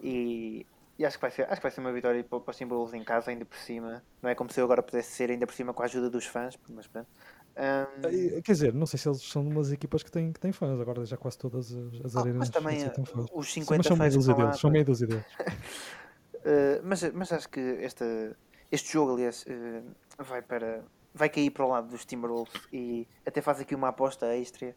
e, 0.02 0.66
e 0.98 1.04
acho, 1.04 1.16
que 1.16 1.22
vai 1.22 1.30
ser, 1.30 1.42
acho 1.44 1.56
que 1.56 1.62
vai 1.62 1.70
ser 1.70 1.80
uma 1.80 1.92
vitória 1.92 2.22
para, 2.22 2.40
para 2.40 2.50
os 2.50 2.56
Timberwolves 2.56 2.94
em 2.94 3.02
casa, 3.02 3.30
ainda 3.30 3.44
por 3.44 3.56
cima. 3.56 4.02
Não 4.22 4.30
é 4.30 4.34
como 4.34 4.52
se 4.52 4.60
eu 4.60 4.64
agora 4.64 4.82
pudesse 4.82 5.12
ser 5.12 5.30
ainda 5.30 5.46
por 5.46 5.54
cima 5.54 5.72
com 5.72 5.82
a 5.82 5.86
ajuda 5.86 6.10
dos 6.10 6.26
fãs, 6.26 6.58
mas 6.68 6.86
pronto. 6.86 7.08
Um... 7.56 8.42
Quer 8.42 8.52
dizer, 8.52 8.74
não 8.74 8.86
sei 8.86 8.98
se 8.98 9.08
eles 9.08 9.22
são 9.22 9.46
umas 9.46 9.72
equipas 9.72 10.02
que 10.02 10.10
têm, 10.10 10.32
que 10.32 10.40
têm 10.40 10.52
fãs, 10.52 10.78
agora 10.80 11.04
já 11.04 11.16
quase 11.16 11.38
todas 11.38 11.72
as, 12.04 12.16
arenas. 12.16 12.38
mas 12.38 12.50
também 12.50 12.90
os 13.32 13.52
50 13.52 13.76
mas 13.78 13.86
são 13.86 13.96
meia 13.96 14.10
dúzia 14.10 14.34
deles, 14.34 14.60
são 14.60 14.70
meia 14.70 14.84
dúzia 14.84 15.06
deles. 15.06 15.24
uh, 15.24 16.82
mas, 16.84 17.02
mas 17.12 17.32
acho 17.32 17.48
que 17.48 17.60
esta, 17.80 18.36
este 18.70 18.92
jogo, 18.92 19.14
aliás, 19.14 19.44
uh, 19.46 20.22
vai 20.24 20.42
para 20.42 20.84
vai 21.14 21.28
cair 21.28 21.50
para 21.50 21.64
o 21.64 21.68
lado 21.68 21.88
dos 21.88 22.04
Timberwolves 22.04 22.52
e 22.72 23.06
até 23.24 23.40
faz 23.40 23.60
aqui 23.60 23.74
uma 23.74 23.88
aposta 23.88 24.36
extra, 24.36 24.74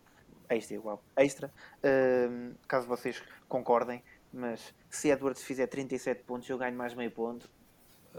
extra 0.49 0.75
igual, 0.75 1.01
extra, 1.17 1.51
uh, 1.79 2.55
caso 2.67 2.87
vocês 2.87 3.21
concordem, 3.49 4.03
mas 4.31 4.73
se 4.89 5.09
Edwards 5.09 5.43
fizer 5.43 5.67
37 5.67 6.23
pontos 6.23 6.47
eu 6.49 6.57
ganho 6.57 6.77
mais 6.77 6.93
meio 6.93 7.11
ponto. 7.11 7.49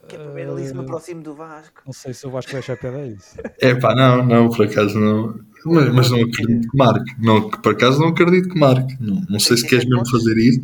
Que 0.06 0.14
é 0.14 0.18
para 0.18 0.30
ver 0.30 0.48
ali 0.48 0.66
se 0.66 0.74
me 0.74 0.80
aproximo 0.80 1.22
do 1.22 1.34
Vasco. 1.34 1.82
Não 1.84 1.92
sei 1.92 2.14
se 2.14 2.24
o 2.26 2.30
Vasco 2.30 2.52
vai 2.52 2.60
achar 2.60 2.76
piada 2.76 3.04
isso. 3.06 3.36
É 3.60 3.74
pá, 3.74 3.94
não, 3.94 4.24
não, 4.24 4.48
por 4.48 4.66
acaso 4.66 4.96
não. 4.96 5.40
Mas, 5.64 5.92
mas 5.92 6.10
não 6.10 6.22
acredito 6.22 6.70
que 6.70 6.76
marque. 6.76 7.14
Não, 7.18 7.50
por 7.50 7.72
acaso 7.72 8.00
não 8.00 8.08
acredito 8.08 8.48
que 8.48 8.58
marque. 8.58 8.96
Não, 9.00 9.20
não 9.28 9.40
sei 9.40 9.56
se 9.56 9.66
queres 9.66 9.84
mesmo 9.84 10.04
pontos, 10.04 10.12
fazer 10.12 10.38
isso. 10.38 10.60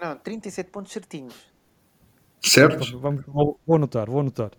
Não, 0.00 0.16
37 0.16 0.70
pontos 0.70 0.92
certinhos. 0.92 1.34
Certo? 2.40 3.00
Vamos, 3.00 3.24
vou, 3.26 3.58
vou 3.66 3.76
anotar, 3.76 4.08
vou 4.08 4.20
anotar. 4.20 4.52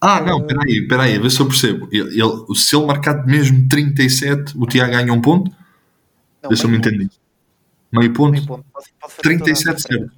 Ah, 0.00 0.20
não, 0.20 0.46
peraí, 0.46 0.86
peraí, 0.86 1.18
vê 1.18 1.28
se 1.28 1.40
eu 1.40 1.46
percebo. 1.46 1.88
Ele, 1.90 2.20
ele, 2.20 2.54
se 2.54 2.76
ele 2.76 2.86
marcar 2.86 3.26
mesmo 3.26 3.68
37, 3.68 4.56
o 4.56 4.66
Tiago 4.66 4.92
ganha 4.92 5.12
um 5.12 5.20
ponto? 5.20 5.50
Não, 6.42 6.50
vê 6.50 6.56
se 6.56 6.64
eu 6.64 6.70
me 6.70 6.78
entendi. 6.78 7.10
Meio 7.92 8.12
ponto? 8.12 8.32
Meio 8.32 8.46
ponto. 8.46 8.64
Pode, 8.72 8.86
pode 9.00 9.14
37 9.16 9.82
certo. 9.82 10.12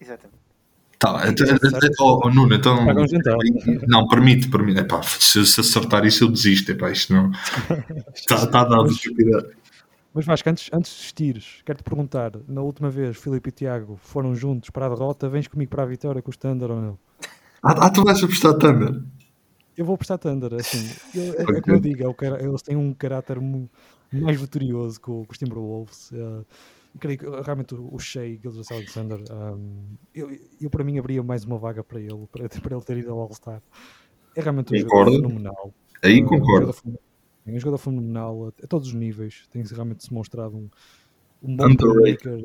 Exatamente. 0.00 0.36
Tá, 0.98 1.22
então, 1.28 1.46
oh, 2.00 2.20
oh, 2.24 2.30
Nuno, 2.30 2.54
então. 2.54 2.78
Não, 3.86 4.06
permite, 4.08 4.48
permite. 4.48 4.80
Epá, 4.80 5.02
se, 5.02 5.44
se 5.46 5.60
acertar 5.60 6.04
isso, 6.06 6.24
eu 6.24 6.28
desisto. 6.28 6.72
Epá, 6.72 6.90
isto 6.90 7.12
não. 7.12 7.30
Está 8.14 8.44
tá 8.48 8.64
dado 8.64 8.88
Mas 10.14 10.24
Vasco, 10.24 10.48
antes, 10.48 10.70
antes 10.72 10.90
de 10.90 10.96
desistires, 10.98 11.62
quero-te 11.66 11.84
perguntar: 11.84 12.32
na 12.48 12.62
última 12.62 12.88
vez, 12.88 13.16
Filipe 13.16 13.50
e 13.50 13.52
Tiago 13.52 13.98
foram 14.02 14.34
juntos 14.34 14.70
para 14.70 14.86
a 14.86 14.88
derrota, 14.88 15.28
vens 15.28 15.46
comigo 15.46 15.70
para 15.70 15.82
a 15.82 15.86
vitória 15.86 16.22
com 16.22 16.30
o 16.30 16.32
Standard 16.32 16.72
ou 16.72 16.80
não? 16.80 16.98
Ah, 17.62 17.86
ah, 17.86 17.90
tu 17.90 18.04
vais 18.04 18.22
apostar 18.22 18.54
Thunder? 18.54 19.02
Eu 19.76 19.84
vou 19.84 19.94
apostar 19.94 20.18
Thunder, 20.18 20.54
assim. 20.54 20.88
Eu, 21.14 21.34
é, 21.34 21.42
okay. 21.42 21.56
é 21.56 21.60
como 21.60 21.76
eu 21.76 21.80
digo, 21.80 22.02
é 22.02 22.44
eles 22.44 22.62
têm 22.62 22.76
um 22.76 22.94
caráter 22.94 23.38
mais 24.12 24.40
vitorioso 24.40 25.00
que, 25.00 25.10
os 25.10 25.38
Timberwolves. 25.38 26.10
Uh, 26.12 26.44
creio 26.98 27.18
que 27.18 27.26
realmente 27.26 27.74
o 27.74 27.98
Shea 27.98 28.38
Gildas 28.40 28.70
Alexander, 28.70 29.20
um, 29.30 29.96
eu, 30.14 30.30
eu 30.60 30.70
para 30.70 30.82
mim 30.82 30.98
abria 30.98 31.22
mais 31.22 31.44
uma 31.44 31.58
vaga 31.58 31.84
para 31.84 32.00
ele, 32.00 32.26
para, 32.32 32.48
para 32.60 32.74
ele 32.74 32.84
ter 32.84 32.96
ido 32.98 33.10
ao 33.10 33.20
All-Star. 33.20 33.62
É 34.34 34.40
realmente 34.40 34.74
um 34.74 34.82
concordo. 34.82 35.12
jogador 35.12 35.28
fenomenal. 35.28 35.74
Aí 36.02 36.22
uh, 36.22 36.26
concordo. 36.26 36.74
É 37.46 37.52
um 37.52 37.58
jogador 37.58 37.78
fenomenal 37.78 38.46
a, 38.46 38.64
a, 38.64 38.66
todos 38.66 38.88
os 38.88 38.94
níveis. 38.94 39.44
Tem 39.50 39.62
realmente 39.62 40.04
se 40.04 40.12
mostrado 40.12 40.56
um, 40.56 40.68
um 41.42 41.56
bom 41.56 41.74
playmaker. 41.74 42.44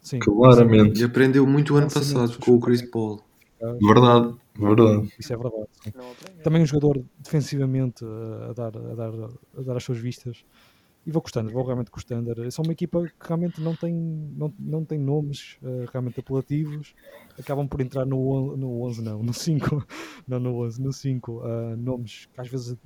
Sim, 0.00 0.18
Claramente. 0.20 1.00
E 1.00 1.04
aprendeu 1.04 1.46
muito 1.46 1.74
o 1.74 1.76
ano 1.76 1.90
passado 1.90 2.38
com 2.38 2.52
o 2.52 2.60
Chris 2.60 2.82
Paul. 2.82 3.22
Verdade, 3.60 4.34
Verdade. 4.58 5.12
Isso 5.18 5.32
é 5.32 5.36
verdade. 5.36 5.66
sim. 5.82 5.92
Não 5.94 6.10
apanha. 6.10 6.42
Também 6.42 6.62
um 6.62 6.66
jogador 6.66 7.04
defensivamente 7.18 8.04
uh, 8.04 8.50
a, 8.50 8.52
dar, 8.52 8.76
a, 8.76 8.94
dar, 8.94 9.12
a 9.56 9.62
dar 9.62 9.76
as 9.76 9.84
suas 9.84 9.98
vistas. 9.98 10.44
E 11.06 11.10
vou 11.10 11.22
gostando, 11.22 11.50
vou 11.50 11.64
realmente 11.64 11.90
gostando. 11.90 12.50
São 12.50 12.62
uma 12.64 12.72
equipa 12.72 13.02
que 13.02 13.26
realmente 13.26 13.60
não 13.60 13.74
tem, 13.74 13.94
não, 13.94 14.52
não 14.58 14.84
tem 14.84 14.98
nomes 14.98 15.56
uh, 15.62 15.88
realmente 15.92 16.20
apelativos. 16.20 16.94
Acabam 17.38 17.66
por 17.66 17.80
entrar 17.80 18.04
no, 18.04 18.56
no 18.56 18.82
11, 18.82 19.02
não, 19.02 19.22
no 19.22 19.32
5. 19.32 19.86
Não 20.28 20.38
no 20.38 20.56
11, 20.64 20.82
no 20.82 20.92
5. 20.92 21.32
uh, 21.32 21.76
nomes 21.76 22.28
que 22.34 22.40
às 22.40 22.48
vezes 22.48 22.76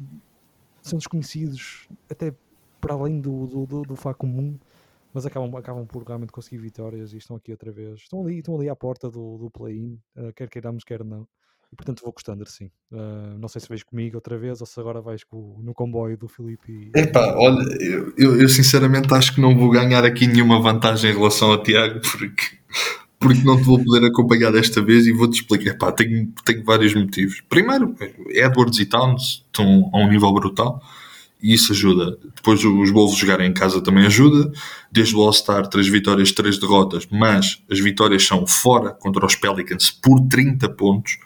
são 0.81 0.99
desconhecidos 0.99 1.89
até 2.09 2.33
para 2.81 2.95
além 2.95 3.21
do, 3.21 3.47
do, 3.47 3.67
do, 3.67 3.83
do 3.83 3.97
Fá 3.97 4.15
comum. 4.15 4.57
Mas 5.13 5.27
acabam, 5.27 5.55
acabam 5.57 5.87
por 5.87 6.03
realmente 6.03 6.33
conseguir 6.33 6.59
vitórias 6.59 7.13
e 7.13 7.19
estão 7.19 7.37
aqui 7.37 7.51
outra 7.51 7.71
vez. 7.71 8.01
Estão 8.01 8.23
ali, 8.23 8.39
estão 8.39 8.57
ali 8.57 8.69
à 8.69 8.77
porta 8.77 9.11
do, 9.11 9.37
do 9.39 9.51
play-in, 9.51 9.99
uh, 10.17 10.33
quer 10.35 10.49
queiramos, 10.49 10.85
quer 10.85 11.05
não. 11.05 11.27
E 11.73 11.77
portanto 11.77 12.03
vou 12.03 12.13
gostando 12.13 12.47
sim. 12.47 12.71
Uh, 12.91 13.39
não 13.39 13.49
sei 13.49 13.61
se 13.61 13.69
vais 13.69 13.83
comigo 13.83 14.17
outra 14.17 14.37
vez 14.37 14.61
ou 14.61 14.67
se 14.67 14.79
agora 14.79 15.01
vais 15.01 15.25
com, 15.25 15.59
no 15.63 15.73
comboio 15.73 16.19
do 16.19 16.29
Filipe. 16.29 16.91
E... 16.95 16.99
Epá, 16.99 17.35
olha, 17.37 17.63
eu, 17.81 18.13
eu, 18.17 18.41
eu 18.43 18.49
sinceramente 18.49 19.13
acho 19.13 19.35
que 19.35 19.41
não 19.41 19.57
vou 19.57 19.71
ganhar 19.71 20.05
aqui 20.05 20.27
nenhuma 20.27 20.61
vantagem 20.61 21.11
em 21.11 21.15
relação 21.15 21.51
ao 21.51 21.63
Tiago, 21.63 22.01
porque, 22.13 22.59
porque 23.19 23.43
não 23.43 23.57
te 23.57 23.65
vou 23.65 23.83
poder 23.83 24.07
acompanhar 24.07 24.53
desta 24.53 24.83
vez 24.83 25.07
e 25.07 25.13
vou-te 25.13 25.41
explicar. 25.41 25.71
Epá, 25.71 25.93
tenho, 25.93 26.31
tenho 26.45 26.63
vários 26.63 26.95
motivos. 26.95 27.43
Primeiro, 27.49 27.95
Edwards 28.29 28.79
e 28.79 28.85
Towns 28.85 29.45
estão 29.47 29.91
a 29.95 29.99
um 29.99 30.11
nível 30.11 30.33
brutal 30.33 30.83
e 31.43 31.53
isso 31.53 31.73
ajuda. 31.73 32.17
Depois 32.37 32.65
os 32.65 32.91
Wolves 32.91 33.19
jogarem 33.19 33.51
em 33.51 33.53
casa 33.53 33.81
também 33.83 34.07
ajuda. 34.07 34.53
Desde 34.91 35.17
o 35.17 35.23
All-Star, 35.23 35.67
três 35.67 35.89
vitórias, 35.89 36.31
três 36.31 36.59
derrotas, 36.59 37.07
mas 37.11 37.61
as 37.71 37.81
vitórias 37.81 38.25
são 38.25 38.47
fora 38.47 38.91
contra 38.91 39.27
os 39.27 39.35
Pelicans 39.35 39.91
por 39.91 40.21
30 40.29 40.69
pontos. 40.69 41.19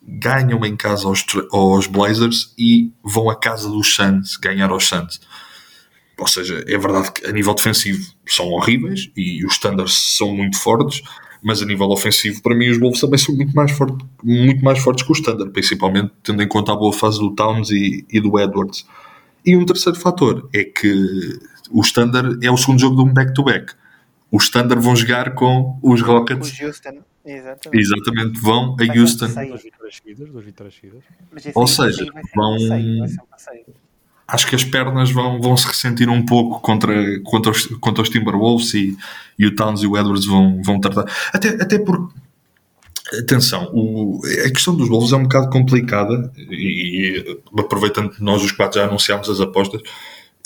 Ganham 0.00 0.64
em 0.64 0.76
casa 0.76 1.08
aos, 1.08 1.24
aos 1.50 1.88
Blazers 1.88 2.54
e 2.56 2.92
vão 3.02 3.28
à 3.28 3.34
casa 3.34 3.68
dos 3.68 3.92
Suns 3.92 4.36
ganhar 4.36 4.70
aos 4.70 4.86
Suns. 4.86 5.20
Ou 6.18 6.28
seja, 6.28 6.64
é 6.66 6.78
verdade 6.78 7.12
que 7.12 7.26
a 7.26 7.32
nível 7.32 7.52
defensivo 7.52 8.06
são 8.26 8.46
horríveis 8.50 9.10
e 9.16 9.44
os 9.44 9.54
standards 9.54 10.16
são 10.16 10.34
muito 10.34 10.58
fortes, 10.58 11.02
mas 11.42 11.60
a 11.60 11.66
nível 11.66 11.88
ofensivo, 11.88 12.40
para 12.40 12.54
mim, 12.54 12.68
os 12.70 12.78
Wolves 12.78 13.00
também 13.00 13.18
são 13.18 13.34
muito 13.34 13.54
mais, 13.54 13.70
forte, 13.72 14.04
muito 14.22 14.64
mais 14.64 14.78
fortes 14.78 15.04
que 15.04 15.12
o 15.12 15.14
standard, 15.14 15.50
principalmente 15.52 16.12
tendo 16.22 16.42
em 16.42 16.48
conta 16.48 16.72
a 16.72 16.76
boa 16.76 16.92
fase 16.92 17.18
do 17.18 17.34
Towns 17.34 17.70
e, 17.70 18.06
e 18.10 18.20
do 18.20 18.38
Edwards. 18.38 18.86
E 19.46 19.56
um 19.56 19.64
terceiro 19.64 19.98
fator 19.98 20.48
é 20.52 20.64
que 20.64 21.38
o 21.70 21.80
Standard 21.82 22.44
é 22.44 22.50
o 22.50 22.56
segundo 22.56 22.80
jogo 22.80 22.96
de 22.96 23.08
um 23.08 23.12
back-to-back. 23.12 23.74
O 24.30 24.38
Standard 24.38 24.82
vão 24.82 24.96
jogar 24.96 25.34
com 25.34 25.78
os 25.80 26.02
Rockets. 26.02 26.58
O 26.60 26.66
Houston, 26.66 26.98
exatamente. 27.24 27.78
Exatamente, 27.80 28.40
vão 28.40 28.74
a 28.74 28.84
Vai 28.84 28.98
Houston. 28.98 29.28
ser 29.28 29.34
passeio. 29.34 29.48
Duas 29.48 29.62
vitórias 29.62 29.96
seguidas, 29.96 30.28
duas 30.30 30.44
vitórias 30.44 30.74
seguidas. 30.74 31.04
Mas 31.32 31.46
esse 31.46 31.58
Ou 31.58 31.66
seja, 31.66 32.06
vão-. 32.34 32.56
Acho 34.28 34.48
que 34.48 34.56
as 34.56 34.64
pernas 34.64 35.12
vão, 35.12 35.40
vão 35.40 35.56
se 35.56 35.68
ressentir 35.68 36.08
um 36.08 36.26
pouco 36.26 36.60
contra, 36.60 36.92
contra, 37.22 37.52
os, 37.52 37.66
contra 37.80 38.02
os 38.02 38.08
Timberwolves 38.08 38.74
e, 38.74 38.96
e 39.38 39.46
o 39.46 39.54
Towns 39.54 39.82
e 39.84 39.86
o 39.86 39.96
Edwards 39.96 40.26
vão, 40.26 40.60
vão 40.60 40.80
tratar. 40.80 41.04
Até, 41.32 41.50
até 41.62 41.78
porque, 41.78 42.12
atenção, 43.12 43.70
o, 43.72 44.20
a 44.44 44.50
questão 44.50 44.74
dos 44.76 44.88
Wolves 44.88 45.12
é 45.12 45.16
um 45.16 45.22
bocado 45.22 45.50
complicada 45.50 46.32
e, 46.36 47.38
aproveitando 47.56 48.10
que 48.10 48.22
nós 48.22 48.42
os 48.42 48.52
quatro 48.52 48.80
já 48.80 48.86
anunciámos 48.86 49.28
as 49.28 49.40
apostas, 49.40 49.80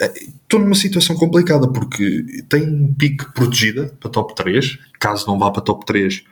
eh, 0.00 0.12
estou 0.42 0.60
numa 0.60 0.74
situação 0.74 1.16
complicada 1.16 1.68
porque 1.68 2.42
tem 2.48 2.92
pique 2.94 3.32
protegida 3.32 3.94
para 3.98 4.10
top 4.10 4.34
3, 4.34 4.78
caso 4.98 5.26
não 5.26 5.38
vá 5.38 5.50
para 5.50 5.62
top 5.62 5.86
3 5.86 6.22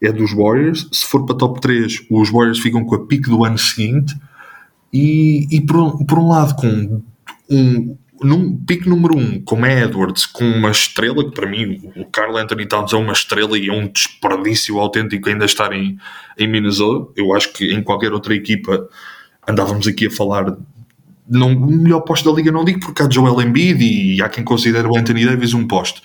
é 0.00 0.12
dos 0.12 0.32
Warriors, 0.34 0.88
se 0.92 1.04
for 1.06 1.24
para 1.24 1.36
top 1.36 1.60
3 1.60 2.06
os 2.10 2.30
Warriors 2.30 2.58
ficam 2.58 2.84
com 2.84 2.96
a 2.96 3.06
pique 3.06 3.30
do 3.30 3.44
ano 3.44 3.58
seguinte 3.58 4.14
e, 4.92 5.46
e 5.50 5.60
por, 5.60 6.04
por 6.04 6.18
um 6.18 6.28
lado 6.28 6.56
com 6.56 7.02
um 7.48 7.96
num 8.24 8.56
pico 8.56 8.88
número 8.88 9.16
um, 9.16 9.40
como 9.40 9.66
é 9.66 9.82
Edwards, 9.82 10.26
com 10.26 10.44
uma 10.44 10.70
estrela, 10.70 11.24
que 11.24 11.32
para 11.32 11.48
mim 11.48 11.92
o 11.96 12.04
Carl 12.06 12.36
Anthony 12.36 12.66
Towns 12.66 12.92
é 12.92 12.96
uma 12.96 13.12
estrela 13.12 13.58
e 13.58 13.68
é 13.68 13.72
um 13.72 13.88
desperdício 13.88 14.78
autêntico 14.78 15.28
ainda 15.28 15.44
estar 15.44 15.72
em, 15.72 15.98
em 16.38 16.48
Minnesota. 16.48 17.12
Eu 17.16 17.34
acho 17.34 17.52
que 17.52 17.72
em 17.72 17.82
qualquer 17.82 18.12
outra 18.12 18.34
equipa 18.34 18.88
andávamos 19.46 19.86
aqui 19.86 20.06
a 20.06 20.10
falar. 20.10 20.56
Não, 21.28 21.52
o 21.52 21.66
melhor 21.66 22.00
posto 22.00 22.30
da 22.30 22.36
liga 22.36 22.50
não 22.50 22.64
digo 22.64 22.80
porque 22.80 23.02
há 23.02 23.08
Joel 23.08 23.40
Embiid 23.40 23.82
e 23.82 24.22
há 24.22 24.28
quem 24.28 24.44
considere 24.44 24.86
o 24.88 24.96
Anthony 24.96 25.24
Davis 25.24 25.54
um 25.54 25.66
posto. 25.66 26.02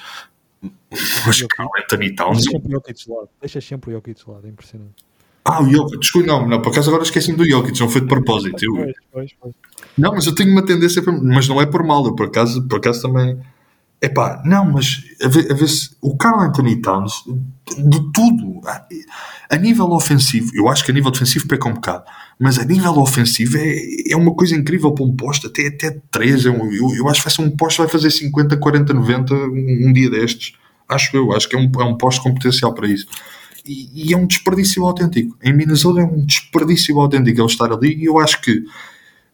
Mas 1.25 1.41
Carl 1.41 1.69
Anthony 1.83 2.15
Towns. 2.15 2.43
Deixas 2.45 2.53
sempre 2.53 2.69
o 2.69 2.71
Jokic 2.71 3.03
de 3.03 3.11
lado. 3.11 3.29
Deixas 3.41 3.65
sempre 3.65 3.89
o 3.89 3.93
Jokic 3.93 4.23
de 4.23 4.31
lado, 4.31 4.47
é 4.47 4.49
impressionante. 4.49 5.07
Ah, 5.49 5.61
o 5.63 5.71
Jokic, 5.71 5.99
desculpa, 5.99 6.27
não, 6.27 6.45
não, 6.45 6.61
por 6.61 6.71
acaso 6.71 6.89
agora 6.89 7.03
esqueci-me 7.03 7.37
do 7.37 7.49
Jokic, 7.49 7.79
não 7.79 7.87
foi 7.87 8.01
de 8.01 8.07
propósito. 8.07 8.61
Eu, 8.61 8.73
Pois, 8.73 8.95
pois, 9.13 9.31
pois. 9.39 9.55
Não, 9.97 10.11
mas 10.11 10.25
eu 10.25 10.35
tenho 10.35 10.51
uma 10.51 10.63
tendência 10.63 11.01
para. 11.01 11.13
Mas 11.13 11.47
não 11.47 11.61
é 11.61 11.65
por 11.65 11.83
mal, 11.83 12.05
eu 12.05 12.13
por 12.13 12.27
acaso, 12.27 12.67
por 12.67 12.77
acaso 12.77 13.01
também. 13.01 13.39
Epá, 13.99 14.43
não, 14.45 14.73
mas 14.73 15.03
a 15.23 15.27
ver, 15.27 15.51
a 15.51 15.55
ver 15.55 15.67
se. 15.67 15.95
O 16.01 16.17
Carl 16.17 16.41
Anthony 16.41 16.75
Towns, 16.81 17.23
de 17.77 18.11
tudo, 18.11 18.61
a, 18.67 18.85
a 19.49 19.57
nível 19.57 19.87
ofensivo, 19.91 20.51
eu 20.53 20.67
acho 20.67 20.83
que 20.83 20.91
a 20.91 20.93
nível 20.93 21.09
defensivo 21.09 21.47
peca 21.47 21.67
um 21.67 21.73
bocado, 21.73 22.03
mas 22.37 22.59
a 22.59 22.65
nível 22.65 22.99
ofensivo 22.99 23.57
é, 23.57 23.75
é 24.11 24.15
uma 24.15 24.35
coisa 24.35 24.55
incrível 24.55 24.91
para 24.91 25.05
um 25.05 25.15
posto, 25.15 25.47
até, 25.47 25.67
até 25.67 25.97
3. 26.11 26.45
Eu, 26.45 26.53
eu, 26.53 26.95
eu 26.95 27.09
acho 27.09 27.21
que 27.21 27.29
vai 27.29 27.35
ser 27.35 27.41
um 27.41 27.49
posto 27.55 27.77
que 27.77 27.83
vai 27.83 27.91
fazer 27.91 28.11
50, 28.11 28.57
40, 28.57 28.93
90 28.93 29.33
um, 29.33 29.87
um 29.87 29.93
dia 29.93 30.09
destes. 30.11 30.53
Acho 30.87 31.17
eu, 31.17 31.31
acho 31.33 31.49
que 31.49 31.55
é 31.55 31.59
um, 31.59 31.71
é 31.79 31.83
um 31.83 31.97
posto 31.97 32.21
com 32.21 32.33
potencial 32.33 32.73
para 32.73 32.87
isso. 32.87 33.07
E, 33.67 34.09
e 34.09 34.13
é 34.13 34.17
um 34.17 34.25
desperdício 34.25 34.83
autêntico. 34.83 35.37
Em 35.43 35.53
Minnesota 35.53 36.01
é 36.01 36.03
um 36.03 36.25
desperdício 36.25 36.99
autêntico 36.99 37.41
ele 37.41 37.47
estar 37.47 37.71
ali 37.71 37.95
e 37.95 38.05
eu 38.05 38.17
acho 38.19 38.41
que 38.41 38.63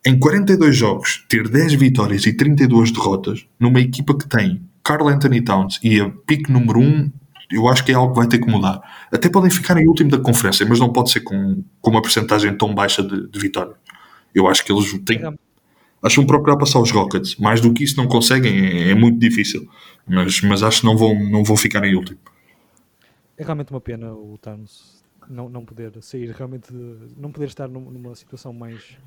em 0.05 0.19
42 0.19 0.75
jogos, 0.75 1.23
ter 1.29 1.47
10 1.47 1.75
vitórias 1.75 2.25
e 2.25 2.33
32 2.33 2.91
derrotas, 2.91 3.45
numa 3.57 3.79
equipa 3.79 4.17
que 4.17 4.27
tem 4.27 4.61
Carl 4.83 5.07
Anthony 5.07 5.41
Towns 5.41 5.79
e 5.81 6.01
a 6.01 6.09
pick 6.09 6.49
número 6.49 6.79
1, 6.79 7.11
eu 7.51 7.67
acho 7.69 7.85
que 7.85 7.91
é 7.91 7.95
algo 7.95 8.13
que 8.13 8.19
vai 8.19 8.27
ter 8.27 8.39
que 8.39 8.49
mudar. 8.49 8.81
Até 9.11 9.29
podem 9.29 9.49
ficar 9.49 9.77
em 9.77 9.87
último 9.87 10.09
da 10.09 10.17
conferência, 10.17 10.65
mas 10.67 10.79
não 10.79 10.91
pode 10.91 11.11
ser 11.11 11.21
com, 11.21 11.63
com 11.79 11.91
uma 11.91 12.01
porcentagem 12.01 12.53
tão 12.57 12.73
baixa 12.73 13.01
de, 13.01 13.29
de 13.29 13.39
vitória. 13.39 13.73
Eu 14.35 14.47
acho 14.47 14.65
que 14.65 14.73
eles 14.73 14.91
têm. 15.05 15.21
Acho 16.01 16.15
que 16.15 16.15
vão 16.15 16.25
procurar 16.25 16.57
passar 16.57 16.79
os 16.79 16.91
Rockets. 16.91 17.37
Mais 17.37 17.61
do 17.61 17.71
que 17.71 17.83
isso 17.83 17.95
não 17.95 18.07
conseguem, 18.07 18.65
é, 18.65 18.91
é 18.91 18.95
muito 18.95 19.17
difícil. 19.17 19.65
Mas, 20.05 20.41
mas 20.41 20.63
acho 20.63 20.81
que 20.81 20.85
não 20.85 20.97
vão, 20.97 21.17
não 21.29 21.43
vão 21.45 21.55
ficar 21.55 21.85
em 21.85 21.95
último. 21.95 22.19
É 23.37 23.43
realmente 23.43 23.71
uma 23.71 23.81
pena 23.81 24.13
o 24.13 24.37
Thanos 24.37 25.03
não, 25.27 25.49
não 25.49 25.65
poder 25.65 26.01
sair 26.03 26.29
realmente, 26.31 26.71
não 26.73 27.31
poder 27.31 27.47
estar 27.47 27.67
num- 27.67 27.89
numa 27.89 28.13
situação 28.15 28.53
mais, 28.53 28.97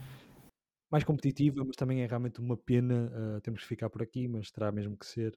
mais 0.90 1.04
competitiva, 1.04 1.62
mas 1.64 1.76
também 1.76 2.02
é 2.02 2.06
realmente 2.06 2.40
uma 2.40 2.56
pena. 2.56 3.10
ah, 3.14 3.40
temos 3.40 3.60
que 3.62 3.68
ficar 3.68 3.88
por 3.90 4.02
aqui, 4.02 4.26
mas 4.26 4.50
terá 4.50 4.72
mesmo 4.72 4.96
que 4.96 5.06
ser. 5.06 5.36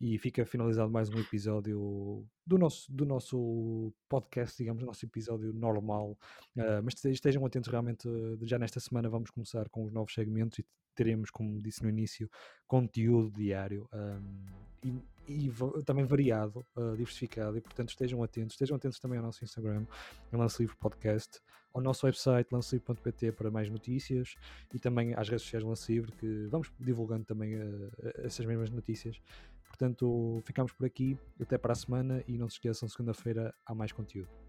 E 0.00 0.18
fica 0.18 0.44
finalizado 0.44 0.90
mais 0.90 1.08
um 1.08 1.18
episódio 1.20 2.26
do 2.44 2.58
nosso, 2.58 2.90
do 2.92 3.04
nosso 3.06 3.92
podcast, 4.08 4.56
digamos, 4.58 4.82
nosso 4.82 5.04
episódio 5.06 5.52
normal. 5.52 6.18
Ah, 6.58 6.80
mas 6.82 6.94
este- 6.94 7.10
estejam 7.12 7.44
atentos 7.46 7.70
realmente, 7.70 8.08
ah, 8.08 8.36
já 8.42 8.58
nesta 8.58 8.80
semana 8.80 9.08
vamos 9.08 9.30
começar 9.30 9.68
com 9.68 9.84
os 9.84 9.92
novos 9.92 10.12
segmentos 10.12 10.58
e 10.58 10.66
teremos, 10.96 11.30
como 11.30 11.60
disse 11.62 11.82
no 11.82 11.88
início, 11.88 12.28
conteúdo 12.66 13.30
diário 13.36 13.88
ahm, 13.92 14.44
e, 14.84 14.92
e 15.28 15.50
também 15.84 16.04
variado, 16.04 16.64
ah, 16.76 16.94
diversificado, 16.96 17.56
e 17.56 17.60
portanto 17.60 17.90
estejam 17.90 18.22
atentos. 18.22 18.54
Estejam 18.54 18.76
atentos 18.76 18.98
também 18.98 19.18
ao 19.18 19.24
nosso 19.24 19.44
Instagram, 19.44 19.86
ao 20.32 20.38
Lance 20.38 20.62
Livre 20.62 20.76
Podcast, 20.76 21.40
ao 21.72 21.82
nosso 21.82 22.06
website 22.06 22.48
lancelivre.pt 22.52 23.32
para 23.32 23.50
mais 23.50 23.68
notícias 23.68 24.34
e 24.72 24.78
também 24.78 25.14
às 25.14 25.28
redes 25.28 25.42
sociais 25.44 25.64
Lance 25.64 25.92
Livre, 25.92 26.12
que 26.12 26.46
vamos 26.50 26.72
divulgando 26.78 27.24
também 27.24 27.56
ah, 27.56 27.90
essas 28.18 28.44
mesmas 28.46 28.70
notícias. 28.70 29.20
Portanto, 29.66 30.40
ficamos 30.44 30.72
por 30.72 30.86
aqui, 30.86 31.18
até 31.40 31.58
para 31.58 31.72
a 31.72 31.76
semana 31.76 32.22
e 32.28 32.38
não 32.38 32.48
se 32.48 32.56
esqueçam, 32.56 32.88
segunda-feira 32.88 33.52
há 33.66 33.74
mais 33.74 33.90
conteúdo. 33.90 34.43